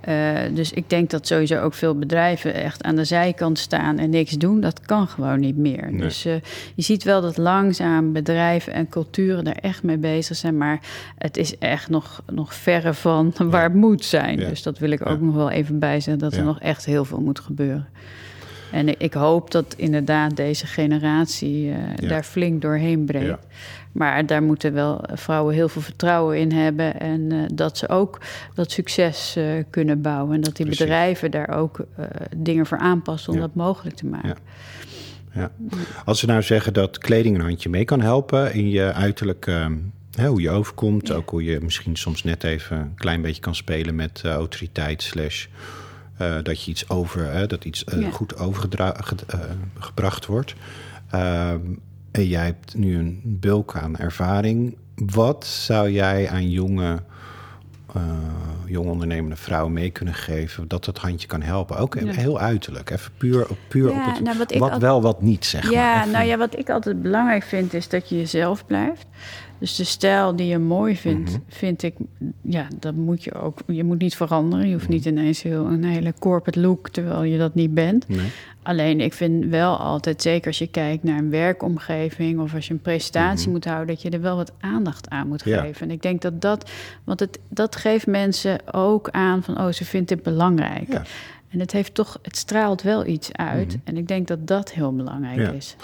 Uh, 0.09 0.39
dus 0.55 0.73
ik 0.73 0.91
denk 0.91 1.11
dat 1.11 1.27
sowieso 1.27 1.61
ook 1.61 1.75
veel 1.75 1.99
bedrijven 1.99 2.55
echt 2.55 2.83
aan 2.83 2.97
de 2.97 3.05
zijkant 3.05 3.59
staan 3.59 3.99
en 3.99 4.11
niks 4.11 4.33
doen. 4.33 4.61
Dat 4.61 4.81
kan 4.81 5.09
gewoon 5.09 5.41
niet 5.41 5.57
meer. 5.57 5.99
Dus 5.99 6.27
uh, 6.27 6.35
je 6.75 6.83
ziet 6.83 7.03
wel 7.03 7.21
dat 7.21 7.37
langzaam 7.37 8.13
bedrijven 8.13 8.73
en 8.73 8.89
culturen 8.89 9.45
er 9.45 9.57
echt 9.57 9.83
mee 9.83 9.99
bezig 9.99 10.37
zijn. 10.37 10.57
Maar 10.57 10.81
het 11.19 11.37
is 11.37 11.59
echt 11.59 11.89
nog, 11.89 12.23
nog 12.33 12.55
verre 12.55 12.95
van 12.95 13.35
waar 13.51 13.63
het 13.63 13.75
moet 13.75 14.05
zijn. 14.05 14.37
Dus 14.37 14.63
dat 14.63 14.79
wil 14.79 14.91
ik 14.91 15.07
ook 15.07 15.21
nog 15.21 15.35
wel 15.35 15.51
even 15.51 15.79
bijzeggen. 15.79 16.23
Dat 16.23 16.35
er 16.35 16.45
nog 16.45 16.61
echt 16.61 16.85
heel 16.85 17.05
veel 17.05 17.21
moet 17.21 17.41
gebeuren. 17.41 17.89
En 18.75 19.01
ik 19.01 19.15
hoop 19.15 19.51
dat 19.51 19.75
inderdaad 19.77 20.37
deze 20.37 20.67
generatie 20.67 21.67
uh, 21.67 21.77
daar 22.09 22.23
flink 22.23 22.63
doorheen 22.63 23.05
breekt. 23.05 23.47
Maar 23.93 24.27
daar 24.27 24.43
moeten 24.43 24.73
wel 24.73 25.05
vrouwen 25.13 25.55
heel 25.55 25.69
veel 25.69 25.83
vertrouwen 25.83 26.39
in 26.39 26.53
hebben. 26.53 27.01
En 27.01 27.33
uh, 27.33 27.45
dat 27.53 27.79
ze 27.79 27.89
ook 27.89 28.21
dat 28.55 28.71
succes 28.71 29.35
uh, 29.39 29.45
kunnen 29.71 30.03
bouwen. 30.03 30.35
En 30.35 30.41
dat 30.41 30.57
die 30.57 30.67
Precies. 30.67 30.85
bedrijven 30.85 31.31
daar 31.31 31.49
ook 31.49 31.87
dingen 32.37 32.67
voor 32.67 32.79
aanpassen 32.79 33.33
om 33.33 33.39
ja. 33.39 33.45
dat 33.45 33.55
mogelijk 33.55 33.97
te 33.97 34.07
maken. 34.07 34.37
Ja. 35.35 35.51
ja. 35.71 35.77
Als 36.05 36.21
we 36.21 36.27
nou 36.27 36.43
zeggen 36.43 36.73
dat 36.73 36.99
kleding 36.99 37.37
een 37.37 37.45
handje 37.45 37.69
mee 37.69 37.85
kan 37.85 38.01
helpen 38.01 38.55
in 38.55 38.71
je 38.71 38.93
uiterlijk. 38.93 39.47
Hè, 40.15 40.29
hoe 40.29 40.41
je 40.41 40.51
overkomt, 40.51 41.13
ook 41.13 41.31
hoe 41.31 41.45
je 41.45 41.61
misschien 41.61 41.97
soms 41.97 42.23
net 42.23 42.45
even 42.45 42.77
een 42.77 42.95
klein 42.95 43.23
beetje 43.23 43.43
kan 43.43 43.55
spelen 43.55 43.95
met 43.95 44.23
autoriteit 44.25 45.03
slash 45.03 45.47
dat 46.43 46.63
je 46.63 46.71
iets 46.71 46.89
over, 46.89 47.49
dat 47.49 47.65
iets 47.65 47.85
goed 48.13 48.39
overgebracht 48.39 50.27
wordt. 50.27 50.55
Ehm, 51.11 51.61
en 52.11 52.27
jij 52.27 52.45
hebt 52.45 52.75
nu 52.75 52.99
een 52.99 53.21
bulk 53.25 53.77
aan 53.77 53.97
ervaring. 53.97 54.77
Wat 54.95 55.47
zou 55.47 55.91
jij 55.91 56.29
aan 56.29 56.51
jonge, 56.51 57.03
uh, 57.97 58.03
jong 58.67 58.89
ondernemende 58.89 59.37
vrouwen 59.37 59.73
mee 59.73 59.91
kunnen 59.91 60.15
geven 60.15 60.69
dat 60.69 60.85
dat 60.85 60.99
handje 60.99 61.27
kan 61.27 61.43
helpen? 61.43 61.77
Ook 61.77 61.99
heel 61.99 62.41
uiterlijk, 62.41 62.91
even 62.91 63.11
puur, 63.17 63.47
puur 63.69 63.91
op 63.91 64.05
het 64.05 64.21
nou, 64.21 64.39
wat, 64.39 64.55
wat 64.55 64.79
wel, 64.79 65.03
wat 65.03 65.23
niet, 65.23 65.45
zeg 65.45 65.71
ja, 65.71 65.97
maar. 65.97 66.09
nou 66.09 66.27
ja, 66.27 66.37
wat 66.37 66.59
ik 66.59 66.71
altijd 66.71 67.03
belangrijk 67.03 67.43
vind 67.43 67.75
is 67.75 67.89
dat 67.89 68.09
je 68.09 68.17
jezelf 68.17 68.67
blijft. 68.67 69.07
Dus 69.59 69.77
de 69.77 69.85
stijl 69.85 70.37
die 70.37 70.47
je 70.47 70.59
mooi 70.59 70.97
vindt, 70.97 71.31
mhm. 71.31 71.41
vind 71.49 71.83
ik, 71.83 71.95
ja, 72.43 72.69
dat 72.79 72.95
moet 72.95 73.25
je 73.25 73.35
ook. 73.35 73.59
Je 73.67 73.85
moet 73.85 73.99
niet 73.99 74.17
veranderen. 74.17 74.67
Je 74.67 74.73
hoeft 74.73 74.89
niet 74.89 75.05
ineens 75.05 75.43
heel 75.43 75.67
een 75.67 75.85
hele 75.85 76.15
corporate 76.19 76.61
look 76.61 76.89
terwijl 76.89 77.23
je 77.23 77.39
dat 77.39 77.55
niet 77.55 77.75
bent. 77.75 78.09
Nee. 78.09 78.31
Alleen 78.63 79.01
ik 79.01 79.13
vind 79.13 79.45
wel 79.45 79.77
altijd, 79.77 80.23
zeker 80.23 80.47
als 80.47 80.59
je 80.59 80.67
kijkt 80.67 81.03
naar 81.03 81.19
een 81.19 81.31
werkomgeving 81.31 82.41
of 82.41 82.55
als 82.55 82.67
je 82.67 82.73
een 82.73 82.81
presentatie 82.81 83.45
mhm. 83.45 83.51
moet 83.51 83.65
houden, 83.65 83.87
dat 83.87 84.03
je 84.03 84.11
er 84.11 84.21
wel 84.21 84.37
wat 84.37 84.53
aandacht 84.61 85.09
aan 85.09 85.29
moet 85.29 85.43
geven. 85.43 85.81
En 85.81 85.91
ik 85.91 86.03
denk 86.03 86.23
dat 86.23 86.41
dat, 86.41 86.71
want 87.05 87.21
het, 87.21 87.39
dat 87.49 87.77
geeft 87.77 88.07
mensen 88.07 88.75
ook 88.75 89.11
aan 89.11 89.43
van, 89.43 89.61
oh, 89.61 89.73
ze 89.73 89.85
vindt 89.85 90.09
dit 90.09 90.23
belangrijk. 90.23 90.93
Ja. 90.93 91.03
En 91.49 91.61
het 91.61 91.73
heeft 91.73 91.95
toch, 91.95 92.19
het 92.23 92.37
straalt 92.37 92.83
wel 92.83 93.07
iets 93.07 93.33
uit. 93.33 93.69
Mhm. 93.69 93.79
En 93.85 93.97
ik 93.97 94.09
denk 94.09 94.29
dat 94.29 94.47
dat 94.47 94.73
heel 94.73 94.95
belangrijk 94.95 95.53
is. 95.53 95.77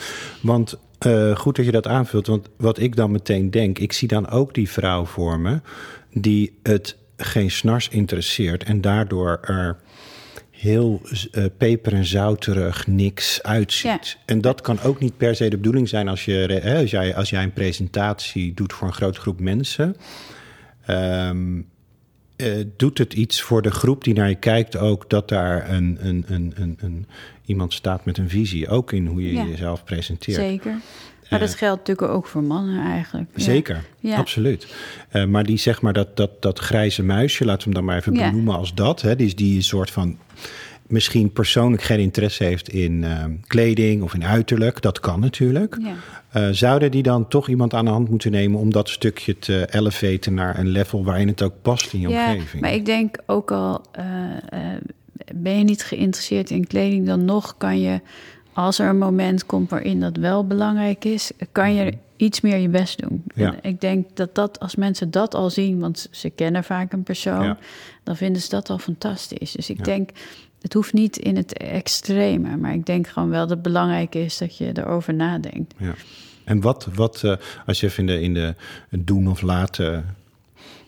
Want 0.43 0.79
uh, 1.07 1.37
goed 1.37 1.57
dat 1.57 1.65
je 1.65 1.73
dat 1.73 1.87
aanvult, 1.87 2.27
want 2.27 2.49
wat 2.57 2.79
ik 2.79 2.97
dan 2.97 3.11
meteen 3.11 3.51
denk, 3.51 3.79
ik 3.79 3.93
zie 3.93 4.09
dan 4.09 4.29
ook 4.29 4.55
die 4.55 4.71
vrouw 4.71 5.05
voor 5.05 5.41
me 5.41 5.61
die 6.13 6.59
het 6.63 6.97
geen 7.17 7.51
snars 7.51 7.89
interesseert 7.89 8.65
en 8.65 8.81
daardoor 8.81 9.39
er 9.43 9.77
heel 10.51 11.03
uh, 11.33 11.45
peper- 11.59 11.93
en 11.93 12.05
zouterig 12.05 12.87
niks 12.87 13.43
uitziet. 13.43 14.19
En 14.27 14.41
dat 14.41 14.61
kan 14.61 14.81
ook 14.81 15.01
niet 15.01 15.17
per 15.17 15.35
se 15.37 15.49
de 15.49 15.57
bedoeling 15.57 15.89
zijn 15.89 16.09
als, 16.09 16.25
je, 16.25 16.61
hè, 16.63 16.81
als, 16.81 16.91
jij, 16.91 17.15
als 17.15 17.31
jij 17.31 17.43
een 17.43 17.53
presentatie 17.53 18.55
doet 18.55 18.73
voor 18.73 18.87
een 18.87 18.95
grote 18.95 19.21
groep 19.21 19.41
mensen. 19.41 19.97
Um, 20.89 21.69
uh, 22.37 22.65
doet 22.77 22.99
het 22.99 23.13
iets 23.15 23.43
voor 23.43 23.63
de 23.63 23.71
groep 23.71 24.05
die 24.05 24.15
naar 24.15 24.29
je 24.29 24.35
kijkt 24.35 24.77
ook 24.77 25.11
dat 25.11 25.29
daar 25.29 25.71
een, 25.71 25.99
een, 26.01 26.25
een, 26.27 26.53
een, 26.57 26.79
een 26.81 27.07
iemand 27.51 27.73
staat 27.73 28.05
met 28.05 28.19
een 28.19 28.29
visie, 28.29 28.69
ook 28.69 28.93
in 28.93 29.07
hoe 29.07 29.23
je 29.23 29.33
jezelf 29.33 29.85
presenteert. 29.85 30.37
Zeker. 30.37 30.75
Maar 31.31 31.39
dat 31.39 31.55
geldt 31.55 31.79
natuurlijk 31.79 32.17
ook 32.17 32.27
voor 32.27 32.43
mannen 32.43 32.85
eigenlijk. 32.85 33.31
Zeker, 33.35 33.85
ja. 34.01 34.17
absoluut. 34.17 34.75
Uh, 35.13 35.25
maar 35.25 35.45
die 35.45 35.57
zeg 35.57 35.83
maar 35.83 35.93
dat, 35.93 36.17
dat, 36.17 36.43
dat 36.43 36.59
grijze 36.59 37.03
muisje, 37.03 37.45
laten 37.45 37.59
we 37.59 37.65
hem 37.65 37.75
dan 37.75 37.85
maar 37.85 37.97
even 37.97 38.13
benoemen 38.13 38.57
als 38.57 38.75
dat. 38.75 39.01
Hè, 39.03 39.17
die, 39.17 39.35
die 39.35 39.57
een 39.57 39.63
soort 39.63 39.91
van 39.91 40.19
misschien 40.87 41.33
persoonlijk 41.33 41.83
geen 41.83 41.99
interesse 41.99 42.45
heeft 42.45 42.69
in 42.69 43.03
uh, 43.03 43.25
kleding 43.47 44.03
of 44.03 44.15
in 44.15 44.25
uiterlijk. 44.25 44.83
Dat 44.83 45.01
kan 45.01 45.21
natuurlijk. 45.21 45.79
Ja. 45.81 45.95
Uh, 46.37 46.55
zouden 46.55 46.91
die 46.91 47.03
dan 47.03 47.29
toch 47.29 47.49
iemand 47.49 47.75
aan 47.75 47.85
de 47.85 47.91
hand 47.91 48.11
moeten 48.11 48.31
nemen 48.31 48.61
om 48.61 48.71
dat 48.71 48.89
stukje 48.89 49.39
te 49.39 49.69
elevaten 49.71 50.35
naar 50.35 50.59
een 50.59 50.69
level 50.69 51.05
waarin 51.05 51.29
het 51.29 51.43
ook 51.43 51.55
past 51.63 51.93
in 51.93 52.01
je 52.01 52.09
ja, 52.09 52.33
omgeving? 52.33 52.63
Maar 52.63 52.73
ik 52.73 52.87
denk 52.87 53.17
ook 53.27 53.51
al, 53.51 53.85
ben 55.35 55.59
je 55.59 55.65
niet 55.65 55.83
geïnteresseerd 55.83 56.51
in 56.51 56.67
kleding, 56.67 57.07
dan 57.07 57.25
nog 57.25 57.57
kan 57.57 57.81
je 57.81 58.01
als 58.53 58.79
er 58.79 58.89
een 58.89 58.99
moment 58.99 59.47
komt 59.47 59.71
waarin 59.71 60.01
dat 60.01 60.17
wel 60.17 60.47
belangrijk 60.47 61.05
is, 61.05 61.31
kan 61.53 61.75
je 61.75 61.95
iets 62.17 62.41
meer 62.41 62.57
je 62.57 62.69
best 62.69 63.09
doen. 63.09 63.23
Ja. 63.35 63.55
ik 63.63 63.81
denk 63.81 64.17
dat 64.17 64.35
dat, 64.35 64.61
als 64.61 64.77
mensen 64.77 65.11
dat 65.11 65.35
al 65.35 65.51
zien, 65.51 65.79
want 65.79 66.09
ze 66.11 66.31
kennen 66.31 66.65
vaak 66.65 66.93
een 66.93 67.03
persoon, 67.03 67.57
dan 68.03 68.17
vinden 68.17 68.43
ze 68.43 68.49
dat 68.49 68.71
al 68.71 68.79
fantastisch. 68.79 69.53
Dus 69.53 69.71
ik 69.71 69.85
denk, 69.85 70.11
het 70.61 70.73
hoeft 70.73 70.93
niet 70.93 71.17
in 71.17 71.37
het 71.37 71.53
extreme, 71.53 72.57
maar 72.57 72.75
ik 72.75 72.87
denk 72.87 73.09
gewoon 73.09 73.31
wel 73.31 73.41
dat 73.41 73.51
het 73.51 73.63
belangrijk 73.63 74.15
is 74.15 74.39
dat 74.39 74.57
je 74.57 74.71
erover 74.75 75.15
nadenkt. 75.15 75.75
Ja. 75.77 75.95
En 76.45 76.61
wat, 76.61 76.89
wat 76.95 77.23
uh, 77.25 77.37
als 77.67 77.81
je 77.81 77.87
even 77.87 78.09
in 78.09 78.35
de, 78.35 78.55
in 78.89 78.99
de 78.99 79.05
doen 79.05 79.29
of 79.29 79.43
laten 79.43 80.17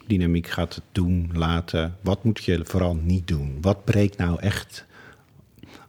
dynamiek 0.07 0.47
gaat 0.47 0.81
doen, 0.93 1.31
laten, 1.35 1.97
wat 2.01 2.25
moet 2.25 2.45
je 2.45 2.61
vooral 2.65 2.95
niet 2.95 3.27
doen? 3.27 3.59
Wat 3.61 3.85
breekt 3.85 4.17
nou 4.17 4.41
echt 4.41 4.87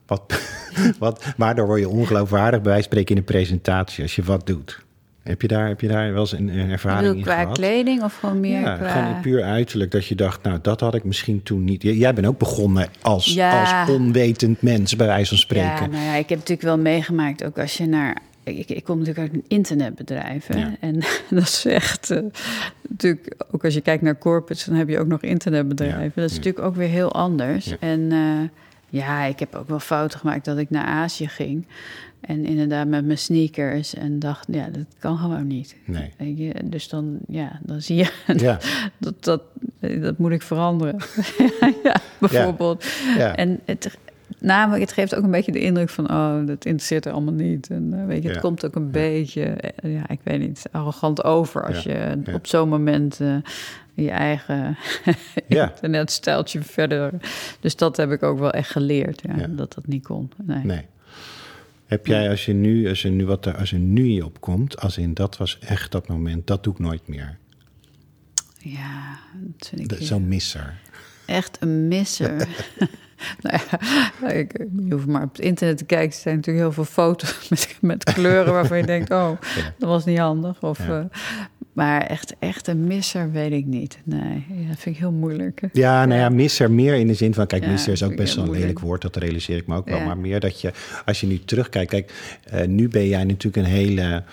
wat, 0.06 0.42
wat, 1.00 1.26
waardoor 1.38 1.66
word 1.66 1.80
je 1.80 1.90
ongeloofwaardig 1.90 2.62
bij 2.62 2.72
wijze 2.72 2.88
spreken 2.88 3.12
in 3.12 3.18
een 3.18 3.24
presentatie 3.24 4.04
als 4.04 4.16
je 4.16 4.24
wat 4.24 4.48
doet. 4.48 4.82
Heb 5.24 5.42
je 5.42 5.48
daar, 5.48 5.68
heb 5.68 5.82
je 5.82 5.88
daar 5.88 6.12
wel 6.12 6.22
eens 6.22 6.32
een, 6.32 6.48
een 6.48 6.70
ervaring 6.70 7.16
in 7.16 7.22
qua 7.22 7.40
gehad? 7.40 7.58
kleding 7.58 8.04
of 8.04 8.16
gewoon 8.16 8.40
meer 8.40 8.60
ja, 8.60 8.76
qua... 8.76 8.90
gewoon 8.90 9.22
puur 9.22 9.44
uiterlijk. 9.44 9.92
Dat 9.92 10.06
je 10.06 10.16
dacht, 10.16 10.44
nou, 10.44 10.60
dat 10.62 10.80
had 10.80 10.96
ik 10.96 11.04
misschien 11.04 11.44
toen 11.44 11.64
niet. 11.64 11.82
Jij 11.82 12.14
bent 12.14 12.28
ook 12.28 12.38
begonnen 12.38 12.88
als, 13.02 13.40
als 13.40 13.90
onwetend 13.90 14.62
mens, 14.62 14.96
bij 14.96 15.08
wijze 15.08 15.30
van 15.30 15.38
spreken. 15.38 15.68
Ja, 15.68 15.88
nou 15.88 16.04
ja, 16.04 16.14
ik 16.14 16.30
heb 16.30 16.38
natuurlijk 16.38 16.68
wel 16.68 16.78
meegemaakt, 16.78 17.44
ook 17.44 17.60
als 17.60 17.78
je 17.78 17.86
naar 17.86 18.18
ik, 18.44 18.70
ik 18.70 18.84
kom 18.84 19.00
natuurlijk 19.00 19.32
uit 19.32 19.34
een 19.34 19.46
internetbedrijf. 19.48 20.48
Hè? 20.48 20.72
En 20.80 21.00
dat 21.30 21.44
is 21.44 21.66
echt... 21.66 22.12
Uh, 22.12 22.20
natuurlijk, 22.90 23.36
ook 23.52 23.66
als 23.66 23.74
je 23.74 23.82
kijkt 23.82 24.04
naar 24.04 24.18
corporates... 24.18 24.66
dan 24.66 24.76
heb 24.76 24.90
je 24.90 25.00
ook 25.00 25.08
nog 25.08 25.22
internetbedrijven. 25.22 26.22
Dat 26.22 26.30
is 26.30 26.36
natuurlijk 26.36 26.66
ook 26.66 26.76
weer 26.76 26.88
heel 26.88 27.12
anders. 27.12 27.78
En 27.80 28.00
uh, 28.00 28.40
ja, 28.90 29.24
ik 29.24 29.40
heb 29.40 29.56
ook 29.56 29.68
wel 29.68 29.80
fouten 29.80 30.20
gemaakt 30.20 30.46
dat 30.46 30.58
ik 30.58 30.70
naar 30.70 30.86
Azië 30.86 31.28
ging. 31.28 31.66
En 32.22 32.46
inderdaad 32.46 32.88
met 32.88 33.06
mijn 33.06 33.18
sneakers. 33.18 33.94
En 33.94 34.20
dacht, 34.20 34.48
ja, 34.52 34.68
dat 34.68 34.86
kan 35.00 35.18
gewoon 35.18 35.48
niet. 35.48 35.76
Nee. 35.86 36.54
Dus 36.64 36.90
dan, 36.90 37.18
ja, 37.28 37.60
dan 37.62 37.82
zie 37.82 37.96
je 37.96 38.12
ja. 38.38 38.60
dat, 38.98 39.24
dat, 39.24 39.42
dat 39.80 40.18
moet 40.18 40.32
ik 40.32 40.42
veranderen. 40.42 40.98
ja, 41.84 41.96
bijvoorbeeld. 42.20 42.86
Ja. 43.18 43.36
En 43.36 43.60
het, 43.66 43.98
namelijk, 44.40 44.82
het 44.82 44.92
geeft 44.92 45.16
ook 45.16 45.24
een 45.24 45.32
beetje 45.32 45.52
de 45.52 45.60
indruk 45.60 45.90
van, 45.90 46.12
oh, 46.12 46.48
dat 46.48 46.66
interesseert 46.66 47.06
er 47.06 47.12
allemaal 47.12 47.34
niet. 47.34 47.70
En 47.70 47.94
uh, 47.94 48.06
weet 48.06 48.24
je, 48.24 48.30
het 48.30 48.40
komt 48.40 48.66
ook 48.66 48.76
een 48.76 48.92
beetje, 48.92 49.44
eh, 49.44 49.94
ja, 49.94 50.10
ik 50.10 50.20
weet 50.24 50.40
niet, 50.40 50.66
arrogant 50.72 51.24
over 51.24 51.66
als 51.66 51.84
je 51.84 52.22
op 52.34 52.48
zo'n 52.48 52.70
moment 52.70 53.20
uh, 53.20 53.36
je 53.94 54.10
eigen 54.10 54.78
internetstijltje 55.48 56.62
verder. 56.62 57.12
Dus 57.60 57.76
dat 57.76 57.98
heb 57.98 58.12
ik 58.12 58.24
ook 58.24 58.40
wel 58.40 58.52
echt 58.52 58.70
geleerd, 58.70 59.22
ja, 59.22 59.48
dat 59.48 59.74
dat 59.74 59.88
niet 59.88 60.04
kon. 60.04 60.32
Nee. 60.44 60.64
nee. 60.64 60.86
Heb 61.86 62.08
jij, 62.08 62.30
als 62.30 62.46
je 62.46 62.54
nu, 62.54 62.90
als 62.90 63.02
je 63.02 63.10
nu 63.10 63.26
wat 63.26 63.46
er, 63.46 63.58
als 63.58 63.70
je 63.70 63.78
nu 63.78 64.06
je 64.06 64.26
opkomt, 64.26 64.80
als 64.80 64.98
in 64.98 65.14
dat 65.14 65.38
was 65.38 65.60
echt 65.60 65.92
dat 65.92 66.08
moment, 66.08 66.48
dat 66.48 66.64
doe 66.64 66.74
ik 66.74 66.80
nooit 66.80 67.08
meer. 67.08 67.38
Ja, 68.60 69.20
dat 69.34 69.68
vind 69.68 69.92
ik. 69.92 69.98
Zo'n 70.02 70.28
misser. 70.28 70.80
Echt 71.26 71.58
een 71.62 71.88
misser. 71.88 72.48
nou 73.44 73.60
ja, 74.22 74.30
ik, 74.30 74.66
je 74.88 74.94
hoeft 74.94 75.08
maar 75.08 75.24
op 75.24 75.32
het 75.32 75.46
internet 75.46 75.78
te 75.78 75.86
kijken. 75.86 76.10
Er 76.10 76.22
zijn 76.22 76.36
natuurlijk 76.36 76.66
heel 76.66 76.74
veel 76.74 76.94
foto's 76.94 77.48
met, 77.50 77.78
met 77.82 78.04
kleuren 78.04 78.54
waarvan 78.54 78.78
je 78.78 78.86
denkt: 78.86 79.12
oh, 79.12 79.30
dat 79.80 79.90
was 79.90 80.06
niet 80.06 80.18
handig. 80.18 80.62
Of, 80.62 80.80
uh, 80.80 81.00
maar 81.74 82.02
echt, 82.02 82.36
echt 82.40 82.68
een 82.68 82.84
misser 82.84 83.32
weet 83.32 83.52
ik 83.52 83.66
niet. 83.66 84.00
Nee, 84.04 84.46
dat 84.68 84.80
vind 84.80 84.96
ik 84.96 85.02
heel 85.02 85.12
moeilijk. 85.12 85.62
Ja, 85.72 86.06
nou 86.06 86.20
ja, 86.20 86.30
misser 86.30 86.72
meer 86.72 86.96
in 86.96 87.08
de 87.08 87.14
zin 87.14 87.34
van... 87.34 87.48
Kijk, 87.48 87.68
misser 87.68 87.92
is 87.92 88.04
ook 88.04 88.16
best 88.16 88.36
wel 88.36 88.46
een 88.46 88.52
lelijk 88.52 88.80
woord, 88.80 89.02
dat 89.02 89.16
realiseer 89.16 89.58
ik 89.58 89.68
me 89.68 89.76
ook 89.76 89.90
wel. 89.90 90.00
Maar 90.00 90.18
meer 90.18 90.40
dat 90.40 90.62
je, 90.62 90.72
als 91.06 91.22
je 91.22 91.28
nu 91.28 91.40
terugkijkt... 91.40 91.90
Kijk, 91.90 92.40
uh, 92.54 92.66
nu 92.66 92.88
ben 92.88 93.08
jij 93.08 93.24
natuurlijk 93.24 93.68
een 93.68 93.74
hele 93.74 94.24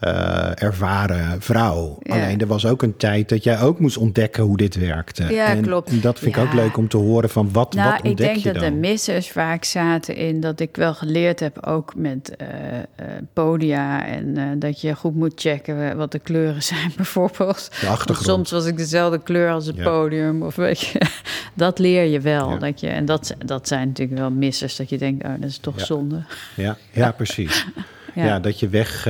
uh, 0.00 0.62
ervaren 0.62 1.40
vrouw. 1.40 1.98
Alleen 2.08 2.40
er 2.40 2.46
was 2.46 2.66
ook 2.66 2.82
een 2.82 2.96
tijd 2.96 3.28
dat 3.28 3.44
jij 3.44 3.60
ook 3.60 3.80
moest 3.80 3.96
ontdekken 3.96 4.42
hoe 4.42 4.56
dit 4.56 4.74
werkte. 4.74 5.34
Ja, 5.34 5.46
en, 5.46 5.62
klopt. 5.62 5.90
En 5.90 6.00
dat 6.00 6.18
vind 6.18 6.36
ik 6.36 6.42
ook 6.42 6.52
leuk 6.52 6.76
om 6.76 6.88
te 6.88 6.96
horen 6.96 7.30
van 7.30 7.48
wat, 7.52 7.74
nou, 7.74 7.90
wat 7.90 8.02
ontdek 8.02 8.18
je 8.18 8.24
dan? 8.24 8.36
Ik 8.36 8.42
denk 8.42 8.54
dat 8.54 8.72
de 8.72 8.78
missers 8.78 9.30
vaak 9.30 9.64
zaten 9.64 10.16
in 10.16 10.40
dat 10.40 10.60
ik 10.60 10.76
wel 10.76 10.94
geleerd 10.94 11.40
heb... 11.40 11.66
ook 11.66 11.94
met 11.96 12.34
uh, 12.40 12.46
uh, 12.46 13.06
podia 13.32 14.06
en 14.06 14.58
dat 14.58 14.80
je 14.80 14.94
goed 14.94 15.14
moet 15.14 15.32
checken 15.36 15.96
wat 15.96 16.12
de 16.12 16.18
kleuren 16.18 16.62
zijn 16.72 16.92
bijvoorbeeld. 16.96 17.70
De 17.80 17.86
achtergrond. 17.86 18.28
soms 18.28 18.50
was 18.50 18.66
ik 18.66 18.76
dezelfde 18.76 19.22
kleur 19.22 19.50
als 19.50 19.66
het 19.66 19.82
podium 19.82 20.42
of 20.42 20.56
weet 20.56 20.80
je. 20.80 21.00
dat 21.54 21.78
leer 21.78 22.04
je 22.04 22.20
wel. 22.20 22.58
Dat 22.58 22.80
je, 22.80 22.88
en 22.88 23.04
dat, 23.04 23.34
dat 23.44 23.68
zijn 23.68 23.88
natuurlijk 23.88 24.18
wel 24.18 24.30
missers 24.30 24.76
dat 24.76 24.88
je 24.88 24.98
denkt, 24.98 25.24
oh, 25.24 25.30
dat 25.38 25.50
is 25.50 25.58
toch 25.58 25.80
zonde. 25.80 26.22
Ja, 26.56 26.76
ja 26.92 27.12
precies. 27.12 27.66
ja. 28.14 28.38
dat 28.38 28.60
je 28.60 28.68
weg 28.68 29.08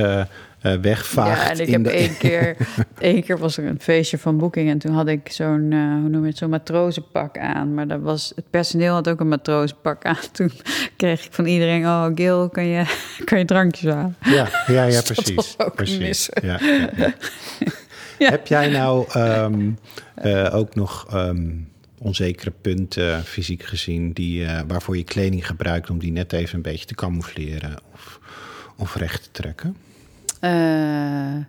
uh, 0.61 0.73
wegvaagt. 0.73 1.41
Ja, 1.41 1.49
en 1.51 1.59
ik 1.59 1.69
heb 1.69 1.83
de... 1.83 1.89
één 1.89 2.17
keer, 2.27 2.57
één 2.99 3.23
keer 3.23 3.37
was 3.37 3.57
er 3.57 3.65
een 3.65 3.79
feestje 3.79 4.17
van 4.17 4.37
Booking 4.37 4.69
en 4.69 4.77
toen 4.77 4.93
had 4.93 5.07
ik 5.07 5.31
zo'n, 5.31 5.71
uh, 5.71 5.93
hoe 5.99 6.09
noem 6.09 6.21
je 6.21 6.27
het, 6.27 6.37
zo'n 6.37 6.49
matrozenpak 6.49 7.37
aan. 7.37 7.73
Maar 7.73 7.87
dat 7.87 8.01
was, 8.01 8.31
het 8.35 8.49
personeel 8.49 8.93
had 8.93 9.09
ook 9.09 9.19
een 9.19 9.27
matrozenpak 9.27 10.05
aan. 10.05 10.17
Toen 10.31 10.51
kreeg 10.97 11.25
ik 11.25 11.33
van 11.33 11.45
iedereen, 11.45 11.85
oh 11.85 12.05
Gil, 12.15 12.49
kan 12.49 12.65
je, 12.65 12.83
kan 13.25 13.39
je 13.39 13.45
drankjes 13.45 13.93
halen? 13.93 14.15
Ja, 14.21 14.49
ja, 14.67 14.83
ja 14.83 15.01
precies. 15.01 15.55
Precies. 15.75 16.29
Ja, 16.41 16.59
ja, 16.61 16.89
ja. 18.17 18.29
Heb 18.29 18.47
jij 18.47 18.69
nou 18.69 19.19
um, 19.19 19.77
uh, 20.23 20.55
ook 20.55 20.75
nog 20.75 21.07
um, 21.13 21.69
onzekere 21.97 22.51
punten 22.61 23.23
fysiek 23.23 23.63
gezien 23.63 24.11
die, 24.11 24.47
waarvoor 24.67 24.97
je 24.97 25.03
kleding 25.03 25.47
gebruikt 25.47 25.89
om 25.89 25.99
die 25.99 26.11
net 26.11 26.33
even 26.33 26.55
een 26.55 26.61
beetje 26.61 26.85
te 26.85 26.95
camoufleren 26.95 27.77
of, 27.93 28.19
of 28.77 28.95
recht 28.95 29.23
te 29.23 29.29
trekken? 29.31 29.75
Uh, 30.41 31.45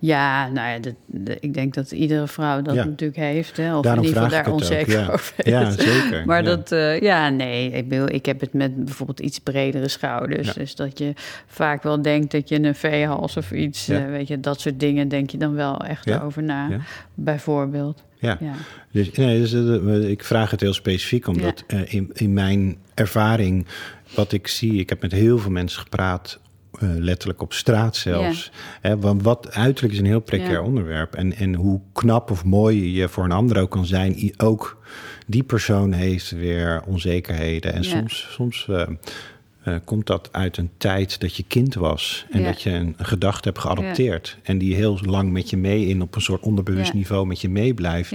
ja, 0.00 0.48
nou 0.48 0.68
ja, 0.68 0.92
de, 1.06 1.36
ik 1.40 1.54
denk 1.54 1.74
dat 1.74 1.90
iedere 1.90 2.26
vrouw 2.26 2.62
dat 2.62 2.74
natuurlijk 2.74 3.16
heeft. 3.16 3.56
Hè, 3.56 3.76
of 3.76 3.82
Daarom 3.82 4.02
in 4.02 4.08
ieder 4.08 4.22
geval 4.22 4.42
daar 4.42 4.52
onzeker 4.52 5.00
ja. 5.00 5.08
over 5.12 5.48
Ja, 5.48 5.70
zeker. 5.70 6.22
maar 6.26 6.44
dat, 6.44 6.72
uh, 6.72 7.00
ja, 7.00 7.28
nee, 7.28 7.70
ik, 7.70 7.88
bedoel, 7.88 8.08
ik 8.10 8.26
heb 8.26 8.40
het 8.40 8.52
met 8.52 8.84
bijvoorbeeld 8.84 9.20
iets 9.20 9.38
bredere 9.38 9.88
schouders. 9.88 10.52
Dus 10.52 10.74
dat 10.74 10.98
je 10.98 11.12
vaak 11.46 11.82
wel 11.82 12.02
denkt 12.02 12.32
dat 12.32 12.48
je 12.48 12.62
een 12.62 12.74
V-hals 12.74 13.36
of 13.36 13.52
iets, 13.52 13.88
uh, 13.88 14.06
weet 14.06 14.28
je, 14.28 14.40
dat 14.40 14.60
soort 14.60 14.80
dingen 14.80 15.08
denk 15.08 15.30
je 15.30 15.38
dan 15.38 15.54
wel 15.54 15.84
echt 15.84 16.20
over 16.20 16.42
na, 16.42 16.80
bijvoorbeeld. 17.14 18.04
Ja, 18.18 18.38
dus, 18.90 19.10
nee, 19.12 19.38
dus, 19.38 19.52
ik 20.02 20.24
vraag 20.24 20.50
het 20.50 20.60
heel 20.60 20.74
specifiek, 20.74 21.26
omdat 21.26 21.64
in, 21.84 22.10
in 22.12 22.32
mijn 22.32 22.76
ervaring, 22.94 23.66
wat 24.14 24.32
ik 24.32 24.46
zie, 24.46 24.72
ik 24.72 24.88
heb 24.88 25.02
met 25.02 25.12
heel 25.12 25.38
veel 25.38 25.50
mensen 25.50 25.80
gepraat 25.80 26.40
uh, 26.78 26.90
letterlijk 26.94 27.42
op 27.42 27.52
straat 27.52 27.96
zelfs. 27.96 28.52
Hè, 28.80 28.98
want 28.98 29.22
wat 29.22 29.52
uiterlijk 29.52 29.94
is 29.94 30.00
een 30.00 30.06
heel 30.06 30.20
precair 30.20 30.62
onderwerp. 30.62 31.14
En, 31.14 31.36
en 31.36 31.54
hoe 31.54 31.80
knap 31.92 32.30
of 32.30 32.44
mooi 32.44 32.92
je 32.92 33.08
voor 33.08 33.24
een 33.24 33.32
ander 33.32 33.60
ook 33.60 33.70
kan 33.70 33.86
zijn, 33.86 34.32
ook 34.36 34.82
die 35.26 35.42
persoon 35.42 35.92
heeft 35.92 36.30
weer 36.30 36.82
onzekerheden. 36.86 37.72
En 37.72 37.84
soms, 37.84 38.26
soms 38.30 38.66
uh, 38.70 38.82
uh, 39.64 39.76
komt 39.84 40.06
dat 40.06 40.28
uit 40.32 40.56
een 40.56 40.70
tijd 40.76 41.20
dat 41.20 41.36
je 41.36 41.44
kind 41.48 41.74
was 41.74 42.26
en 42.30 42.42
dat 42.42 42.62
je 42.62 42.70
een, 42.70 42.94
een 42.96 43.06
gedachte 43.06 43.48
hebt 43.48 43.60
geadopteerd. 43.60 44.38
En 44.42 44.58
die 44.58 44.74
heel 44.74 44.98
lang 45.02 45.32
met 45.32 45.50
je 45.50 45.56
mee 45.56 45.86
in 45.86 46.02
op 46.02 46.14
een 46.14 46.22
soort 46.22 46.42
onderbewust 46.42 46.92
niveau 46.92 47.26
met 47.26 47.40
je 47.40 47.48
meeblijft. 47.48 48.12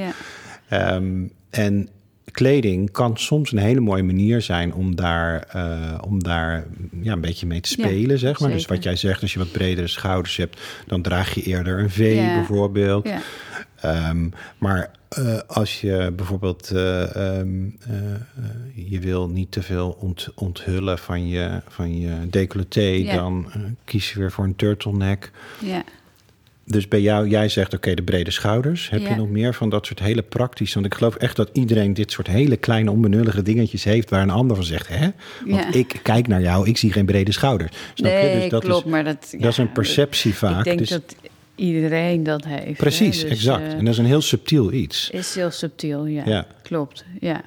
Um, 0.69 1.31
en 1.49 1.89
kleding 2.31 2.91
kan 2.91 3.17
soms 3.17 3.51
een 3.51 3.57
hele 3.57 3.79
mooie 3.79 4.03
manier 4.03 4.41
zijn 4.41 4.73
om 4.73 4.95
daar, 4.95 5.47
uh, 5.55 5.97
om 6.01 6.23
daar 6.23 6.65
ja, 7.01 7.13
een 7.13 7.21
beetje 7.21 7.47
mee 7.47 7.59
te 7.59 7.69
spelen, 7.69 8.19
zeg 8.19 8.39
maar. 8.39 8.51
Dus 8.51 8.65
wat 8.65 8.83
jij 8.83 8.95
zegt, 8.95 9.21
als 9.21 9.33
je 9.33 9.39
wat 9.39 9.51
bredere 9.51 9.88
schouders 9.88 10.38
hebt, 10.38 10.61
dan 10.88 11.01
draag 11.01 11.33
je 11.33 11.41
eerder 11.41 11.79
een 11.79 11.89
V 11.89 12.15
bijvoorbeeld. 12.35 13.09
Um, 13.85 14.33
maar 14.57 14.91
uh, 15.19 15.39
als 15.47 15.81
je 15.81 16.13
bijvoorbeeld 16.15 16.71
uh, 16.73 17.38
um, 17.38 17.77
je 18.73 18.99
wil 18.99 19.29
niet 19.29 19.51
te 19.51 19.61
veel 19.61 19.97
ont, 19.99 20.27
onthullen 20.35 20.97
van 20.97 21.27
je, 21.27 21.61
van 21.67 21.99
je 21.99 22.29
decolleté, 22.29 23.03
dan 23.03 23.51
kies 23.83 24.13
je 24.13 24.19
weer 24.19 24.31
voor 24.31 24.43
een 24.43 24.55
turtleneck. 24.55 25.31
Ja. 25.59 25.83
Dus 26.67 26.88
bij 26.88 27.01
jou, 27.01 27.28
jij 27.28 27.49
zegt 27.49 27.73
oké, 27.73 27.93
de 27.93 28.04
brede 28.04 28.32
schouders. 28.32 28.89
Heb 28.89 29.01
je 29.01 29.15
nog 29.15 29.30
meer 29.30 29.54
van 29.54 29.69
dat 29.69 29.86
soort 29.86 29.99
hele 29.99 30.21
praktische? 30.21 30.73
Want 30.73 30.86
ik 30.86 30.93
geloof 30.93 31.15
echt 31.15 31.36
dat 31.36 31.49
iedereen 31.54 31.93
dit 31.93 32.12
soort 32.12 32.28
hele 32.28 32.58
kleine 32.58 32.91
onbenullige 32.91 33.41
dingetjes 33.41 33.84
heeft 33.84 34.10
waar 34.10 34.21
een 34.21 34.30
ander 34.30 34.56
van 34.56 34.65
zegt, 34.65 34.88
hè? 34.88 35.10
Want 35.45 35.75
ik 35.75 35.99
kijk 36.04 36.28
naar 36.28 36.41
jou, 36.41 36.67
ik 36.67 36.78
zie 36.78 36.91
geen 36.91 37.06
brede 37.06 37.32
schouders. 37.32 37.71
Snap 37.93 38.12
nee, 38.12 38.34
je? 38.34 38.39
Dus 38.39 38.49
dat 38.49 38.63
klopt, 38.63 38.86
is, 38.86 38.91
maar 38.91 39.04
dat, 39.04 39.36
dat 39.38 39.51
is 39.51 39.58
een 39.58 39.71
perceptie 39.71 40.34
vaak. 40.34 40.58
Ik 40.58 40.63
denk 40.63 40.80
dus, 40.80 40.89
dat 40.89 41.15
iedereen 41.56 42.23
dat 42.23 42.45
heeft. 42.45 42.78
Precies, 42.78 43.21
dus, 43.21 43.30
exact. 43.30 43.62
Uh, 43.62 43.71
en 43.71 43.86
dat 43.86 43.93
is 43.93 43.99
een 43.99 44.06
heel 44.06 44.21
subtiel 44.21 44.71
iets. 44.71 45.10
Is 45.10 45.36
heel 45.36 45.51
subtiel, 45.51 46.06
ja. 46.06 46.23
ja. 46.25 46.47
Klopt, 46.62 47.06
ja. 47.19 47.43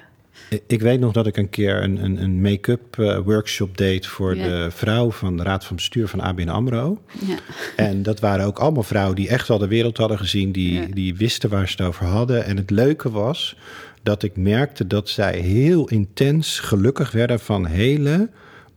Ik 0.67 0.81
weet 0.81 0.99
nog 0.99 1.13
dat 1.13 1.27
ik 1.27 1.37
een 1.37 1.49
keer 1.49 1.83
een, 1.83 2.03
een, 2.03 2.23
een 2.23 2.41
make-up 2.41 2.97
uh, 2.97 3.17
workshop 3.17 3.77
deed 3.77 4.07
voor 4.07 4.33
de 4.35 4.67
vrouw 4.71 5.11
van 5.11 5.37
de 5.37 5.43
Raad 5.43 5.65
van 5.65 5.75
Bestuur 5.75 6.07
van 6.07 6.21
ABN 6.21 6.47
AMRO. 6.49 7.01
Ja. 7.25 7.35
En 7.75 8.03
dat 8.03 8.19
waren 8.19 8.45
ook 8.45 8.59
allemaal 8.59 8.83
vrouwen 8.83 9.15
die 9.15 9.29
echt 9.29 9.47
wel 9.47 9.57
de 9.57 9.67
wereld 9.67 9.97
hadden 9.97 10.17
gezien, 10.17 10.51
die, 10.51 10.93
die 10.93 11.15
wisten 11.15 11.49
waar 11.49 11.67
ze 11.67 11.75
het 11.77 11.87
over 11.87 12.05
hadden. 12.05 12.45
En 12.45 12.57
het 12.57 12.69
leuke 12.69 13.11
was 13.11 13.55
dat 14.03 14.23
ik 14.23 14.37
merkte 14.37 14.87
dat 14.87 15.09
zij 15.09 15.39
heel 15.39 15.87
intens 15.87 16.59
gelukkig 16.59 17.11
werden 17.11 17.39
van 17.39 17.65
hele 17.65 18.29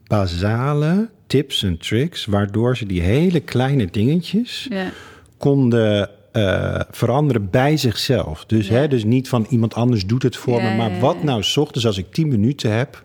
basale 0.06 1.08
tips 1.26 1.62
en 1.62 1.78
tricks, 1.78 2.24
waardoor 2.24 2.76
ze 2.76 2.86
die 2.86 3.00
hele 3.00 3.40
kleine 3.40 3.86
dingetjes 3.90 4.68
konden 5.36 6.10
uh, 6.32 6.80
veranderen 6.90 7.50
bij 7.50 7.76
zichzelf. 7.76 8.44
Dus, 8.44 8.68
hè, 8.68 8.88
dus 8.88 9.04
niet 9.04 9.28
van 9.28 9.46
iemand 9.48 9.74
anders 9.74 10.06
doet 10.06 10.22
het 10.22 10.36
voor 10.36 10.62
me. 10.62 10.76
Maar 10.76 11.00
wat 11.00 11.22
nou 11.22 11.42
s 11.42 11.56
ochtends 11.56 11.86
als 11.86 11.98
ik 11.98 12.12
tien 12.12 12.28
minuten 12.28 12.76
heb... 12.76 13.04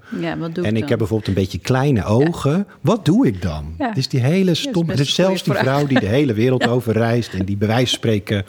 en 0.61 0.77
ik, 0.77 0.89
heb 0.89 0.97
bijvoorbeeld 0.97 1.27
een 1.27 1.33
beetje 1.33 1.59
kleine 1.59 2.03
ogen... 2.03 2.67
wat 2.81 3.05
doe 3.05 3.27
ik 3.27 3.41
dan? 3.41 3.75
Dus 3.93 4.07
die 4.07 4.19
hele 4.19 4.53
stom... 4.53 4.87
dus 4.87 5.15
zelfs 5.15 5.43
die 5.43 5.53
vrouw 5.53 5.87
die 5.87 5.99
de 5.99 6.05
hele 6.05 6.33
wereld 6.33 6.67
over 6.77 6.93
reist... 6.93 7.33
en 7.33 7.45
die 7.45 7.57
bij 7.57 7.67
wijze 7.67 7.87
van 7.87 7.97
spreken 7.97 8.45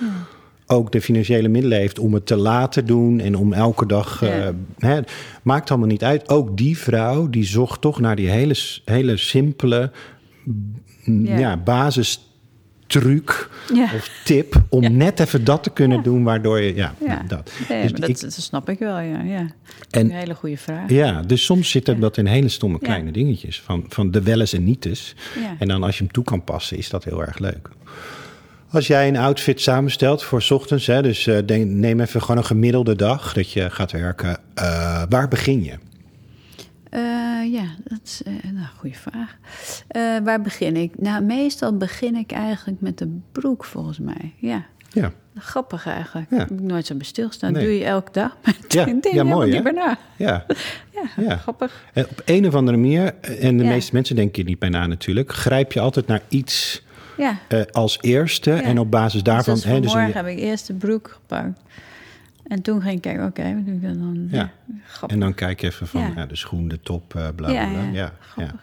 ook 0.66 0.92
de 0.92 1.00
financiële 1.00 1.48
middelen 1.48 1.78
heeft... 1.78 1.98
om 1.98 2.14
het 2.14 2.26
te 2.26 2.36
laten 2.36 2.86
doen 2.86 3.20
en 3.20 3.36
om 3.36 3.52
elke 3.52 3.86
dag... 3.86 4.22
Uh, 4.22 4.48
hè, 4.78 5.00
maakt 5.42 5.70
allemaal 5.70 5.88
niet 5.88 6.04
uit. 6.04 6.28
Ook 6.28 6.56
die 6.56 6.78
vrouw 6.78 7.28
die 7.28 7.44
zocht 7.44 7.80
toch 7.80 8.00
naar 8.00 8.16
die 8.16 8.28
hele, 8.28 8.54
hele 8.84 9.16
simpele... 9.16 9.90
ja. 11.24 11.56
basis 11.56 12.27
truc 12.88 13.48
of 13.94 14.10
tip 14.24 14.62
om 14.68 14.96
net 14.96 15.20
even 15.20 15.44
dat 15.44 15.62
te 15.62 15.70
kunnen 15.70 16.02
doen, 16.02 16.24
waardoor 16.24 16.60
je. 16.60 16.74
Ja, 16.74 16.94
dat. 17.28 17.50
dus 17.68 17.92
dat, 17.92 18.20
dat, 18.20 18.32
snap 18.32 18.68
ik 18.68 18.78
wel, 18.78 18.98
ja. 18.98 19.22
ja. 19.22 19.46
En, 19.90 20.04
een 20.04 20.10
hele 20.10 20.34
goede 20.34 20.56
vraag. 20.56 20.90
Ja, 20.90 21.22
dus 21.22 21.44
soms 21.44 21.70
zit 21.70 22.00
dat 22.00 22.16
in 22.16 22.26
hele 22.26 22.48
stomme 22.48 22.78
kleine 22.78 23.10
dingetjes. 23.10 23.60
Van, 23.60 23.84
van 23.88 24.10
de 24.10 24.22
welles 24.22 24.52
en 24.52 24.64
nietes. 24.64 25.14
En 25.58 25.68
dan 25.68 25.82
als 25.82 25.98
je 25.98 26.04
hem 26.04 26.12
toe 26.12 26.24
kan 26.24 26.44
passen, 26.44 26.76
is 26.76 26.88
dat 26.88 27.04
heel 27.04 27.20
erg 27.20 27.38
leuk. 27.38 27.68
Als 28.70 28.86
jij 28.86 29.08
een 29.08 29.16
outfit 29.16 29.60
samenstelt 29.60 30.22
voor 30.22 30.46
ochtends, 30.48 30.86
hè, 30.86 31.02
dus 31.02 31.26
uh, 31.26 31.38
neem 31.64 32.00
even 32.00 32.20
gewoon 32.20 32.36
een 32.36 32.44
gemiddelde 32.44 32.96
dag 32.96 33.32
dat 33.32 33.52
je 33.52 33.70
gaat 33.70 33.92
werken. 33.92 34.28
Uh, 34.28 35.02
waar 35.08 35.28
begin 35.28 35.64
je? 35.64 35.74
Uh, 36.90 37.52
ja, 37.52 37.64
dat 37.84 38.00
is 38.04 38.20
een 38.24 38.54
nou, 38.54 38.66
goede 38.76 38.96
vraag. 38.96 39.36
waar 40.24 40.40
begin 40.40 40.76
ik? 40.76 40.98
Nou, 40.98 41.24
meestal 41.24 41.76
begin 41.76 42.16
ik 42.16 42.32
eigenlijk 42.32 42.80
met 42.80 42.98
de 42.98 43.18
broek, 43.32 43.64
volgens 43.64 43.98
mij. 43.98 44.34
Ja. 44.36 44.66
ja. 44.92 45.12
Grappig 45.36 45.86
eigenlijk. 45.86 46.30
Ja. 46.30 46.36
Heb 46.36 46.50
ik 46.50 46.60
nooit 46.60 46.86
zo 46.86 46.94
bij 46.94 47.06
stilstaan. 47.06 47.52
Nee. 47.52 47.64
Doe 47.64 47.78
je 47.78 47.84
elke 47.84 48.12
dag. 48.12 48.36
Maar 48.44 48.54
ja, 48.68 48.84
denk 48.84 49.06
ja 49.06 49.24
mooi, 49.24 49.60
niet. 49.60 49.74
Ja. 49.74 49.98
ja, 50.94 51.02
ja, 51.16 51.36
grappig. 51.36 51.84
En 51.92 52.06
op 52.10 52.22
een 52.24 52.46
of 52.46 52.54
andere 52.54 52.76
manier, 52.76 53.14
en 53.20 53.56
de 53.56 53.64
meeste 53.64 53.94
mensen 53.94 54.16
denken 54.16 54.36
hier 54.36 54.44
niet 54.44 54.58
bijna 54.58 54.86
natuurlijk, 54.86 55.32
grijp 55.32 55.72
je 55.72 55.80
altijd 55.80 56.06
naar 56.06 56.22
iets 56.28 56.86
ja. 57.18 57.38
Als 57.72 57.98
eerste. 58.00 58.52
En 58.52 58.78
op 58.78 58.90
basis 58.90 59.22
daarvan... 59.22 59.54
Dus, 59.54 59.64
hè, 59.64 59.80
dus 59.80 59.94
morgen 59.94 60.12
heb 60.12 60.26
ik 60.26 60.38
eerst 60.38 60.66
de 60.66 60.74
broek 60.74 61.10
gepakt. 61.12 61.60
En 62.48 62.62
toen 62.62 62.82
ging 62.82 62.94
ik 62.94 63.00
kijken, 63.02 63.26
oké, 63.26 63.40
okay, 63.40 63.54
wat 63.54 63.64
doe 63.64 63.74
ik 63.74 63.82
dan? 63.82 64.28
Ja. 64.30 64.52
en 65.06 65.20
dan 65.20 65.34
kijk 65.34 65.60
je 65.60 65.66
even 65.66 65.86
van 65.86 66.12
ja. 66.16 66.26
de 66.26 66.36
schoen, 66.36 66.68
de 66.68 66.80
top, 66.80 67.14
uh, 67.14 67.22
bla 67.22 67.48
bla. 67.48 67.88
Ja, 67.92 68.12
ja. 68.36 68.54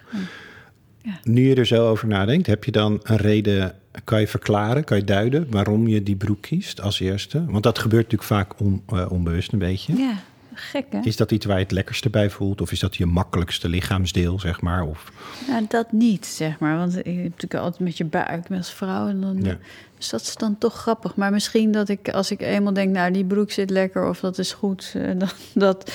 Nu 1.24 1.48
je 1.48 1.56
er 1.56 1.66
zo 1.66 1.90
over 1.90 2.08
nadenkt, 2.08 2.48
heb 2.48 2.64
je 2.64 2.72
dan 2.72 3.00
een 3.04 3.18
reden... 3.18 3.74
Kan 4.04 4.20
je 4.20 4.28
verklaren, 4.28 4.84
kan 4.84 4.98
je 4.98 5.04
duiden 5.04 5.48
waarom 5.50 5.88
je 5.88 6.04
die 6.04 6.16
broek 6.16 6.42
kiest 6.42 6.82
als 6.82 7.00
eerste? 7.00 7.46
Want 7.46 7.64
dat 7.64 7.80
gebeurt 7.80 8.04
natuurlijk 8.04 8.30
vaak 8.30 8.60
on, 8.60 8.82
uh, 8.94 9.06
onbewust 9.12 9.52
een 9.52 9.60
beetje. 9.60 9.96
Ja, 9.96 10.14
gek 10.56 10.86
hè? 10.90 11.00
Is 11.00 11.16
dat 11.16 11.32
iets 11.32 11.46
waar 11.46 11.58
je 11.58 11.64
het 11.64 11.72
lekkerste 11.72 12.10
bij 12.10 12.30
voelt? 12.30 12.62
Of 12.62 12.72
is 12.72 12.80
dat 12.80 12.96
je 12.96 13.06
makkelijkste 13.06 13.70
lichaamsdeel, 13.70 14.40
zeg 14.40 14.62
maar? 14.62 14.84
Of... 14.84 15.12
Nou, 15.48 15.66
dat 15.68 15.92
niet, 15.92 16.26
zeg 16.26 16.60
maar. 16.60 16.78
Want 16.78 16.94
je 16.94 16.98
hebt 17.00 17.24
natuurlijk 17.24 17.64
altijd 17.64 17.82
met 17.82 17.98
je 17.98 18.06
buik, 18.06 18.50
met 18.50 18.58
als 18.58 18.74
vrouw. 18.74 19.08
En 19.08 19.22
dan, 19.22 19.44
ja. 19.44 19.58
Dus 19.98 20.10
dat 20.10 20.22
is 20.22 20.36
dan 20.36 20.58
toch 20.58 20.74
grappig. 20.74 21.16
Maar 21.16 21.32
misschien 21.32 21.72
dat 21.72 21.90
ik, 21.90 22.10
als 22.10 22.32
ik 22.32 22.42
eenmaal 22.42 22.74
denk, 22.74 22.94
nou, 22.94 23.12
die 23.12 23.26
broek 23.26 23.52
zit 23.52 23.70
lekker 23.70 24.10
of 24.10 24.20
dat 24.20 24.38
is 24.38 24.54
goed, 24.54 24.94
uh, 24.96 25.12
dat, 25.20 25.36
dat, 25.54 25.92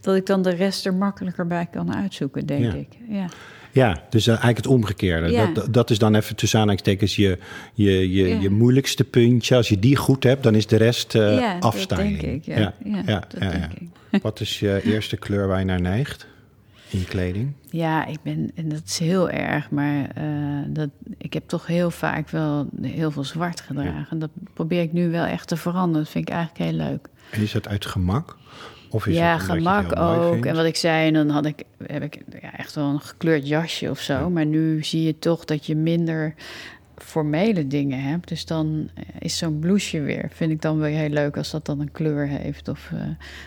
dat 0.00 0.16
ik 0.16 0.26
dan 0.26 0.42
de 0.42 0.50
rest 0.50 0.86
er 0.86 0.94
makkelijker 0.94 1.46
bij 1.46 1.66
kan 1.70 1.94
uitzoeken, 1.94 2.46
denk 2.46 2.72
ik. 2.72 2.88
Ja. 3.08 3.28
Ja, 3.72 4.02
dus 4.10 4.22
uh, 4.22 4.28
eigenlijk 4.28 4.56
het 4.56 4.66
omgekeerde. 4.66 5.50
Dat, 5.54 5.74
dat 5.74 5.90
is 5.90 5.98
dan 5.98 6.14
even 6.14 6.36
tussen 6.36 6.58
aanhalingstekens 6.58 7.16
je, 7.16 7.38
je, 7.74 8.12
je, 8.12 8.40
je 8.40 8.50
moeilijkste 8.50 9.04
puntje. 9.04 9.56
Als 9.56 9.68
je 9.68 9.78
die 9.78 9.96
goed 9.96 10.24
hebt, 10.24 10.42
dan 10.42 10.54
is 10.54 10.66
de 10.66 10.76
rest 10.76 11.14
uh, 11.14 11.38
ja, 11.38 11.58
afstijging. 11.58 12.12
Dat 12.12 12.20
denk 12.20 12.36
ik, 12.36 12.44
ja. 12.44 12.74
ja, 12.84 13.02
ja, 13.06 13.24
dat 13.28 13.40
denk 13.40 13.72
ik. 13.72 13.88
Wat 14.22 14.40
is 14.40 14.60
je 14.60 14.80
eerste 14.84 15.16
kleur 15.16 15.46
waar 15.46 15.58
je 15.58 15.64
naar 15.64 15.80
neigt 15.80 16.26
in 16.90 16.98
je 16.98 17.04
kleding? 17.04 17.52
Ja, 17.70 18.06
ik 18.06 18.18
ben, 18.22 18.50
en 18.54 18.68
dat 18.68 18.82
is 18.86 18.98
heel 18.98 19.30
erg, 19.30 19.70
maar 19.70 20.10
uh, 20.18 20.60
dat, 20.66 20.88
ik 21.18 21.32
heb 21.32 21.48
toch 21.48 21.66
heel 21.66 21.90
vaak 21.90 22.28
wel 22.28 22.68
heel 22.82 23.10
veel 23.10 23.24
zwart 23.24 23.60
gedragen. 23.60 24.18
Dat 24.18 24.30
probeer 24.54 24.82
ik 24.82 24.92
nu 24.92 25.10
wel 25.10 25.24
echt 25.24 25.48
te 25.48 25.56
veranderen. 25.56 26.02
Dat 26.02 26.12
vind 26.12 26.28
ik 26.28 26.34
eigenlijk 26.34 26.70
heel 26.70 26.88
leuk. 26.88 27.08
En 27.30 27.42
is 27.42 27.52
dat 27.52 27.68
uit 27.68 27.86
gemak? 27.86 28.36
Of 28.90 29.06
is 29.06 29.16
ja, 29.16 29.38
gemak 29.38 29.98
ook. 29.98 30.44
En 30.44 30.54
wat 30.54 30.64
ik 30.64 30.76
zei, 30.76 31.12
dan 31.12 31.28
had 31.28 31.46
ik, 31.46 31.62
heb 31.86 32.02
ik 32.02 32.22
ja, 32.40 32.56
echt 32.56 32.74
wel 32.74 32.84
een 32.84 33.00
gekleurd 33.00 33.48
jasje 33.48 33.90
of 33.90 34.00
zo. 34.00 34.30
Maar 34.30 34.46
nu 34.46 34.84
zie 34.84 35.02
je 35.02 35.18
toch 35.18 35.44
dat 35.44 35.66
je 35.66 35.76
minder 35.76 36.34
formele 36.96 37.66
dingen 37.66 38.02
hebt. 38.02 38.28
Dus 38.28 38.46
dan 38.46 38.90
is 39.18 39.38
zo'n 39.38 39.58
blouseje 39.58 40.02
weer, 40.02 40.28
vind 40.32 40.50
ik 40.50 40.62
dan 40.62 40.78
wel 40.78 40.88
heel 40.88 41.08
leuk 41.08 41.36
als 41.36 41.50
dat 41.50 41.66
dan 41.66 41.80
een 41.80 41.92
kleur 41.92 42.26
heeft. 42.26 42.68
Of, 42.68 42.90
uh, 42.94 43.00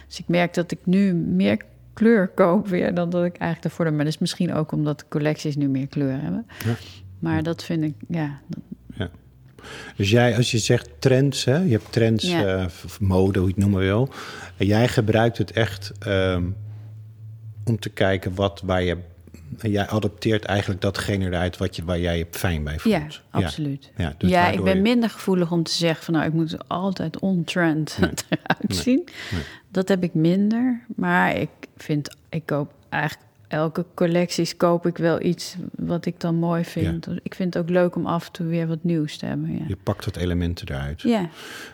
dus 0.07 0.19
ik 0.19 0.27
merk 0.27 0.53
dat 0.53 0.71
ik 0.71 0.79
nu 0.83 1.13
meer 1.13 1.61
kleur 1.93 2.27
koop 2.27 2.67
weer 2.67 2.93
dan 2.93 3.09
dat 3.09 3.25
ik 3.25 3.37
eigenlijk 3.37 3.63
ervoor. 3.63 3.93
Maar 3.93 4.05
dat 4.05 4.13
is 4.13 4.19
misschien 4.19 4.53
ook 4.53 4.71
omdat 4.71 4.99
de 4.99 5.05
collecties 5.09 5.55
nu 5.55 5.67
meer 5.67 5.87
kleur 5.87 6.21
hebben. 6.21 6.45
Ja. 6.65 6.75
Maar 7.19 7.43
dat 7.43 7.63
vind 7.63 7.83
ik, 7.83 7.93
ja. 8.07 8.39
Dus 9.95 10.09
jij, 10.09 10.35
als 10.35 10.51
je 10.51 10.57
zegt 10.57 10.89
trends, 10.99 11.45
hè, 11.45 11.57
je 11.57 11.71
hebt 11.71 11.91
trends, 11.91 12.23
ja. 12.23 12.55
uh, 12.55 12.65
mode, 12.99 13.39
hoe 13.39 13.47
je 13.47 13.53
het 13.53 13.63
noemen 13.63 13.79
wil. 13.79 14.09
En 14.57 14.65
jij 14.65 14.87
gebruikt 14.87 15.37
het 15.37 15.51
echt 15.51 15.91
um, 16.07 16.55
om 17.65 17.79
te 17.79 17.89
kijken 17.89 18.35
wat 18.35 18.61
waar 18.65 18.83
je. 18.83 18.97
Jij 19.61 19.87
adopteert 19.87 20.45
eigenlijk 20.45 20.81
datgene 20.81 21.25
eruit 21.25 21.57
wat 21.57 21.75
je, 21.75 21.83
waar 21.83 21.99
jij 21.99 22.17
je 22.17 22.27
fijn 22.31 22.63
bij 22.63 22.79
voelt. 22.79 22.95
Ja, 22.95 23.39
absoluut. 23.39 23.91
Ja, 23.97 24.15
dus 24.17 24.29
ja 24.29 24.49
ik 24.49 24.63
ben 24.63 24.81
minder 24.81 25.09
gevoelig 25.09 25.51
om 25.51 25.63
te 25.63 25.73
zeggen 25.73 26.05
van 26.05 26.13
nou, 26.13 26.25
ik 26.25 26.33
moet 26.33 26.69
altijd 26.69 27.19
on-trend 27.19 27.97
nee. 27.99 28.09
eruit 28.29 28.75
zien. 28.75 29.07
Nee. 29.31 29.41
Dat 29.69 29.87
heb 29.87 30.03
ik 30.03 30.13
minder. 30.13 30.79
Maar 30.95 31.35
ik 31.35 31.49
vind, 31.77 32.15
ik 32.29 32.45
koop 32.45 32.73
eigenlijk 32.89 33.29
elke 33.51 33.85
collecties 33.93 34.57
koop 34.57 34.85
ik 34.85 34.97
wel 34.97 35.21
iets 35.21 35.55
wat 35.75 36.05
ik 36.05 36.19
dan 36.19 36.35
mooi 36.35 36.65
vind. 36.65 37.07
Ik 37.23 37.35
vind 37.35 37.53
het 37.53 37.63
ook 37.63 37.69
leuk 37.69 37.95
om 37.95 38.05
af 38.05 38.25
en 38.25 38.31
toe 38.31 38.45
weer 38.45 38.67
wat 38.67 38.83
nieuws 38.83 39.17
te 39.17 39.25
hebben. 39.25 39.53
Ja. 39.53 39.63
Je 39.67 39.77
pakt 39.83 40.05
wat 40.05 40.15
elementen 40.15 40.67
eruit. 40.67 41.01
Ja. 41.01 41.29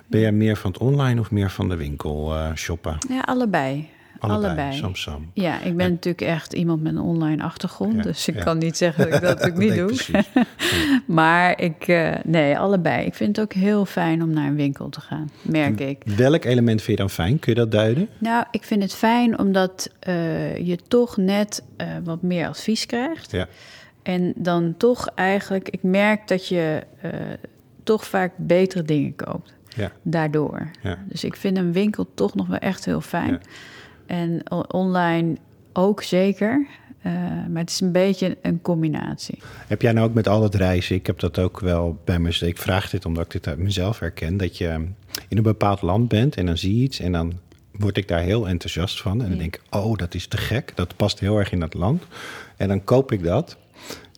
Ben 0.08 0.20
jij 0.20 0.32
meer 0.32 0.56
van 0.56 0.72
het 0.72 0.80
online 0.80 1.20
of 1.20 1.32
meer 1.32 1.50
van 1.50 1.70
de 1.70 1.76
winkel 1.76 2.34
uh, 2.34 2.56
shoppen? 2.56 2.98
Ja, 3.10 3.20
allebei. 3.20 3.90
Allebei, 4.20 4.82
Allebei. 4.82 5.30
Ja, 5.34 5.62
ik 5.62 5.78
ben 5.78 5.90
natuurlijk 5.90 6.28
echt 6.28 6.54
iemand 6.54 6.84
met 6.84 6.94
een 6.96 7.02
online 7.02 7.44
achtergrond. 7.44 8.04
dus 8.04 8.28
ik 8.28 8.36
kan 8.36 8.58
niet 8.58 8.78
zeggen 8.78 9.10
dat 9.10 9.14
ik 9.14 9.28
dat 9.28 9.46
ook 9.46 9.58
niet 9.64 9.76
doe. 9.76 10.24
maar 11.06 11.62
ik, 11.62 11.88
uh, 11.88 12.14
nee, 12.24 12.58
allebei. 12.58 13.06
Ik 13.06 13.14
vind 13.14 13.36
het 13.36 13.46
ook 13.46 13.54
heel 13.54 13.86
fijn 13.86 14.24
om 14.24 14.30
naar 14.30 14.48
een 14.48 14.56
winkel 14.56 14.90
te 14.90 15.02
gaan, 15.02 15.30
merk 15.42 15.80
ik. 15.80 16.02
Welk 16.16 16.44
element 16.46 16.82
vind 16.82 16.98
je 16.98 17.04
dan 17.04 17.10
fijn? 17.10 17.40
Kun 17.40 17.54
je 17.54 17.60
dat 17.60 17.72
duiden? 17.72 18.10
Nou, 18.18 18.46
ik 18.52 18.64
vind 18.64 18.84
het 18.84 18.94
fijn 18.94 19.40
omdat 19.40 19.92
uh, 20.08 20.58
je 20.58 20.78
toch 20.88 21.18
net 21.18 21.64
uh, 21.78 21.88
wat 22.04 22.22
meer 22.22 22.48
advies 22.48 22.86
krijgt. 22.86 23.32
Ja. 23.32 23.48
En 24.04 24.34
dan 24.36 24.76
toch 24.78 25.08
eigenlijk, 25.16 25.70
ik 25.70 25.84
merk 25.84 26.28
dat 26.28 26.48
je 26.48 26.84
toch 27.84 28.06
vaak 28.06 28.32
betere 28.38 28.84
dingen 28.84 29.16
koopt. 29.16 29.54
Ja. 29.78 29.92
Daardoor. 30.02 30.72
Dus 31.06 31.24
ik 31.24 31.36
vind 31.36 31.58
een 31.58 31.72
winkel 31.72 32.08
toch 32.14 32.36
nog 32.36 32.48
wel 32.48 32.58
echt 32.58 32.86
heel 32.86 33.02
fijn. 33.02 33.42
En 34.08 34.52
online 34.72 35.38
ook 35.74 36.04
zeker. 36.04 36.68
Uh, 37.06 37.14
maar 37.50 37.62
het 37.62 37.70
is 37.70 37.80
een 37.80 37.92
beetje 37.92 38.38
een 38.42 38.62
combinatie. 38.62 39.38
Heb 39.68 39.82
jij 39.82 39.92
nou 39.92 40.08
ook 40.08 40.14
met 40.14 40.28
al 40.28 40.44
het 40.44 40.56
reizen? 40.56 40.96
Ik 40.96 41.08
heb 41.08 41.20
dat 41.20 41.40
ook 41.40 41.60
wel 41.60 41.98
bij 42.04 42.20
me. 42.20 42.38
Ik 42.40 42.58
vraag 42.58 42.90
dit 42.90 43.06
omdat 43.06 43.26
ik 43.26 43.32
dit 43.32 43.48
uit 43.48 43.58
mezelf 43.58 44.00
herken. 44.00 44.38
Dat 44.38 44.58
je 44.58 44.68
in 45.28 45.38
een 45.38 45.44
bepaald 45.44 45.82
land 45.82 46.08
bent 46.08 46.36
en 46.36 46.46
dan 46.46 46.58
zie 46.58 46.76
je 46.76 46.84
iets 46.84 47.00
en 47.00 47.12
dan 47.12 47.34
word 47.72 47.98
ik 47.98 48.08
daar 48.08 48.22
heel 48.22 48.48
enthousiast 48.48 49.02
van. 49.02 49.22
En 49.24 49.30
dan 49.30 49.38
denk 49.38 49.56
ik, 49.56 49.62
oh, 49.70 49.98
dat 49.98 50.14
is 50.14 50.28
te 50.28 50.38
gek. 50.38 50.72
Dat 50.76 50.96
past 50.96 51.20
heel 51.20 51.38
erg 51.38 51.52
in 51.52 51.60
dat 51.60 51.74
land. 51.74 52.04
En 52.58 52.68
dan 52.68 52.84
koop 52.84 53.12
ik 53.12 53.24
dat. 53.24 53.58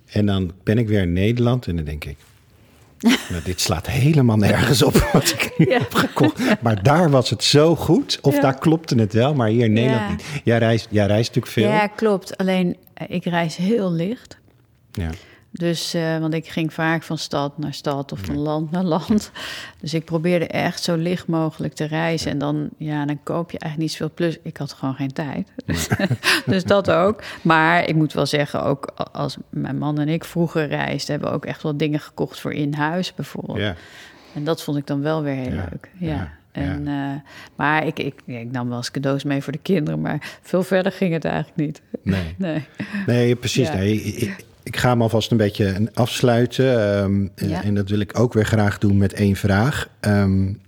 En 0.05 0.25
dan 0.25 0.51
ben 0.63 0.77
ik 0.77 0.87
weer 0.87 1.01
in 1.01 1.13
Nederland 1.13 1.67
en 1.67 1.75
dan 1.75 1.85
denk 1.85 2.05
ik, 2.05 2.17
nou, 3.29 3.43
dit 3.43 3.61
slaat 3.61 3.87
helemaal 3.87 4.37
nergens 4.37 4.83
op 4.83 5.09
wat 5.13 5.29
ik 5.29 5.53
nu 5.57 5.73
heb 5.73 5.93
gekocht. 5.93 6.61
Maar 6.61 6.83
daar 6.83 7.09
was 7.09 7.29
het 7.29 7.43
zo 7.43 7.75
goed. 7.75 8.19
Of 8.21 8.39
daar 8.39 8.59
klopte 8.59 8.95
het 8.95 9.13
wel, 9.13 9.33
maar 9.33 9.47
hier 9.47 9.65
in 9.65 9.73
Nederland 9.73 10.09
niet. 10.09 10.23
Jij 10.43 10.57
reist, 10.57 10.87
jij 10.89 11.05
reist 11.05 11.27
natuurlijk 11.35 11.53
veel. 11.53 11.69
Ja, 11.69 11.87
klopt. 11.87 12.37
Alleen 12.37 12.77
eh, 12.93 13.05
ik 13.09 13.25
reis 13.25 13.55
heel 13.55 13.91
licht. 13.91 14.37
Ja. 14.91 15.09
Dus, 15.51 15.95
uh, 15.95 16.17
want 16.17 16.33
ik 16.33 16.47
ging 16.47 16.73
vaak 16.73 17.03
van 17.03 17.17
stad 17.17 17.57
naar 17.57 17.73
stad 17.73 18.11
of 18.11 18.19
van 18.19 18.37
land 18.37 18.71
naar 18.71 18.83
land. 18.83 19.31
Dus 19.79 19.93
ik 19.93 20.05
probeerde 20.05 20.47
echt 20.47 20.83
zo 20.83 20.95
licht 20.95 21.27
mogelijk 21.27 21.73
te 21.73 21.85
reizen. 21.85 22.31
En 22.31 22.37
dan, 22.37 22.69
ja, 22.77 23.05
dan 23.05 23.19
koop 23.23 23.51
je 23.51 23.59
eigenlijk 23.59 23.91
niet 23.91 23.99
zoveel. 23.99 24.15
Plus, 24.15 24.37
ik 24.43 24.57
had 24.57 24.73
gewoon 24.73 24.95
geen 24.95 25.13
tijd. 25.13 25.51
Dus, 26.45 26.63
dat 26.63 26.91
ook. 26.91 27.23
Maar 27.41 27.87
ik 27.87 27.95
moet 27.95 28.13
wel 28.13 28.25
zeggen, 28.25 28.63
ook 28.63 28.85
als 29.11 29.37
mijn 29.49 29.77
man 29.77 29.99
en 29.99 30.07
ik 30.07 30.23
vroeger 30.23 30.67
reisden... 30.67 31.11
hebben 31.11 31.29
we 31.29 31.35
ook 31.35 31.45
echt 31.45 31.63
wel 31.63 31.77
dingen 31.77 31.99
gekocht 31.99 32.39
voor 32.39 32.53
in 32.53 32.73
huis 32.73 33.15
bijvoorbeeld. 33.15 33.57
Ja. 33.57 33.75
En 34.33 34.43
dat 34.43 34.63
vond 34.63 34.77
ik 34.77 34.87
dan 34.87 35.01
wel 35.01 35.23
weer 35.23 35.35
heel 35.35 35.51
leuk. 35.51 35.89
Ja. 35.97 36.31
En, 36.51 36.85
ja. 36.85 37.13
Uh, 37.13 37.19
maar 37.55 37.85
ik, 37.85 37.99
ik, 37.99 38.21
ik, 38.25 38.51
nam 38.51 38.67
wel 38.67 38.77
eens 38.77 38.91
cadeaus 38.91 39.23
mee 39.23 39.41
voor 39.41 39.53
de 39.53 39.59
kinderen, 39.59 40.01
maar 40.01 40.37
veel 40.41 40.63
verder 40.63 40.91
ging 40.91 41.13
het 41.13 41.25
eigenlijk 41.25 41.57
niet. 41.57 41.81
Nee, 42.03 42.35
nee. 42.37 42.65
nee 43.05 43.35
precies. 43.35 43.71
Nee. 43.71 44.01
Ik, 44.01 44.45
ik 44.69 44.77
ga 44.77 44.89
hem 44.89 45.01
alvast 45.01 45.31
een 45.31 45.37
beetje 45.37 45.89
afsluiten. 45.93 46.97
Um, 47.03 47.31
ja. 47.35 47.63
En 47.63 47.75
dat 47.75 47.89
wil 47.89 47.99
ik 47.99 48.19
ook 48.19 48.33
weer 48.33 48.45
graag 48.45 48.77
doen 48.77 48.97
met 48.97 49.13
één 49.13 49.35
vraag. 49.35 49.89
Um, 50.01 50.61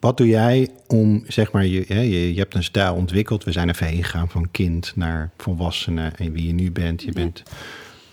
wat 0.00 0.16
doe 0.16 0.26
jij 0.26 0.68
om, 0.86 1.24
zeg 1.26 1.52
maar, 1.52 1.66
je, 1.66 1.84
je, 1.88 2.34
je 2.34 2.38
hebt 2.38 2.54
een 2.54 2.64
stijl 2.64 2.94
ontwikkeld. 2.94 3.44
We 3.44 3.52
zijn 3.52 3.68
even 3.68 3.86
heen 3.86 4.04
gegaan 4.04 4.28
van 4.28 4.50
kind 4.50 4.92
naar 4.94 5.30
volwassene 5.36 6.12
en 6.16 6.32
wie 6.32 6.46
je 6.46 6.52
nu 6.52 6.72
bent. 6.72 7.00
Je 7.00 7.06
ja. 7.06 7.12
bent 7.12 7.42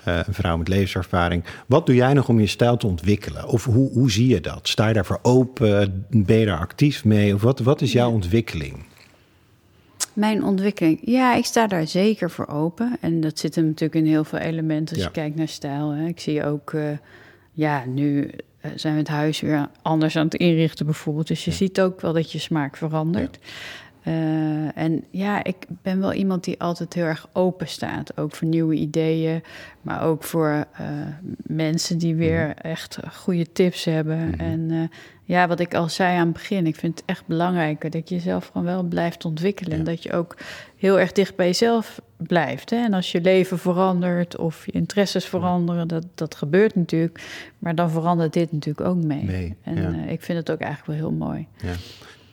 uh, 0.08 0.20
een 0.26 0.34
vrouw 0.34 0.58
met 0.58 0.68
levenservaring. 0.68 1.44
Wat 1.66 1.86
doe 1.86 1.96
jij 1.96 2.14
nog 2.14 2.30
om 2.30 2.40
je 2.40 2.48
stijl 2.48 2.78
te 2.78 2.88
ontwikkelen? 2.88 3.48
Of 3.48 3.66
hoe, 3.66 3.92
hoe 3.92 4.12
zie 4.12 4.28
je 4.28 4.42
dat? 4.42 4.68
Sta 4.68 4.88
je 4.88 4.94
daarvoor 4.94 5.20
open? 5.22 6.06
Ben 6.10 6.38
je 6.38 6.46
daar 6.46 6.60
actief 6.60 7.06
mee? 7.06 7.34
Of 7.34 7.42
wat, 7.42 7.60
wat 7.60 7.82
is 7.82 7.92
jouw 7.92 8.12
ontwikkeling? 8.12 8.86
Mijn 10.20 10.44
ontwikkeling. 10.44 11.00
Ja, 11.02 11.36
ik 11.36 11.46
sta 11.46 11.68
daar 11.68 11.88
zeker 11.88 12.32
voor 12.32 12.48
open. 12.48 12.98
En 13.02 13.22
dat 13.22 13.40
zit 13.40 13.56
hem 13.56 13.66
natuurlijk 13.66 13.96
in 13.96 14.06
heel 14.06 14.24
veel 14.24 14.40
elementen 14.40 14.96
als 14.96 15.04
ja. 15.04 15.12
je 15.14 15.20
kijkt 15.20 15.36
naar 15.36 15.48
stijl. 15.48 15.90
Hè. 15.90 16.08
Ik 16.08 16.20
zie 16.20 16.46
ook 16.46 16.72
uh, 16.72 16.84
ja, 17.52 17.84
nu 17.86 18.32
zijn 18.76 18.94
we 18.94 19.00
het 19.00 19.08
huis 19.08 19.40
weer 19.40 19.70
anders 19.82 20.16
aan 20.16 20.26
het 20.26 20.34
inrichten 20.34 20.86
bijvoorbeeld. 20.86 21.28
Dus 21.28 21.46
je 21.46 21.52
ziet 21.52 21.82
ook 21.82 22.02
wel 22.02 22.14
dat 22.14 22.32
je 22.32 22.40
smaak 22.40 22.78
verandert. 22.78 23.40
Uh, 24.08 24.14
en 24.76 25.04
ja, 25.10 25.44
ik 25.44 25.66
ben 25.82 26.00
wel 26.00 26.14
iemand 26.14 26.44
die 26.44 26.60
altijd 26.60 26.94
heel 26.94 27.06
erg 27.06 27.28
open 27.34 27.68
staat. 27.68 28.18
Ook 28.18 28.36
voor 28.36 28.48
nieuwe 28.48 28.76
ideeën, 28.76 29.44
maar 29.82 30.04
ook 30.04 30.24
voor 30.24 30.66
uh, 30.82 30.88
mensen 31.44 31.98
die 31.98 32.16
weer 32.16 32.46
mm. 32.46 32.54
echt 32.54 32.98
goede 33.12 33.52
tips 33.52 33.86
hebben. 33.86 34.18
Mm. 34.18 34.34
En 34.34 34.60
uh, 34.60 34.84
ja, 35.24 35.48
wat 35.48 35.60
ik 35.60 35.74
al 35.74 35.90
zei 35.90 36.18
aan 36.18 36.24
het 36.24 36.34
begin, 36.34 36.68
ik 36.68 36.76
vind 36.76 37.00
het 37.00 37.08
echt 37.08 37.28
belangrijk 37.28 37.92
dat 37.92 38.10
je 38.10 38.16
jezelf 38.16 38.48
gewoon 38.48 38.68
wel 38.68 38.84
blijft 38.84 39.26
ontwikkelen. 39.26 39.78
En 39.78 39.84
dat 39.84 40.04
je 40.04 40.14
ook 40.14 40.38
heel 40.76 41.00
erg 41.00 41.12
dicht 41.12 41.36
bij 41.36 41.46
jezelf 41.46 42.02
blijft. 42.18 42.70
Hè? 42.70 42.78
En 42.78 42.94
als 42.94 43.12
je 43.12 43.22
leven 43.22 43.60
verandert 43.60 44.38
of 44.38 44.66
je 44.66 44.72
interesses 44.72 45.26
veranderen, 45.26 45.88
dat, 45.88 46.06
dat 46.16 46.36
gebeurt 46.36 46.76
natuurlijk. 46.76 47.22
Maar 47.60 47.76
dan 47.76 47.90
verandert 47.90 48.34
dit 48.34 48.52
natuurlijk 48.52 48.88
ook 48.88 49.04
mee. 49.04 49.24
mee 49.24 49.56
en 49.64 49.76
ja. 49.76 50.12
ik 50.12 50.22
vind 50.22 50.38
het 50.38 50.52
ook 50.52 50.60
eigenlijk 50.60 51.00
wel 51.00 51.10
heel 51.10 51.18
mooi. 51.18 51.48
Ja. 51.62 51.74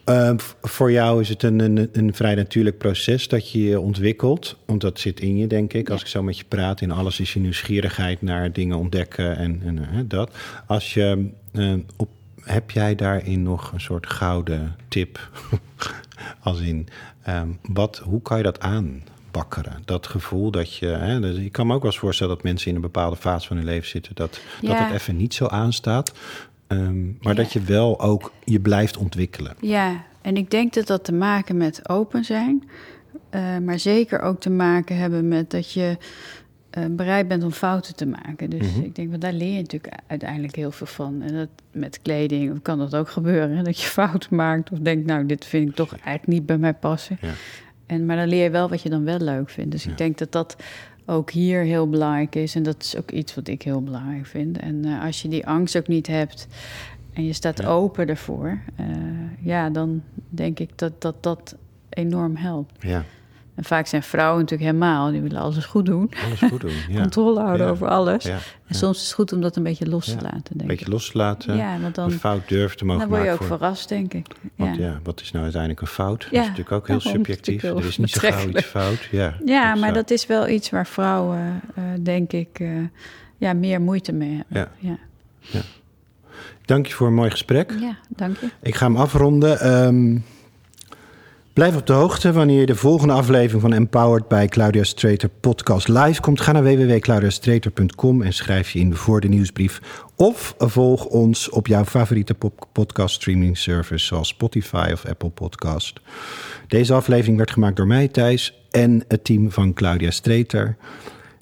Uh, 0.09 0.31
voor 0.61 0.91
jou 0.91 1.21
is 1.21 1.29
het 1.29 1.43
een, 1.43 1.59
een, 1.59 1.89
een, 1.91 2.13
vrij 2.13 2.35
natuurlijk 2.35 2.77
proces 2.77 3.27
dat 3.27 3.51
je 3.51 3.63
je 3.63 3.79
ontwikkelt. 3.79 4.57
Want 4.65 4.81
dat 4.81 4.99
zit 4.99 5.19
in 5.19 5.37
je, 5.37 5.47
denk 5.47 5.73
ik. 5.73 5.89
Als 5.89 6.01
ik 6.01 6.07
zo 6.07 6.23
met 6.23 6.37
je 6.37 6.43
praat, 6.47 6.81
in 6.81 6.91
alles 6.91 7.19
is 7.19 7.33
je 7.33 7.39
nieuwsgierigheid 7.39 8.21
naar 8.21 8.51
dingen 8.51 8.77
ontdekken 8.77 9.37
en, 9.37 9.61
en 9.65 9.77
uh, 9.77 9.99
dat. 10.05 10.35
Als 10.67 10.93
je, 10.93 11.29
uh, 11.53 11.73
op, 11.95 12.09
heb 12.41 12.71
jij 12.71 12.95
daarin 12.95 13.43
nog 13.43 13.71
een 13.71 13.81
soort 13.81 14.07
gouden 14.07 14.75
tip? 14.87 15.29
Als 16.43 16.59
in, 16.59 16.87
um, 17.29 17.59
wat, 17.61 17.97
hoe 17.97 18.21
kan 18.21 18.37
je 18.37 18.43
dat 18.43 18.59
aanbakkeren? 18.59 19.81
Dat 19.85 20.07
gevoel 20.07 20.51
dat 20.51 20.75
je. 20.75 20.87
Hè, 20.87 21.19
dus 21.19 21.37
ik 21.37 21.51
kan 21.51 21.67
me 21.67 21.73
ook 21.73 21.81
wel 21.81 21.91
eens 21.91 21.99
voorstellen 21.99 22.35
dat 22.35 22.43
mensen 22.43 22.69
in 22.69 22.75
een 22.75 22.81
bepaalde 22.81 23.15
fase 23.15 23.47
van 23.47 23.57
hun 23.57 23.65
leven 23.65 23.89
zitten. 23.89 24.15
dat, 24.15 24.39
ja. 24.61 24.67
dat 24.67 24.79
het 24.79 25.01
even 25.01 25.17
niet 25.17 25.33
zo 25.33 25.45
aanstaat. 25.45 26.13
Um, 26.67 27.17
maar 27.21 27.35
dat 27.35 27.53
je 27.53 27.61
wel 27.61 27.99
ook 27.99 28.31
je 28.43 28.59
blijft 28.59 28.97
ontwikkelen. 28.97 29.55
Ja, 29.59 30.03
en 30.21 30.37
ik 30.37 30.51
denk 30.51 30.73
dat 30.73 30.87
dat 30.87 31.03
te 31.03 31.13
maken 31.13 31.57
met 31.57 31.89
open 31.89 32.23
zijn. 32.23 32.69
Uh, 33.31 33.57
maar 33.57 33.79
zeker 33.79 34.21
ook 34.21 34.39
te 34.39 34.49
maken 34.49 34.97
hebben 34.97 35.27
met 35.27 35.51
dat 35.51 35.71
je 35.71 35.97
uh, 36.77 36.85
bereid 36.89 37.27
bent 37.27 37.43
om 37.43 37.51
fouten 37.51 37.95
te 37.95 38.05
maken. 38.05 38.49
Dus 38.49 38.67
mm 38.67 38.73
-hmm. 38.73 38.83
ik 38.83 38.95
denk, 38.95 39.09
want 39.09 39.21
daar 39.21 39.33
leer 39.33 39.53
je 39.53 39.61
natuurlijk 39.61 39.93
uiteindelijk 40.07 40.55
heel 40.55 40.71
veel 40.71 40.87
van. 40.87 41.21
En 41.21 41.33
dat, 41.33 41.49
met 41.71 42.01
kleding 42.01 42.61
kan 42.61 42.77
dat 42.77 42.95
ook 42.95 43.09
gebeuren. 43.09 43.63
Dat 43.63 43.81
je 43.81 43.87
fouten 43.99 44.35
maakt 44.35 44.71
of 44.71 44.79
denkt, 44.79 45.05
nou, 45.05 45.25
dit 45.25 45.45
vind 45.45 45.69
ik 45.69 45.75
toch 45.75 45.91
eigenlijk 45.91 46.27
niet 46.27 46.45
bij 46.45 46.57
mij 46.57 46.73
passen. 46.73 47.17
Ja. 47.21 47.33
En, 47.85 48.05
maar 48.05 48.15
dan 48.15 48.27
leer 48.27 48.43
je 48.43 48.49
wel 48.49 48.69
wat 48.69 48.81
je 48.81 48.89
dan 48.89 49.03
wel 49.03 49.19
leuk 49.19 49.49
vindt. 49.49 49.71
Dus 49.71 49.83
ja. 49.83 49.91
ik 49.91 49.97
denk 49.97 50.17
dat 50.17 50.31
dat 50.31 50.55
ook 51.09 51.31
hier 51.31 51.61
heel 51.61 51.89
belangrijk 51.89 52.35
is. 52.35 52.55
En 52.55 52.63
dat 52.63 52.83
is 52.83 52.97
ook 52.97 53.11
iets 53.11 53.35
wat 53.35 53.47
ik 53.47 53.61
heel 53.61 53.83
belangrijk 53.83 54.25
vind. 54.25 54.57
En 54.57 54.85
uh, 54.85 55.03
als 55.03 55.21
je 55.21 55.27
die 55.27 55.47
angst 55.47 55.77
ook 55.77 55.87
niet 55.87 56.07
hebt 56.07 56.47
en 57.13 57.25
je 57.25 57.33
staat 57.33 57.57
ja. 57.57 57.67
open 57.67 58.07
ervoor, 58.07 58.59
uh, 58.79 58.87
ja, 59.39 59.69
dan 59.69 60.03
denk 60.29 60.59
ik 60.59 60.69
dat 60.75 61.01
dat, 61.01 61.23
dat 61.23 61.55
enorm 61.89 62.35
helpt. 62.35 62.73
Ja. 62.79 63.03
En 63.57 63.63
vaak 63.63 63.87
zijn 63.87 64.03
vrouwen 64.03 64.39
natuurlijk 64.41 64.71
helemaal, 64.71 65.11
die 65.11 65.21
willen 65.21 65.41
alles 65.41 65.65
goed 65.65 65.85
doen. 65.85 66.11
Alles 66.25 66.39
goed 66.51 66.61
doen, 66.61 66.71
ja. 66.89 67.01
Controle 67.01 67.39
houden 67.39 67.65
ja. 67.65 67.71
over 67.71 67.87
alles. 67.87 68.23
Ja. 68.23 68.37
En 68.67 68.75
soms 68.75 68.97
is 68.97 69.03
het 69.03 69.13
goed 69.13 69.33
om 69.33 69.41
dat 69.41 69.55
een 69.55 69.63
beetje 69.63 69.89
los 69.89 70.05
te 70.05 70.21
laten, 70.21 70.41
denk 70.57 70.61
Een 70.61 70.67
beetje 70.67 70.89
los 70.89 71.11
te 71.11 71.17
laten, 71.17 71.55
ja, 71.55 71.79
want 71.79 71.95
dan, 71.95 72.11
een 72.11 72.19
fout 72.19 72.47
durven 72.47 72.77
te 72.77 72.85
mogen 72.85 73.01
Dan 73.01 73.09
word 73.09 73.23
je 73.23 73.31
ook 73.31 73.37
voor... 73.37 73.47
verrast, 73.47 73.89
denk 73.89 74.13
ik. 74.13 74.27
Want 74.55 74.75
ja. 74.77 74.99
wat 75.03 75.21
is 75.21 75.31
nou 75.31 75.43
uiteindelijk 75.43 75.81
een 75.81 75.87
fout? 75.87 76.21
Dat 76.21 76.31
is 76.31 76.39
natuurlijk 76.39 76.71
ook 76.71 76.87
heel 76.87 76.99
subjectief. 77.15 77.63
Er 77.63 77.85
is 77.85 77.97
niet 77.97 78.09
zo 78.09 78.29
gauw 78.29 78.47
iets 78.47 78.65
fout. 78.65 79.07
Ja, 79.11 79.33
ja 79.45 79.71
dat 79.71 79.81
maar 79.81 79.93
dat 79.93 80.11
is 80.11 80.25
wel 80.25 80.47
iets 80.47 80.69
waar 80.69 80.87
vrouwen, 80.87 81.61
uh, 81.77 81.83
denk 81.99 82.31
ik, 82.31 82.59
uh, 82.59 82.87
ja, 83.37 83.53
meer 83.53 83.81
moeite 83.81 84.13
mee 84.13 84.43
hebben. 84.47 84.71
Ja. 84.79 84.97
Ja. 85.39 85.61
Dank 86.65 86.85
je 86.85 86.93
voor 86.93 87.07
een 87.07 87.13
mooi 87.13 87.29
gesprek. 87.29 87.73
Ja, 87.79 87.97
dank 88.09 88.37
je. 88.37 88.49
Ik 88.61 88.75
ga 88.75 88.85
hem 88.85 88.97
afronden. 88.97 89.83
Um, 89.85 90.23
Blijf 91.57 91.75
op 91.75 91.87
de 91.87 91.93
hoogte 91.93 92.31
wanneer 92.31 92.65
de 92.65 92.75
volgende 92.75 93.13
aflevering 93.13 93.61
van 93.61 93.73
Empowered 93.73 94.27
bij 94.27 94.47
Claudia 94.47 94.83
Strater 94.83 95.29
podcast 95.29 95.87
live 95.87 96.21
komt. 96.21 96.41
Ga 96.41 96.51
naar 96.51 96.63
www.claudiastrater.com 96.63 98.21
en 98.21 98.33
schrijf 98.33 98.71
je 98.71 98.79
in 98.79 98.95
voor 98.95 99.21
de 99.21 99.27
nieuwsbrief. 99.27 99.81
Of 100.15 100.55
volg 100.57 101.05
ons 101.05 101.49
op 101.49 101.67
jouw 101.67 101.85
favoriete 101.85 102.35
podcast 102.71 103.15
streaming 103.15 103.57
service 103.57 104.05
zoals 104.05 104.27
Spotify 104.27 104.89
of 104.93 105.05
Apple 105.05 105.29
Podcast. 105.29 105.99
Deze 106.67 106.93
aflevering 106.93 107.37
werd 107.37 107.51
gemaakt 107.51 107.75
door 107.75 107.87
mij, 107.87 108.07
Thijs, 108.07 108.53
en 108.71 109.03
het 109.07 109.23
team 109.23 109.51
van 109.51 109.73
Claudia 109.73 110.11
Strater. 110.11 110.77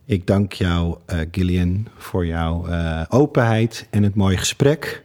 Ik 0.06 0.28
dank 0.28 0.54
jou, 0.54 0.98
uh, 1.14 1.20
Gillian, 1.32 1.88
voor 1.98 2.26
jouw 2.26 2.68
uh, 2.68 3.02
openheid 3.10 3.88
en 3.90 4.04
het 4.04 4.16
mooie 4.16 4.38
gesprek. 4.38 5.04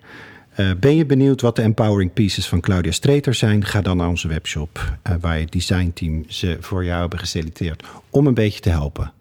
Uh, 0.60 0.70
ben 0.80 0.96
je 0.96 1.06
benieuwd 1.06 1.40
wat 1.40 1.56
de 1.56 1.62
empowering 1.62 2.12
pieces 2.12 2.48
van 2.48 2.60
Claudia 2.60 2.92
Streeter 2.92 3.34
zijn? 3.34 3.64
Ga 3.64 3.80
dan 3.80 3.96
naar 3.96 4.08
onze 4.08 4.28
webshop, 4.28 4.98
uh, 5.08 5.14
waar 5.20 5.38
het 5.38 5.52
designteam 5.52 6.24
ze 6.28 6.56
voor 6.60 6.84
jou 6.84 7.00
hebben 7.00 7.18
geselecteerd 7.18 7.84
om 8.10 8.26
een 8.26 8.34
beetje 8.34 8.60
te 8.60 8.70
helpen. 8.70 9.12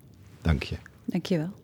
Dank 0.42 0.64
je. 0.64 0.76
Dank 1.06 1.26
je 1.26 1.38
wel. 1.38 1.60